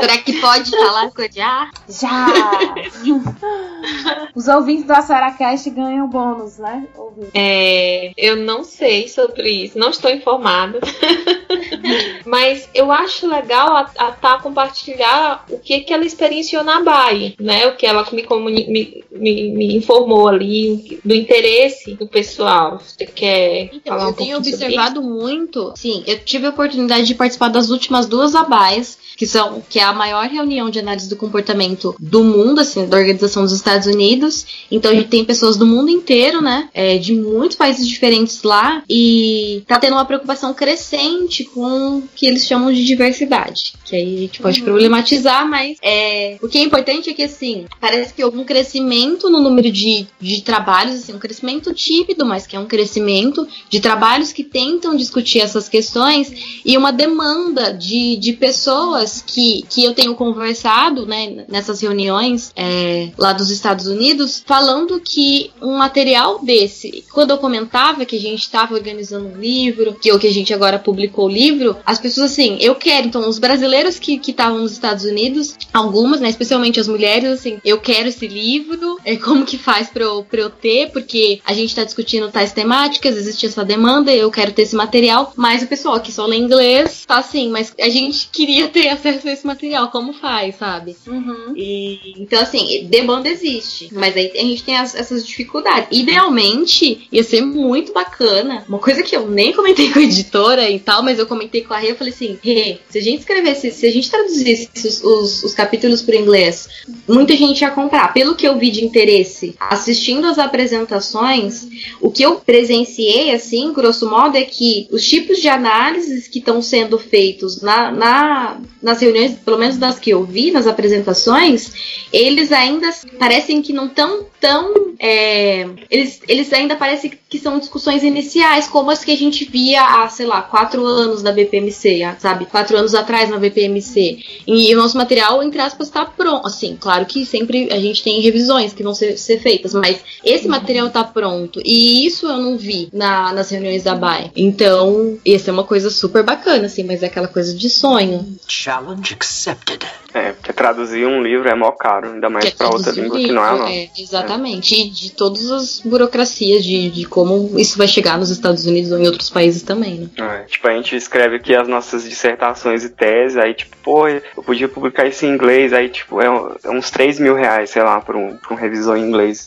Será 0.00 0.18
que 0.18 0.40
pode 0.40 0.70
falar 0.70 1.10
ah? 1.40 1.70
Já! 1.88 2.26
Os 4.34 4.48
ouvintes 4.48 4.84
do 4.86 4.92
Aceracast 4.92 5.68
ganham 5.70 6.08
bônus, 6.08 6.58
né? 6.58 6.86
Ouvintes. 6.96 7.30
É, 7.34 8.12
eu 8.16 8.36
não 8.36 8.64
sei 8.64 9.08
sobre 9.08 9.50
isso, 9.50 9.78
não 9.78 9.90
estou 9.90 10.10
informada. 10.10 10.78
Mas 12.24 12.68
eu 12.74 12.90
acho 12.92 13.28
legal 13.28 13.74
a, 13.76 13.90
a 13.98 14.10
Tá 14.20 14.38
compartilhar 14.38 15.44
o 15.48 15.58
que, 15.58 15.80
que 15.80 15.92
ela 15.92 16.04
experienciou 16.04 16.62
na 16.62 16.82
Bahia, 16.82 17.34
né? 17.40 17.66
O 17.68 17.76
que 17.76 17.86
ela 17.86 18.06
me, 18.12 18.22
comuni- 18.22 18.66
me, 18.68 19.04
me, 19.10 19.50
me 19.50 19.76
informou 19.76 20.28
ali, 20.28 21.00
do 21.04 21.14
interesse 21.14 21.94
do 21.94 22.06
pessoal. 22.06 22.78
Você 22.80 23.06
quer 23.06 23.70
Então, 23.72 23.80
falar 23.96 24.06
um 24.06 24.10
eu 24.10 24.14
tenho 24.14 24.36
observado 24.36 25.02
muito. 25.02 25.72
Sim, 25.76 26.04
eu 26.06 26.18
tive 26.22 26.46
a 26.46 26.50
oportunidade 26.50 27.06
de 27.06 27.14
participar 27.14 27.48
das 27.48 27.70
últimas 27.70 28.06
duas 28.06 28.34
abaias, 28.34 28.98
que 29.16 29.26
são 29.26 29.49
que 29.68 29.78
é 29.78 29.82
a 29.82 29.92
maior 29.92 30.28
reunião 30.28 30.70
de 30.70 30.78
análise 30.78 31.08
do 31.08 31.16
comportamento 31.16 31.94
do 31.98 32.24
mundo, 32.24 32.60
assim, 32.60 32.86
da 32.86 32.96
Organização 32.96 33.42
dos 33.42 33.52
Estados 33.52 33.86
Unidos. 33.86 34.46
Então 34.70 34.90
a 34.90 34.94
gente 34.94 35.08
tem 35.08 35.24
pessoas 35.24 35.56
do 35.56 35.66
mundo 35.66 35.90
inteiro, 35.90 36.40
né? 36.40 36.68
é, 36.74 36.98
de 36.98 37.14
muitos 37.14 37.56
países 37.56 37.86
diferentes 37.86 38.42
lá 38.42 38.82
e 38.88 39.62
tá 39.66 39.78
tendo 39.78 39.94
uma 39.94 40.04
preocupação 40.04 40.54
crescente 40.54 41.44
com 41.44 41.98
o 41.98 42.08
que 42.14 42.26
eles 42.26 42.46
chamam 42.46 42.72
de 42.72 42.84
diversidade. 42.84 43.74
Que 43.84 43.96
aí 43.96 44.16
a 44.16 44.20
gente 44.20 44.40
pode 44.40 44.62
problematizar, 44.62 45.48
mas 45.48 45.76
é, 45.82 46.38
o 46.40 46.48
que 46.48 46.58
é 46.58 46.62
importante 46.62 47.10
é 47.10 47.14
que 47.14 47.22
assim, 47.22 47.66
parece 47.80 48.14
que 48.14 48.24
houve 48.24 48.38
um 48.38 48.44
crescimento 48.44 49.28
no 49.28 49.40
número 49.40 49.70
de, 49.70 50.06
de 50.20 50.42
trabalhos, 50.42 50.96
assim, 50.96 51.12
um 51.12 51.18
crescimento 51.18 51.72
tímido, 51.74 52.24
mas 52.24 52.46
que 52.46 52.56
é 52.56 52.58
um 52.58 52.66
crescimento 52.66 53.46
de 53.68 53.80
trabalhos 53.80 54.32
que 54.32 54.44
tentam 54.44 54.96
discutir 54.96 55.40
essas 55.40 55.68
questões 55.68 56.32
e 56.64 56.76
uma 56.76 56.92
demanda 56.92 57.72
de, 57.72 58.16
de 58.16 58.32
pessoas 58.32 59.22
que, 59.26 59.39
que 59.68 59.84
eu 59.84 59.94
tenho 59.94 60.14
conversado 60.14 61.06
né, 61.06 61.44
nessas 61.48 61.80
reuniões 61.80 62.52
é, 62.56 63.10
lá 63.18 63.32
dos 63.32 63.50
Estados 63.50 63.86
Unidos, 63.86 64.42
falando 64.44 65.00
que 65.00 65.50
um 65.60 65.76
material 65.76 66.38
desse, 66.42 67.04
quando 67.12 67.30
eu 67.30 67.38
comentava 67.38 68.04
que 68.04 68.16
a 68.16 68.20
gente 68.20 68.40
estava 68.40 68.74
organizando 68.74 69.28
um 69.28 69.38
livro, 69.38 69.94
que, 69.94 70.12
ou 70.12 70.18
que 70.18 70.26
a 70.26 70.32
gente 70.32 70.52
agora 70.52 70.78
publicou 70.78 71.26
o 71.26 71.30
livro, 71.30 71.76
as 71.84 71.98
pessoas 71.98 72.32
assim, 72.32 72.58
eu 72.60 72.74
quero, 72.74 73.06
então, 73.06 73.28
os 73.28 73.38
brasileiros 73.38 73.98
que 73.98 74.20
estavam 74.26 74.58
nos 74.58 74.72
Estados 74.72 75.04
Unidos, 75.04 75.56
algumas, 75.72 76.20
né, 76.20 76.28
especialmente 76.28 76.80
as 76.80 76.88
mulheres, 76.88 77.30
assim, 77.30 77.58
eu 77.64 77.78
quero 77.78 78.08
esse 78.08 78.26
livro, 78.26 78.98
é, 79.04 79.16
como 79.16 79.44
que 79.44 79.58
faz 79.58 79.88
pra 79.88 80.04
eu, 80.04 80.24
pra 80.24 80.40
eu 80.40 80.50
ter, 80.50 80.90
porque 80.90 81.40
a 81.44 81.52
gente 81.52 81.74
tá 81.74 81.84
discutindo 81.84 82.30
tais 82.30 82.52
temáticas, 82.52 83.16
existe 83.16 83.46
essa 83.46 83.64
demanda, 83.64 84.12
eu 84.12 84.30
quero 84.30 84.52
ter 84.52 84.62
esse 84.62 84.76
material, 84.76 85.32
mas 85.36 85.62
o 85.62 85.66
pessoal 85.66 86.00
que 86.00 86.12
só 86.12 86.26
lê 86.26 86.36
inglês 86.36 87.04
tá 87.06 87.18
assim, 87.18 87.50
mas 87.50 87.74
a 87.78 87.88
gente 87.88 88.28
queria 88.32 88.68
ter 88.68 88.88
acesso 88.88 89.28
a 89.30 89.34
esse 89.34 89.46
material, 89.46 89.90
como 89.90 90.12
faz, 90.12 90.56
sabe? 90.56 90.96
Uhum. 91.06 91.52
E, 91.56 92.14
então, 92.18 92.40
assim, 92.40 92.86
demanda 92.90 93.28
existe, 93.28 93.88
mas 93.92 94.16
aí 94.16 94.30
a 94.34 94.42
gente 94.42 94.62
tem 94.64 94.76
as- 94.76 94.94
essas 94.94 95.26
dificuldades. 95.26 95.88
Idealmente, 95.90 97.08
ia 97.10 97.22
ser 97.22 97.42
muito 97.42 97.92
bacana. 97.92 98.64
Uma 98.68 98.78
coisa 98.78 99.02
que 99.02 99.14
eu 99.16 99.28
nem 99.28 99.52
comentei 99.52 99.90
com 99.92 99.98
a 99.98 100.02
editora 100.02 100.68
e 100.70 100.78
tal, 100.78 101.02
mas 101.02 101.18
eu 101.18 101.26
comentei 101.26 101.62
com 101.62 101.74
a 101.74 101.78
Rê, 101.78 101.90
eu 101.92 101.96
falei 101.96 102.12
assim, 102.12 102.38
Rê, 102.42 102.78
se 102.88 102.98
a 102.98 103.02
gente 103.02 103.20
escrevesse, 103.20 103.70
se 103.70 103.86
a 103.86 103.92
gente 103.92 104.10
traduzisse 104.10 104.68
os, 104.86 105.02
os, 105.02 105.42
os 105.44 105.54
capítulos 105.54 106.02
para 106.02 106.16
inglês, 106.16 106.68
muita 107.08 107.36
gente 107.36 107.60
ia 107.62 107.70
comprar. 107.70 108.12
Pelo 108.12 108.34
que 108.34 108.46
eu 108.46 108.58
vi 108.58 108.70
de 108.70 108.84
interesse, 108.84 109.54
assistindo 109.58 110.26
as 110.26 110.38
apresentações, 110.38 111.66
o 112.00 112.10
que 112.10 112.22
eu 112.22 112.36
presenciei, 112.36 113.32
assim, 113.32 113.72
grosso 113.72 114.08
modo, 114.08 114.36
é 114.36 114.42
que 114.42 114.88
os 114.90 115.06
tipos 115.06 115.38
de 115.40 115.48
análises 115.48 116.26
que 116.28 116.38
estão 116.38 116.60
sendo 116.62 116.98
feitos 116.98 117.60
na, 117.62 117.90
na- 117.90 118.60
nas 118.82 119.00
reuniões, 119.00 119.19
pelo 119.28 119.58
menos 119.58 119.76
das 119.76 119.98
que 119.98 120.10
eu 120.10 120.24
vi, 120.24 120.50
nas 120.50 120.66
apresentações, 120.66 121.72
eles 122.12 122.52
ainda 122.52 122.90
parecem 123.18 123.62
que 123.62 123.72
não 123.72 123.86
estão 123.86 124.26
tão. 124.40 124.94
é, 124.98 125.66
eles, 125.90 126.20
eles 126.28 126.52
ainda 126.52 126.76
parecem 126.76 127.12
que 127.28 127.38
são 127.38 127.58
discussões 127.58 128.02
iniciais, 128.02 128.66
como 128.66 128.90
as 128.90 129.04
que 129.04 129.12
a 129.12 129.16
gente 129.16 129.44
via 129.44 129.82
há, 129.82 130.08
sei 130.08 130.26
lá, 130.26 130.42
quatro 130.42 130.84
anos 130.84 131.22
da 131.22 131.30
BPMC, 131.32 132.00
sabe? 132.18 132.46
Quatro 132.46 132.76
anos 132.76 132.94
atrás 132.94 133.30
na 133.30 133.38
BPMC. 133.38 134.18
E 134.46 134.74
o 134.74 134.78
nosso 134.78 134.96
material, 134.96 135.42
entre 135.42 135.60
aspas, 135.60 135.86
está 135.88 136.04
pronto. 136.04 136.46
Assim, 136.46 136.76
claro 136.78 137.06
que 137.06 137.24
sempre 137.24 137.68
a 137.72 137.78
gente 137.78 138.02
tem 138.02 138.20
revisões 138.20 138.72
que 138.72 138.82
vão 138.82 138.94
ser, 138.94 139.16
ser 139.18 139.38
feitas, 139.40 139.72
mas 139.74 140.00
esse 140.24 140.48
material 140.48 140.90
tá 140.90 141.04
pronto. 141.04 141.60
E 141.64 142.04
isso 142.06 142.26
eu 142.26 142.36
não 142.38 142.56
vi 142.58 142.88
na- 142.92 143.32
nas 143.32 143.50
reuniões 143.50 143.82
da 143.84 143.94
BAE. 143.94 144.30
Então, 144.34 145.18
ia 145.24 145.38
ser 145.38 145.50
uma 145.50 145.64
coisa 145.64 145.88
super 145.90 146.22
bacana, 146.22 146.66
assim, 146.66 146.82
mas 146.82 147.02
é 147.02 147.06
aquela 147.06 147.28
coisa 147.28 147.54
de 147.54 147.70
sonho. 147.70 148.26
Challenge 148.48 149.09
accepted. 149.12 149.84
É, 150.12 150.32
porque 150.32 150.52
traduzir 150.52 151.06
um 151.06 151.22
livro 151.22 151.48
é 151.48 151.54
mó 151.54 151.70
caro, 151.72 152.12
ainda 152.12 152.28
mais 152.28 152.44
Que 152.46 152.50
é 152.52 152.54
pra 152.56 152.68
outra 152.68 152.92
língua 152.92 153.16
o 153.16 153.20
que 153.20 153.32
não 153.32 153.44
é 153.44 153.48
a 153.48 153.52
livro, 153.52 153.66
nossa. 153.66 153.74
é, 153.74 153.90
exatamente. 153.98 154.74
E 154.74 154.90
de 154.90 155.12
todas 155.12 155.50
as 155.50 155.80
burocracias 155.80 156.64
de, 156.64 156.90
de 156.90 157.04
como 157.04 157.58
isso 157.58 157.78
vai 157.78 157.86
chegar 157.86 158.18
nos 158.18 158.30
Estados 158.30 158.66
Unidos 158.66 158.90
ou 158.90 158.98
em 158.98 159.06
outros 159.06 159.30
países 159.30 159.62
também, 159.62 160.10
né? 160.16 160.40
É, 160.40 160.44
tipo, 160.44 160.66
a 160.66 160.72
gente 160.72 160.96
escreve 160.96 161.36
aqui 161.36 161.54
as 161.54 161.68
nossas 161.68 162.02
dissertações 162.04 162.84
e 162.84 162.88
teses, 162.88 163.36
aí 163.36 163.54
tipo, 163.54 163.76
pô, 163.82 164.08
eu 164.08 164.42
podia 164.44 164.68
publicar 164.68 165.06
isso 165.06 165.24
em 165.24 165.30
inglês, 165.30 165.72
aí 165.72 165.88
tipo, 165.88 166.20
é, 166.20 166.26
é 166.26 166.70
uns 166.70 166.90
3 166.90 167.18
mil 167.20 167.34
reais, 167.34 167.70
sei 167.70 167.82
lá, 167.82 168.00
por 168.00 168.16
um, 168.16 168.36
por 168.36 168.52
um 168.54 168.56
revisor 168.56 168.96
em 168.96 169.02
inglês. 169.06 169.46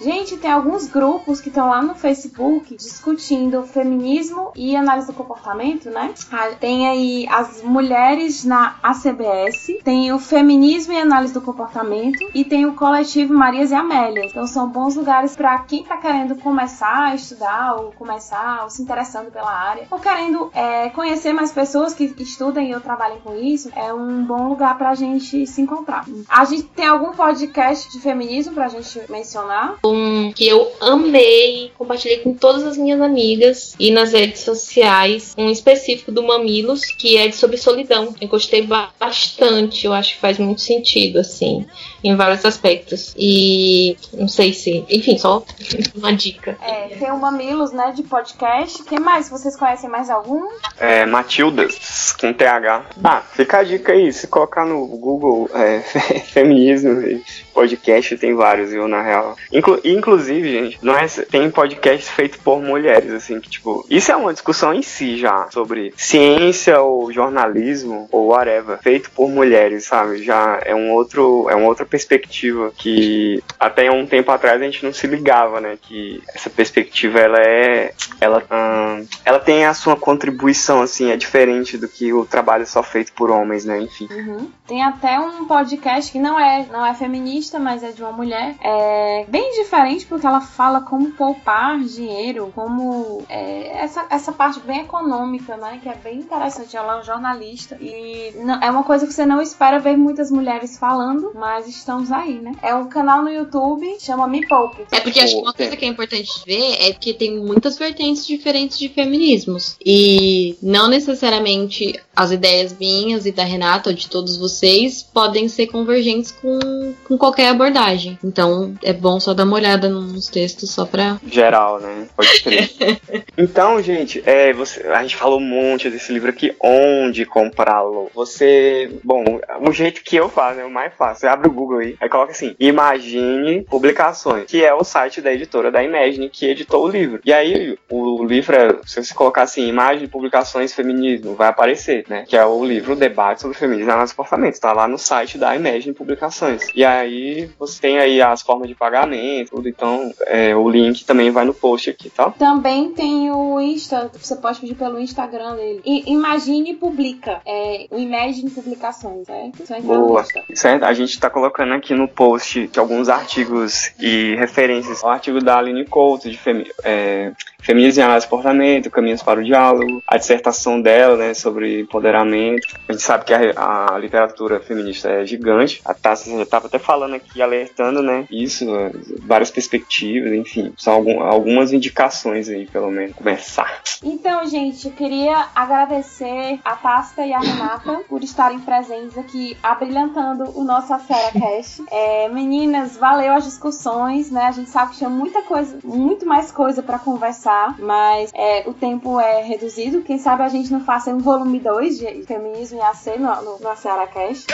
Gente, 0.00 0.36
tem 0.36 0.50
alguns 0.50 0.86
grupos 0.88 1.40
que 1.40 1.48
estão 1.48 1.68
lá 1.68 1.82
no 1.82 1.94
Facebook 1.94 2.74
discutindo 2.76 3.62
feminismo 3.64 4.52
e 4.56 4.74
análise 4.74 5.06
do 5.06 5.12
comportamento, 5.12 5.90
né? 5.90 6.12
Ah, 6.32 6.48
Tem 6.58 6.88
aí 6.88 7.26
as 7.30 7.62
mulheres 7.62 8.44
na 8.44 8.76
ACBS, 8.82 9.78
tem 9.84 9.97
o 10.12 10.18
feminismo 10.18 10.92
e 10.92 10.98
análise 11.00 11.32
do 11.34 11.40
comportamento 11.40 12.18
e 12.34 12.44
tem 12.44 12.64
o 12.66 12.74
coletivo 12.74 13.34
Marias 13.34 13.70
e 13.70 13.74
Amélias. 13.74 14.30
Então 14.30 14.46
são 14.46 14.68
bons 14.68 14.94
lugares 14.96 15.34
para 15.36 15.58
quem 15.60 15.82
tá 15.82 15.96
querendo 15.96 16.36
começar 16.36 17.08
a 17.10 17.14
estudar 17.14 17.76
ou 17.76 17.92
começar 17.92 18.62
ou 18.62 18.70
se 18.70 18.82
interessando 18.82 19.30
pela 19.30 19.50
área 19.50 19.86
ou 19.90 19.98
querendo 19.98 20.50
é, 20.54 20.88
conhecer 20.90 21.32
mais 21.32 21.50
pessoas 21.52 21.94
que 21.94 22.12
estudem 22.18 22.74
ou 22.74 22.80
trabalhem 22.80 23.18
com 23.24 23.34
isso. 23.36 23.70
É 23.74 23.92
um 23.92 24.24
bom 24.24 24.48
lugar 24.48 24.76
pra 24.78 24.94
gente 24.94 25.46
se 25.46 25.60
encontrar. 25.60 26.04
A 26.28 26.44
gente 26.44 26.64
tem 26.64 26.86
algum 26.86 27.12
podcast 27.12 27.90
de 27.90 28.00
feminismo 28.00 28.54
pra 28.54 28.68
gente 28.68 29.00
mencionar? 29.08 29.76
Um 29.84 30.32
que 30.32 30.46
eu 30.46 30.70
amei, 30.80 31.72
compartilhei 31.76 32.18
com 32.18 32.34
todas 32.34 32.64
as 32.64 32.76
minhas 32.76 33.00
amigas 33.00 33.74
e 33.78 33.90
nas 33.90 34.12
redes 34.12 34.40
sociais, 34.42 35.34
um 35.36 35.48
específico 35.50 36.12
do 36.12 36.22
Mamilos, 36.22 36.84
que 36.84 37.16
é 37.16 37.30
sobre 37.32 37.56
solidão. 37.56 38.14
Eu 38.20 38.28
gostei 38.28 38.62
ba- 38.66 38.90
bastante, 38.98 39.87
eu 39.88 39.94
acho 39.94 40.14
que 40.14 40.20
faz 40.20 40.38
muito 40.38 40.60
sentido, 40.60 41.18
assim, 41.18 41.66
em 42.02 42.14
vários 42.16 42.44
aspectos. 42.44 43.14
E 43.16 43.96
não 44.12 44.28
sei 44.28 44.52
se, 44.52 44.84
enfim, 44.88 45.18
só 45.18 45.44
uma 45.94 46.12
dica. 46.12 46.56
É, 46.62 46.96
tem 46.96 47.10
o 47.10 47.18
Mamilos, 47.18 47.72
né, 47.72 47.92
de 47.94 48.02
podcast. 48.02 48.82
Quem 48.84 48.98
mais? 48.98 49.28
Vocês 49.28 49.56
conhecem 49.56 49.88
mais 49.88 50.10
algum? 50.10 50.46
É, 50.78 51.04
Matildas, 51.06 52.12
com 52.18 52.32
TH. 52.32 52.86
Ah, 53.02 53.22
fica 53.32 53.58
a 53.58 53.62
dica 53.62 53.92
aí, 53.92 54.12
se 54.12 54.26
colocar 54.26 54.64
no 54.64 54.86
Google 54.86 55.50
é, 55.54 55.80
feminismo 56.32 57.00
e 57.02 57.22
podcast, 57.52 58.16
tem 58.18 58.34
vários, 58.34 58.70
viu, 58.70 58.86
na 58.86 59.02
real. 59.02 59.36
Inclu- 59.52 59.80
inclusive, 59.84 60.48
gente, 60.52 60.78
não 60.80 60.96
é, 60.96 61.06
tem 61.08 61.50
podcast 61.50 62.08
feito 62.12 62.38
por 62.38 62.60
mulheres, 62.62 63.10
assim, 63.12 63.40
que 63.40 63.50
tipo, 63.50 63.84
isso 63.90 64.12
é 64.12 64.16
uma 64.16 64.32
discussão 64.32 64.72
em 64.72 64.82
si 64.82 65.18
já, 65.18 65.48
sobre 65.50 65.92
ciência 65.96 66.80
ou 66.80 67.12
jornalismo 67.12 68.08
ou 68.12 68.28
whatever, 68.28 68.78
feito 68.80 69.10
por 69.10 69.28
mulheres, 69.28 69.84
sabe? 69.86 70.22
Já 70.22 70.60
é 70.64 70.74
um 70.74 70.92
outro, 70.92 71.48
é 71.50 71.54
uma 71.56 71.66
outra 71.66 71.84
perspectiva 71.88 72.72
que 72.76 73.42
até 73.58 73.90
um 73.90 74.06
tempo 74.06 74.30
atrás 74.30 74.60
a 74.60 74.64
gente 74.64 74.84
não 74.84 74.92
se 74.92 75.06
ligava, 75.06 75.60
né, 75.60 75.78
que 75.80 76.22
essa 76.34 76.50
perspectiva 76.50 77.18
ela 77.18 77.38
é, 77.38 77.92
ela, 78.20 78.42
ahn, 78.50 79.04
ela 79.24 79.38
tem 79.38 79.64
a 79.64 79.74
sua 79.74 79.96
contribuição, 79.96 80.80
assim, 80.82 81.10
é 81.10 81.16
diferente 81.16 81.76
do 81.76 81.88
que 81.88 82.12
o 82.12 82.24
trabalho 82.24 82.66
só 82.66 82.82
feito 82.82 83.12
por 83.12 83.30
homens, 83.30 83.64
né, 83.64 83.80
enfim. 83.80 84.08
Uhum. 84.10 84.50
Tem 84.66 84.82
até 84.84 85.18
um 85.18 85.46
podcast 85.46 86.12
que 86.12 86.18
não 86.18 86.38
é, 86.38 86.66
não 86.70 86.84
é 86.84 86.94
feminista, 86.94 87.58
mas 87.58 87.82
é 87.82 87.90
de 87.90 88.02
uma 88.02 88.12
mulher. 88.12 88.54
É 88.62 89.24
bem 89.28 89.52
diferente 89.52 90.06
porque 90.06 90.26
ela 90.26 90.40
fala 90.40 90.80
como 90.82 91.10
poupar 91.12 91.78
dinheiro, 91.78 92.52
como 92.54 93.22
é, 93.28 93.78
essa, 93.82 94.06
essa 94.10 94.32
parte 94.32 94.60
bem 94.60 94.80
econômica, 94.82 95.56
né? 95.56 95.78
Que 95.82 95.88
é 95.88 95.94
bem 95.94 96.18
interessante. 96.18 96.76
Ela 96.76 96.92
é 96.92 96.96
uma 96.96 97.02
jornalista 97.02 97.76
e 97.80 98.32
não- 98.36 98.60
é 98.62 98.70
uma 98.70 98.82
coisa 98.84 99.06
que 99.06 99.12
você 99.12 99.24
não 99.24 99.40
espera 99.40 99.78
ver 99.78 99.96
muitas 99.96 100.30
mulheres 100.30 100.78
falando, 100.78 101.32
mas 101.34 101.66
estamos 101.78 102.12
aí, 102.12 102.34
né? 102.34 102.52
É 102.62 102.74
um 102.74 102.88
canal 102.88 103.22
no 103.22 103.30
YouTube, 103.30 103.96
chama 104.00 104.26
Me 104.26 104.46
Poupe. 104.46 104.84
É 104.90 105.00
porque 105.00 105.20
acho 105.20 105.34
que 105.34 105.42
uma 105.42 105.52
coisa 105.52 105.76
que 105.76 105.84
é 105.84 105.88
importante 105.88 106.30
ver 106.46 106.76
é 106.80 106.92
que 106.92 107.14
tem 107.14 107.38
muitas 107.38 107.78
vertentes 107.78 108.26
diferentes 108.26 108.78
de 108.78 108.88
feminismos. 108.88 109.76
E 109.84 110.56
não 110.62 110.88
necessariamente 110.88 111.98
as 112.14 112.30
ideias 112.30 112.76
minhas 112.78 113.26
e 113.26 113.32
da 113.32 113.44
Renata 113.44 113.90
ou 113.90 113.94
de 113.94 114.08
todos 114.08 114.36
vocês 114.36 115.02
podem 115.02 115.48
ser 115.48 115.68
convergentes 115.68 116.32
com, 116.32 116.94
com 117.04 117.16
qualquer 117.16 117.48
abordagem. 117.48 118.18
Então 118.22 118.74
é 118.82 118.92
bom 118.92 119.20
só 119.20 119.32
dar 119.32 119.44
uma 119.44 119.56
olhada 119.56 119.88
nos 119.88 120.26
textos 120.28 120.70
só 120.70 120.84
pra. 120.84 121.18
geral, 121.26 121.80
né? 121.80 122.06
Pode 122.16 122.42
crer. 122.42 122.70
então, 123.36 123.80
gente, 123.82 124.22
é, 124.26 124.52
você, 124.52 124.86
a 124.88 125.02
gente 125.02 125.16
falou 125.16 125.38
um 125.38 125.48
monte 125.48 125.88
desse 125.88 126.12
livro 126.12 126.30
aqui. 126.30 126.54
Onde 126.60 127.24
comprá-lo? 127.24 128.10
Você. 128.14 128.90
Bom, 129.04 129.24
o 129.60 129.72
jeito 129.72 130.02
que 130.02 130.16
eu 130.16 130.28
faço 130.28 130.60
é 130.60 130.64
o 130.64 130.70
mais 130.70 130.92
fácil. 130.94 131.20
Você 131.20 131.26
abre 131.26 131.48
o 131.48 131.52
Google 131.52 131.67
aí, 131.76 131.96
aí 132.00 132.08
coloca 132.08 132.32
assim: 132.32 132.54
Imagine 132.58 133.62
Publicações, 133.62 134.44
que 134.46 134.64
é 134.64 134.72
o 134.74 134.82
site 134.84 135.20
da 135.20 135.32
editora 135.32 135.70
da 135.70 135.82
Imagine 135.82 136.28
que 136.30 136.46
editou 136.46 136.84
o 136.84 136.88
livro. 136.88 137.20
E 137.24 137.32
aí, 137.32 137.78
o 137.90 138.24
livro 138.24 138.56
é. 138.56 138.76
Se 138.86 139.02
você 139.02 139.14
colocar 139.14 139.42
assim: 139.42 139.66
Imagine 139.68 140.08
Publicações 140.08 140.72
Feminismo, 140.72 141.34
vai 141.34 141.48
aparecer, 141.48 142.04
né? 142.08 142.24
Que 142.26 142.36
é 142.36 142.44
o 142.46 142.64
livro 142.64 142.96
Debate 142.96 143.42
sobre 143.42 143.56
Feminismo 143.56 143.90
e 143.90 143.92
Análise 143.92 144.12
do 144.12 144.16
Comportamento. 144.16 144.58
Tá 144.60 144.72
lá 144.72 144.88
no 144.88 144.98
site 144.98 145.36
da 145.38 145.54
Imagine 145.54 145.94
Publicações. 145.94 146.66
E 146.74 146.84
aí, 146.84 147.50
você 147.58 147.80
tem 147.80 147.98
aí 147.98 148.20
as 148.22 148.42
formas 148.42 148.68
de 148.68 148.74
pagamento, 148.74 149.50
tudo. 149.50 149.68
Então, 149.68 150.12
é, 150.26 150.54
o 150.56 150.68
link 150.68 151.04
também 151.04 151.30
vai 151.30 151.44
no 151.44 151.54
post 151.54 151.90
aqui, 151.90 152.08
tá? 152.10 152.30
Também 152.30 152.90
tem 152.92 153.30
o 153.30 153.60
Insta, 153.60 154.10
você 154.14 154.36
pode 154.36 154.60
pedir 154.60 154.74
pelo 154.74 154.98
Instagram 154.98 155.56
dele. 155.56 155.80
I- 155.84 156.12
Imagine 156.12 156.74
Publica. 156.74 157.40
É 157.46 157.86
o 157.90 157.98
Imagine 157.98 158.50
Publicações, 158.50 159.26
certo? 159.26 159.66
Sou 159.66 159.80
Boa. 159.82 160.24
Certo? 160.54 160.84
A 160.84 160.92
gente 160.92 161.18
tá 161.18 161.28
colocando 161.30 161.57
aqui 161.62 161.94
no 161.94 162.06
post 162.08 162.70
alguns 162.76 163.08
artigos 163.08 163.90
e 163.98 164.34
referências. 164.36 165.02
O 165.02 165.08
artigo 165.08 165.40
da 165.42 165.58
Aline 165.58 165.84
Couto, 165.84 166.30
de 166.30 166.36
femi 166.36 166.70
é, 166.84 167.32
Feminismo 167.60 168.00
e 168.00 168.04
Análise 168.04 168.26
do 168.26 168.30
Comportamento, 168.30 168.90
Caminhos 168.90 169.22
para 169.22 169.40
o 169.40 169.44
Diálogo, 169.44 170.02
a 170.06 170.16
dissertação 170.16 170.80
dela, 170.80 171.16
né, 171.16 171.34
sobre 171.34 171.80
empoderamento. 171.80 172.66
A 172.88 172.92
gente 172.92 173.02
sabe 173.02 173.24
que 173.24 173.34
a, 173.34 173.94
a 173.94 173.98
literatura 173.98 174.60
feminista 174.60 175.10
é 175.10 175.26
gigante. 175.26 175.80
A 175.84 175.92
Tassi 175.92 176.30
já 176.34 176.42
estava 176.42 176.66
até 176.68 176.78
falando 176.78 177.14
aqui, 177.14 177.42
alertando, 177.42 178.00
né, 178.00 178.24
isso, 178.30 178.64
é, 178.74 178.92
várias 179.26 179.50
perspectivas, 179.50 180.32
enfim. 180.32 180.72
São 180.78 180.92
algum- 180.94 181.20
algumas 181.20 181.72
indicações 181.72 182.48
aí, 182.48 182.66
pelo 182.66 182.90
menos, 182.90 183.14
começar. 183.16 183.82
Então, 184.04 184.46
gente, 184.46 184.86
eu 184.86 184.92
queria 184.92 185.46
agradecer 185.54 186.60
a 186.64 186.76
Tasca 186.76 187.26
e 187.26 187.32
a 187.32 187.40
Renata 187.40 188.00
por 188.08 188.22
estarem 188.22 188.60
presentes 188.60 189.18
aqui, 189.18 189.56
abrilhantando 189.62 190.44
o 190.58 190.62
nosso 190.64 190.92
Afera 190.94 191.32
Cast. 191.48 191.84
É, 191.90 192.28
meninas, 192.28 192.96
valeu 192.96 193.32
as 193.32 193.44
discussões, 193.44 194.30
né? 194.30 194.46
A 194.46 194.52
gente 194.52 194.70
sabe 194.70 194.92
que 194.92 194.98
tinha 194.98 195.10
muita 195.10 195.42
coisa, 195.42 195.78
muito 195.82 196.26
mais 196.26 196.52
coisa 196.52 196.82
pra 196.82 196.98
conversar, 196.98 197.78
mas 197.78 198.30
é, 198.34 198.68
o 198.68 198.74
tempo 198.74 199.18
é 199.18 199.42
reduzido. 199.42 200.02
Quem 200.02 200.18
sabe 200.18 200.42
a 200.42 200.48
gente 200.48 200.70
não 200.70 200.80
faça 200.80 201.10
um 201.10 201.18
volume 201.18 201.58
2 201.58 201.98
de 201.98 202.22
feminismo 202.24 202.78
e 202.78 202.82
AC 202.82 203.18
no, 203.18 203.34
no, 203.42 203.58
no 203.58 204.06
Cast. 204.12 204.46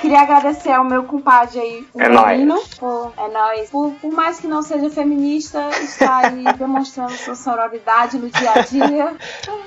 Queria 0.00 0.20
agradecer 0.20 0.70
ao 0.72 0.84
meu 0.84 1.04
compadre 1.04 1.60
aí, 1.60 1.86
o 1.94 2.00
É 2.00 2.08
Menino, 2.08 2.54
nóis. 2.54 2.74
por, 2.74 3.12
é 3.16 3.28
nóis. 3.28 3.70
Por, 3.70 3.92
por 3.92 4.12
mais 4.12 4.40
que 4.40 4.46
não 4.46 4.62
seja 4.62 4.90
feminista, 4.90 5.68
está 5.82 6.26
aí 6.26 6.44
demonstrando 6.58 7.12
sua 7.12 7.34
sororidade 7.34 8.18
no 8.18 8.28
dia 8.28 8.50
a 8.50 8.60
dia, 8.60 9.16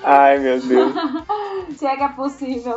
Ai, 0.04 0.40
meu 0.40 0.60
Deus. 0.60 0.94
se 1.78 1.86
é 1.86 1.96
que 1.96 2.04
é 2.04 2.10
possível. 2.10 2.76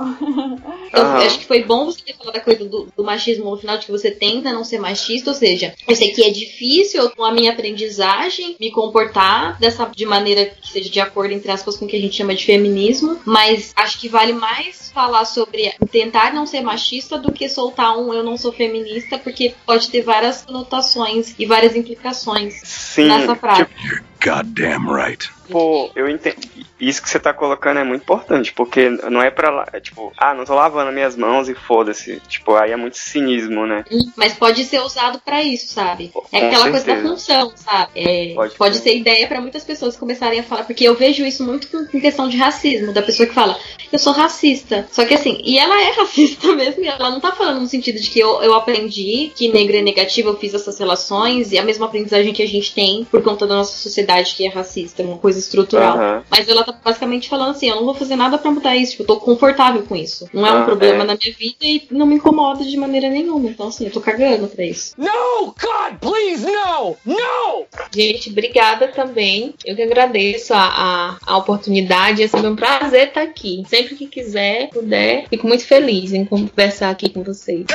Eu 0.92 1.06
acho 1.18 1.40
que 1.40 1.46
foi 1.46 1.64
bom 1.64 1.86
você 1.86 2.00
ter 2.02 2.16
falado 2.16 2.36
a 2.36 2.40
coisa 2.40 2.64
do, 2.64 2.88
do 2.96 3.04
machismo 3.04 3.50
no 3.50 3.56
final, 3.56 3.78
de 3.78 3.86
que 3.86 3.92
você 3.92 4.10
tenta 4.10 4.52
não 4.52 4.64
ser 4.64 4.78
machista, 4.78 5.30
ou 5.30 5.36
seja, 5.36 5.74
eu 5.88 5.96
sei 5.96 6.12
que 6.12 6.22
é 6.22 6.30
difícil 6.30 7.10
com 7.10 7.24
a 7.24 7.32
minha 7.32 7.52
aprendizagem 7.52 8.56
me 8.60 8.70
comportar 8.70 9.58
dessa 9.58 9.90
de 9.94 10.06
maneira 10.06 10.46
que 10.46 10.70
seja 10.70 10.90
de 10.90 11.00
acordo, 11.00 11.32
entre 11.34 11.50
aspas, 11.50 11.76
com 11.76 11.84
o 11.84 11.88
que 11.88 11.96
a 11.96 12.00
gente 12.00 12.16
chama 12.16 12.34
de 12.34 12.44
feminismo, 12.44 13.18
mas 13.24 13.72
acho 13.76 13.98
que 13.98 14.08
vale 14.08 14.32
mais 14.32 14.90
falar 14.92 15.24
sobre 15.24 15.72
tentar 15.90 16.32
não 16.32 16.46
ser 16.46 16.60
machista 16.60 17.18
do 17.18 17.31
que 17.32 17.48
soltar 17.48 17.96
um 17.98 18.12
eu 18.12 18.22
não 18.22 18.36
sou 18.36 18.52
feminista, 18.52 19.18
porque 19.18 19.54
pode 19.66 19.90
ter 19.90 20.02
várias 20.02 20.42
conotações 20.42 21.34
e 21.38 21.46
várias 21.46 21.74
implicações 21.74 22.60
Sim, 22.64 23.06
nessa 23.06 23.34
frase. 23.34 23.64
tipo, 23.64 24.04
Goddamn 24.24 24.86
right. 24.94 25.28
Pô, 25.50 25.90
eu 25.94 26.08
entendo. 26.08 26.36
Isso 26.80 27.02
que 27.02 27.08
você 27.08 27.18
tá 27.20 27.32
colocando 27.32 27.78
é 27.78 27.84
muito 27.84 28.02
importante, 28.02 28.52
porque 28.52 28.88
não 28.88 29.20
é 29.20 29.30
pra 29.30 29.50
lá. 29.50 29.66
É 29.72 29.80
tipo, 29.80 30.12
ah, 30.16 30.34
não 30.34 30.44
tô 30.44 30.54
lavando 30.54 30.90
minhas 30.92 31.16
mãos 31.16 31.48
e 31.48 31.54
foda-se. 31.54 32.20
Tipo, 32.28 32.54
aí 32.54 32.72
é 32.72 32.76
muito 32.76 32.96
cinismo, 32.96 33.66
né? 33.66 33.84
Mas 34.16 34.32
pode 34.34 34.64
ser 34.64 34.80
usado 34.80 35.20
pra 35.20 35.42
isso, 35.42 35.72
sabe? 35.72 36.10
É 36.32 36.46
aquela 36.46 36.70
coisa 36.70 36.86
da 36.86 36.94
certeza. 36.94 37.08
função, 37.08 37.52
sabe? 37.54 37.90
É, 37.94 38.34
Pode 38.34 38.54
pode 38.56 38.76
ser. 38.78 38.96
ideia 38.96 39.26
pra 39.26 39.40
muitas 39.40 39.64
pessoas 39.64 39.96
começarem 39.96 40.40
a 40.40 40.42
falar, 40.42 40.64
porque 40.64 40.84
eu 40.84 40.94
vejo 40.94 41.24
isso 41.24 41.44
muito 41.44 41.68
com 41.68 41.82
com 41.86 42.00
questão 42.00 42.28
de 42.28 42.36
racismo, 42.36 42.92
da 42.92 43.02
pessoa 43.02 43.26
que 43.28 43.34
fala, 43.34 43.58
eu 43.92 43.98
sou 43.98 44.12
racista. 44.12 44.86
Só 44.90 45.04
que 45.04 45.14
assim, 45.14 45.40
e 45.44 45.58
ela 45.58 45.80
é 45.82 45.90
racista 46.00 46.54
mesmo, 46.54 46.82
e 46.82 46.88
ela 46.88 47.10
não 47.10 47.20
tá 47.20 47.32
falando 47.32 47.60
no 47.60 47.66
sentido 47.66 48.00
de 48.00 48.08
que 48.08 48.20
eu, 48.20 48.42
eu 48.42 48.54
aprendi 48.54 49.30
que 49.36 49.52
negro 49.52 49.76
é 49.76 49.82
negativo, 49.82 50.30
eu 50.30 50.38
fiz 50.38 50.54
essas 50.54 50.78
relações, 50.78 51.52
e 51.52 51.58
a 51.58 51.62
mesma 51.62 51.86
aprendizagem 51.86 52.32
que 52.32 52.42
a 52.42 52.48
gente 52.48 52.72
tem 52.72 53.04
por 53.04 53.22
conta 53.22 53.46
da 53.46 53.56
nossa 53.56 53.76
sociedade 53.76 54.11
que 54.20 54.46
é 54.46 54.50
racista, 54.50 55.02
é 55.02 55.06
uma 55.06 55.18
coisa 55.18 55.38
estrutural. 55.38 56.22
Mas 56.30 56.48
ela 56.48 56.64
tá 56.64 56.72
basicamente 56.72 57.28
falando 57.28 57.50
assim, 57.52 57.68
eu 57.68 57.76
não 57.76 57.84
vou 57.84 57.94
fazer 57.94 58.16
nada 58.16 58.38
pra 58.38 58.50
mudar 58.50 58.76
isso, 58.76 58.92
tipo, 58.92 59.02
eu 59.02 59.06
tô 59.06 59.16
confortável 59.16 59.82
com 59.82 59.96
isso. 59.96 60.28
Não 60.32 60.46
é 60.46 60.52
um 60.52 60.58
Ah, 60.62 60.64
problema 60.64 61.04
é. 61.04 61.06
na 61.06 61.14
minha 61.16 61.34
vida 61.38 61.56
e 61.64 61.86
não 61.90 62.06
me 62.06 62.16
incomoda 62.16 62.64
de 62.64 62.76
maneira 62.76 63.08
nenhuma. 63.08 63.48
Então 63.50 63.68
assim, 63.68 63.86
eu 63.86 63.92
tô 63.92 64.00
cagando 64.00 64.48
pra 64.48 64.64
isso. 64.64 64.94
No! 64.98 65.46
God, 65.46 65.98
please, 66.00 66.44
no! 66.44 66.96
No! 67.04 67.66
Gente, 67.94 68.30
obrigada 68.30 68.88
também. 68.88 69.54
Eu 69.64 69.74
que 69.76 69.82
agradeço 69.82 70.52
a, 70.54 70.58
a, 70.62 71.16
a 71.26 71.36
oportunidade. 71.38 72.22
É 72.22 72.28
sempre 72.28 72.48
um 72.48 72.56
prazer 72.56 73.08
estar 73.08 73.22
aqui. 73.22 73.62
Sempre 73.68 73.94
que 73.94 74.06
quiser, 74.06 74.68
puder, 74.70 75.26
fico 75.28 75.46
muito 75.46 75.64
feliz 75.64 76.12
em 76.12 76.24
conversar 76.24 76.90
aqui 76.90 77.08
com 77.08 77.22
vocês. 77.22 77.66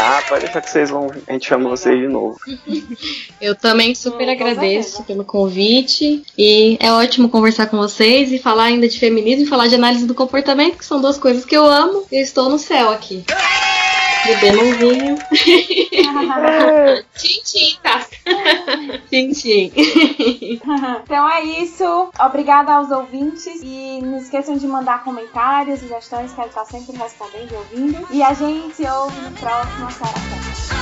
Ah, 0.00 0.22
pode 0.28 0.44
deixar 0.44 0.60
que 0.60 0.70
vocês 0.70 0.90
vão. 0.90 1.10
A 1.26 1.32
gente 1.32 1.48
chama 1.48 1.68
vocês 1.68 1.98
de 1.98 2.06
novo. 2.06 2.38
Eu 3.40 3.56
também 3.56 3.96
super 3.96 4.28
agradeço 4.28 5.02
pelo 5.02 5.24
convite. 5.24 6.22
E 6.38 6.78
é 6.78 6.92
ótimo 6.92 7.28
conversar 7.28 7.66
com 7.66 7.76
vocês 7.76 8.30
e 8.30 8.38
falar 8.38 8.64
ainda 8.64 8.88
de 8.88 8.96
feminismo 8.96 9.42
e 9.42 9.48
falar 9.48 9.66
de 9.66 9.74
análise 9.74 10.06
do 10.06 10.14
comportamento, 10.14 10.78
que 10.78 10.84
são 10.84 11.00
duas 11.00 11.18
coisas 11.18 11.44
que 11.44 11.56
eu 11.56 11.66
amo. 11.66 12.06
Eu 12.12 12.22
estou 12.22 12.48
no 12.48 12.60
céu 12.60 12.90
aqui. 12.90 13.24
Bebendo 14.24 14.64
um 14.64 14.72
vinho. 14.72 15.18
Tchim, 17.14 17.40
tchim, 17.42 17.78
tá? 17.82 18.06
Tchim, 19.10 19.32
tchim. 19.32 19.72
então 21.04 21.30
é 21.30 21.42
isso. 21.42 22.10
Obrigada 22.20 22.74
aos 22.74 22.90
ouvintes. 22.90 23.60
E 23.62 24.00
não 24.02 24.18
esqueçam 24.18 24.56
de 24.56 24.66
mandar 24.66 25.04
comentários, 25.04 25.80
sugestões, 25.80 26.32
que 26.32 26.40
a 26.40 26.44
gente 26.44 26.54
tá 26.54 26.64
sempre 26.64 26.96
respondendo 26.96 27.52
e 27.52 27.56
ouvindo. 27.56 28.06
E 28.10 28.22
a 28.22 28.32
gente 28.34 28.74
se 28.74 28.86
ouve 28.86 29.20
no 29.20 29.32
próximo 29.32 29.90
Saracast. 29.90 30.77